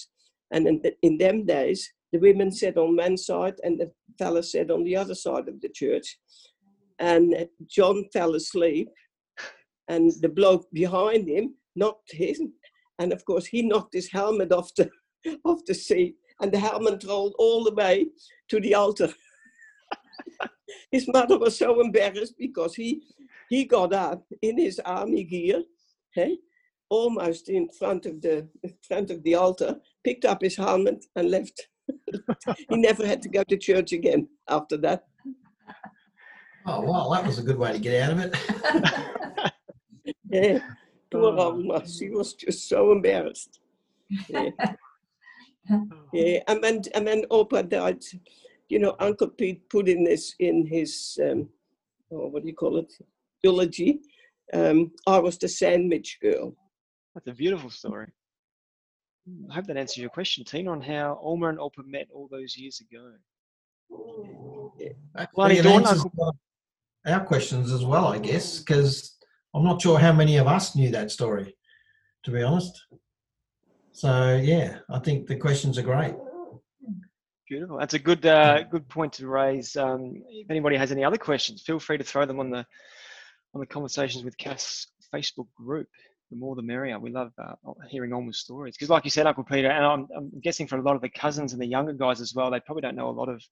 And 0.51 0.67
in, 0.67 0.81
th- 0.81 0.97
in 1.01 1.17
them 1.17 1.45
days, 1.45 1.91
the 2.11 2.19
women 2.19 2.51
sat 2.51 2.77
on 2.77 2.95
one 2.95 3.17
side 3.17 3.55
and 3.63 3.79
the 3.79 3.91
fellas 4.17 4.51
sat 4.51 4.71
on 4.71 4.83
the 4.83 4.95
other 4.95 5.15
side 5.15 5.47
of 5.49 5.59
the 5.61 5.69
church. 5.69 6.17
and 6.99 7.33
uh, 7.33 7.45
John 7.67 8.05
fell 8.13 8.35
asleep, 8.35 8.87
and 9.87 10.11
the 10.21 10.29
bloke 10.29 10.67
behind 10.71 11.27
him 11.27 11.55
knocked 11.75 12.11
him, 12.13 12.53
and 12.99 13.11
of 13.11 13.25
course 13.25 13.45
he 13.45 13.61
knocked 13.63 13.93
his 13.93 14.11
helmet 14.11 14.51
off 14.51 14.73
the 14.75 14.89
off 15.43 15.59
the 15.65 15.73
seat, 15.73 16.15
and 16.41 16.51
the 16.51 16.59
helmet 16.59 17.03
rolled 17.03 17.35
all 17.39 17.63
the 17.63 17.73
way 17.73 18.05
to 18.49 18.59
the 18.59 18.75
altar. 18.75 19.09
his 20.91 21.07
mother 21.07 21.37
was 21.37 21.57
so 21.57 21.81
embarrassed 21.81 22.35
because 22.37 22.75
he 22.75 23.01
he 23.49 23.65
got 23.65 23.93
up 23.93 24.23
in 24.41 24.57
his 24.57 24.79
army 24.79 25.23
gear, 25.23 25.63
hey, 26.13 26.37
almost 26.89 27.49
in 27.49 27.69
front 27.69 28.05
of 28.05 28.21
the 28.21 28.47
front 28.87 29.11
of 29.11 29.23
the 29.23 29.35
altar, 29.35 29.75
picked 30.03 30.25
up 30.25 30.41
his 30.41 30.55
helmet 30.55 31.05
and 31.15 31.31
left. 31.31 31.67
he 32.69 32.77
never 32.77 33.05
had 33.05 33.21
to 33.21 33.29
go 33.29 33.43
to 33.43 33.57
church 33.57 33.91
again 33.91 34.27
after 34.47 34.77
that. 34.77 35.05
Oh, 36.65 36.81
well, 36.81 37.09
that 37.11 37.25
was 37.25 37.39
a 37.39 37.43
good 37.43 37.57
way 37.57 37.73
to 37.73 37.79
get 37.79 38.01
out 38.01 38.11
of 38.13 38.19
it. 38.19 39.51
Yeah, 40.33 40.59
poor 41.11 41.37
Oh. 41.37 41.53
Oma, 41.53 41.87
she 41.87 42.09
was 42.09 42.33
just 42.33 42.67
so 42.67 42.91
embarrassed. 42.91 43.59
Yeah. 44.27 44.49
yeah, 46.13 46.39
and 46.47 46.63
then 46.63 46.81
and 46.95 47.05
when 47.05 47.23
Opa 47.25 47.69
died, 47.69 48.01
you 48.67 48.79
know, 48.79 48.95
Uncle 48.99 49.29
Pete 49.29 49.69
put 49.69 49.87
in 49.87 50.03
this 50.03 50.33
in 50.39 50.65
his 50.65 51.19
um, 51.23 51.49
oh, 52.11 52.27
what 52.27 52.41
do 52.41 52.49
you 52.49 52.55
call 52.55 52.77
it, 52.77 52.91
eulogy. 53.43 53.99
Um, 54.53 54.91
I 55.05 55.19
was 55.19 55.37
the 55.37 55.47
sandwich 55.47 56.17
girl. 56.21 56.55
That's 57.13 57.27
a 57.27 57.33
beautiful 57.33 57.69
story. 57.69 58.07
I 59.49 59.53
hope 59.53 59.65
that 59.67 59.77
answers 59.77 59.97
your 59.97 60.09
question, 60.09 60.43
Tina, 60.43 60.71
on 60.71 60.81
how 60.81 61.19
Oma 61.21 61.49
and 61.49 61.59
Opa 61.59 61.85
met 61.85 62.07
all 62.13 62.27
those 62.29 62.57
years 62.57 62.81
ago. 62.81 63.11
Actually, 65.17 65.59
it 65.59 65.63
Dawn, 65.63 65.85
answers 65.85 66.05
our 67.05 67.23
questions 67.23 67.71
as 67.71 67.85
well, 67.85 68.07
I 68.07 68.17
guess, 68.17 68.59
because 68.59 69.17
I'm 69.53 69.63
not 69.63 69.81
sure 69.81 69.99
how 69.99 70.11
many 70.11 70.37
of 70.37 70.47
us 70.47 70.75
knew 70.75 70.89
that 70.91 71.11
story, 71.11 71.55
to 72.23 72.31
be 72.31 72.41
honest. 72.41 72.81
So 73.91 74.41
yeah, 74.43 74.79
I 74.89 74.99
think 74.99 75.27
the 75.27 75.35
questions 75.35 75.77
are 75.77 75.83
great. 75.83 76.15
Beautiful. 77.47 77.77
That's 77.77 77.93
a 77.93 77.99
good 77.99 78.25
uh, 78.25 78.63
good 78.63 78.89
point 78.89 79.13
to 79.13 79.27
raise. 79.27 79.75
Um, 79.75 80.13
if 80.29 80.49
anybody 80.49 80.75
has 80.75 80.91
any 80.91 81.03
other 81.03 81.17
questions, 81.17 81.61
feel 81.61 81.79
free 81.79 81.97
to 81.97 82.03
throw 82.03 82.25
them 82.25 82.39
on 82.39 82.49
the 82.49 82.65
on 83.53 83.59
the 83.59 83.65
conversations 83.65 84.23
with 84.23 84.37
Cass 84.37 84.87
Facebook 85.13 85.47
group. 85.55 85.87
The 86.31 86.37
more 86.37 86.55
the 86.55 86.63
merrier. 86.63 86.99
We 86.99 87.11
love 87.11 87.31
uh, 87.37 87.53
hearing 87.89 88.11
Oma's 88.11 88.39
stories 88.39 88.75
because, 88.75 88.89
like 88.89 89.03
you 89.03 89.11
said, 89.11 89.27
Uncle 89.27 89.43
Peter, 89.43 89.69
and 89.69 89.85
I'm, 89.85 90.07
I'm 90.15 90.31
guessing 90.41 90.65
for 90.65 90.77
a 90.77 90.81
lot 90.81 90.95
of 90.95 91.01
the 91.01 91.09
cousins 91.09 91.53
and 91.53 91.61
the 91.61 91.67
younger 91.67 91.93
guys 91.93 92.21
as 92.21 92.33
well, 92.33 92.49
they 92.49 92.59
probably 92.61 92.81
don't 92.81 92.95
know 92.95 93.09
a 93.09 93.11
lot 93.11 93.29
of 93.29 93.43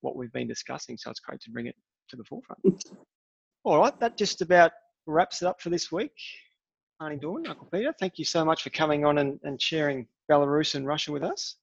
what 0.00 0.16
we've 0.16 0.32
been 0.32 0.48
discussing. 0.48 0.96
So 0.96 1.10
it's 1.10 1.20
great 1.20 1.40
to 1.42 1.50
bring 1.50 1.66
it 1.66 1.76
to 2.08 2.16
the 2.16 2.24
forefront. 2.24 2.84
All 3.64 3.78
right, 3.78 3.98
that 4.00 4.16
just 4.16 4.40
about 4.40 4.72
wraps 5.06 5.42
it 5.42 5.46
up 5.46 5.60
for 5.60 5.68
this 5.68 5.92
week. 5.92 6.12
Arnie 7.02 7.20
Dawn, 7.20 7.46
Uncle 7.46 7.68
Peter, 7.70 7.94
thank 7.98 8.18
you 8.18 8.24
so 8.24 8.44
much 8.44 8.62
for 8.62 8.70
coming 8.70 9.04
on 9.04 9.18
and, 9.18 9.38
and 9.42 9.60
sharing 9.60 10.06
Belarus 10.30 10.74
and 10.74 10.86
Russia 10.86 11.12
with 11.12 11.22
us. 11.22 11.56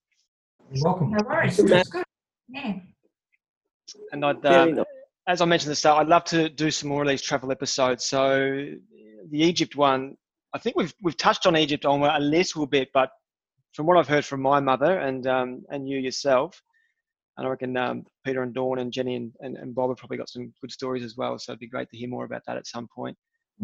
You're 0.71 0.83
welcome. 0.83 1.11
No 1.11 1.23
worries. 1.25 1.57
Good. 1.57 1.69
That's 1.69 1.89
good. 1.89 2.03
Yeah. 2.49 2.73
And 4.11 4.25
I'd, 4.25 4.41
Very 4.41 4.73
uh, 4.73 4.75
nice. 4.75 4.85
As 5.27 5.41
I 5.41 5.45
mentioned 5.45 5.69
at 5.69 5.71
the 5.71 5.75
start, 5.75 5.99
I'd 5.99 6.07
love 6.07 6.23
to 6.25 6.47
do 6.47 6.71
some 6.71 6.87
more 6.87 7.01
of 7.01 7.07
these 7.09 7.21
travel 7.21 7.51
episodes. 7.51 8.05
So 8.05 8.65
the 9.29 9.39
Egypt 9.39 9.75
one, 9.75 10.15
I 10.53 10.57
think 10.57 10.77
we've 10.77 10.93
we've 11.01 11.17
touched 11.17 11.45
on 11.45 11.57
Egypt 11.57 11.85
on 11.85 12.01
a 12.01 12.19
little 12.19 12.65
bit, 12.65 12.89
but 12.93 13.09
from 13.73 13.85
what 13.87 13.97
I've 13.97 14.07
heard 14.07 14.25
from 14.25 14.41
my 14.41 14.61
mother 14.61 14.99
and 14.99 15.27
um, 15.27 15.63
and 15.69 15.87
you 15.87 15.97
yourself, 15.99 16.61
and 17.35 17.45
I 17.45 17.49
reckon 17.49 17.75
um, 17.75 18.05
Peter 18.23 18.41
and 18.41 18.53
Dawn 18.53 18.79
and 18.79 18.91
Jenny 18.91 19.17
and, 19.17 19.33
and, 19.41 19.57
and 19.57 19.75
Bob 19.75 19.89
have 19.89 19.97
probably 19.97 20.17
got 20.17 20.29
some 20.29 20.53
good 20.61 20.71
stories 20.71 21.03
as 21.03 21.17
well. 21.17 21.37
So 21.37 21.51
it'd 21.51 21.59
be 21.59 21.67
great 21.67 21.89
to 21.89 21.97
hear 21.97 22.07
more 22.07 22.23
about 22.23 22.43
that 22.47 22.55
at 22.55 22.65
some 22.65 22.87
point. 22.95 23.17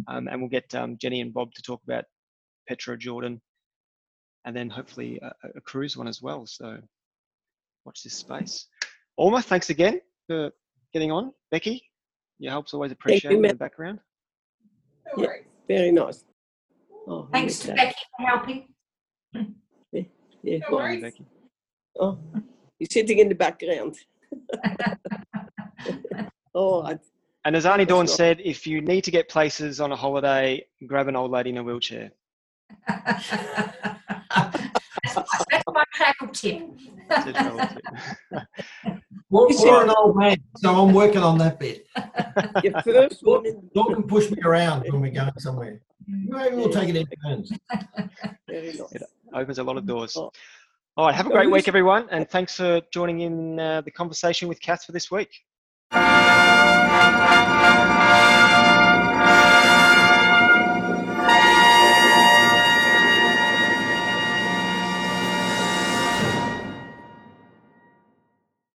Um, 0.09 0.28
and 0.28 0.41
we'll 0.41 0.49
get 0.49 0.76
um, 0.76 0.97
Jenny 0.99 1.22
and 1.22 1.34
Bob 1.34 1.53
to 1.53 1.61
talk 1.61 1.82
about 1.88 2.03
Petra 2.68 2.97
Jordan, 2.97 3.41
and 4.43 4.53
then 4.53 4.70
hopefully 4.70 5.18
a, 5.22 5.32
a 5.55 5.61
cruise 5.61 5.95
one 5.95 6.09
as 6.09 6.22
well. 6.22 6.45
So 6.45 6.78
watch 7.86 8.03
this 8.03 8.16
space. 8.16 8.68
Oma, 9.18 9.41
thanks 9.41 9.70
again 9.70 10.01
for 10.28 10.51
getting 10.94 11.12
on. 11.12 11.34
Becky, 11.52 11.84
your 12.39 12.52
help's 12.52 12.74
always 12.74 12.91
appreciated 12.91 13.36
in 13.36 13.41
the 13.41 13.56
background. 13.56 14.00
No 15.18 15.24
Yeah. 15.24 15.30
Very 15.68 15.91
nice. 15.91 16.24
Oh, 17.08 17.28
Thanks 17.32 17.60
to 17.60 17.68
yes, 17.70 17.78
Becky 17.78 18.02
for 18.18 18.26
helping. 18.28 18.68
Yeah. 20.44 20.58
No 20.70 20.78
worries. 20.78 20.96
you, 20.98 21.02
Becky. 21.02 21.26
Oh, 22.00 22.20
you're 22.80 22.88
sitting 22.91 23.20
in 23.20 23.30
the 23.30 23.36
background. 23.36 23.96
oh, 26.56 26.84
I, 26.84 27.00
And 27.46 27.56
as 27.56 27.66
Arnie 27.66 27.88
Dawn 27.88 28.08
said, 28.08 28.41
if 28.44 28.68
you 28.68 28.82
need 28.82 29.04
to 29.06 29.12
get 29.12 29.30
places 29.30 29.80
on 29.80 29.91
a 29.91 29.96
holiday, 29.96 30.66
grab 30.88 31.08
an 31.08 31.16
old 31.16 31.32
lady 31.32 31.52
in 31.52 31.58
a 31.58 31.64
wheelchair. 31.64 32.12
that's, 35.50 35.64
that's 35.66 35.74
my 35.74 35.84
travel 35.94 36.28
tip. 36.34 36.70
That's 37.10 37.28
a 37.28 37.34
travel 37.34 37.60
tip. 37.60 38.48
Well, 39.30 39.50
You 39.50 39.58
you're 39.66 39.84
an 39.84 39.89
old 39.89 40.16
man, 40.16 40.38
so 40.58 40.76
I'm 40.76 40.94
working 40.94 41.24
on 41.24 41.39
that 41.39 41.60
bit. 41.60 41.88
your 42.64 42.80
first 42.84 43.24
one 43.24 43.46
in 43.48 43.70
Dawn 43.74 43.96
can 43.96 44.04
push 44.04 44.30
me 44.30 44.38
around 44.44 44.84
when 44.84 45.02
we're 45.02 45.12
going 45.12 45.32
somewhere. 45.39 45.82
Maybe 46.08 46.56
we'll 46.56 46.70
take 46.70 46.89
it 46.89 46.96
in 46.98 47.08
turns. 47.26 47.52
very 48.48 48.74
nice. 48.74 48.94
Opens 49.34 49.58
a 49.58 49.64
lot 49.64 49.78
of 49.78 49.88
doors. 49.88 50.16
Oh. 50.16 50.32
All 50.96 51.08
right, 51.08 51.16
have 51.16 51.26
a 51.26 51.32
great 51.32 51.50
week, 51.50 51.68
everyone, 51.68 52.08
and 52.12 52.30
thanks 52.30 52.56
for 52.56 52.80
joining 52.91 53.22
in 53.22 53.60
uh, 53.60 53.82
the 53.82 53.89
conversation 53.89 54.48
with 54.48 54.62
Kath 54.62 54.86
for 54.86 54.91
this 54.91 55.10
week. 55.10 55.44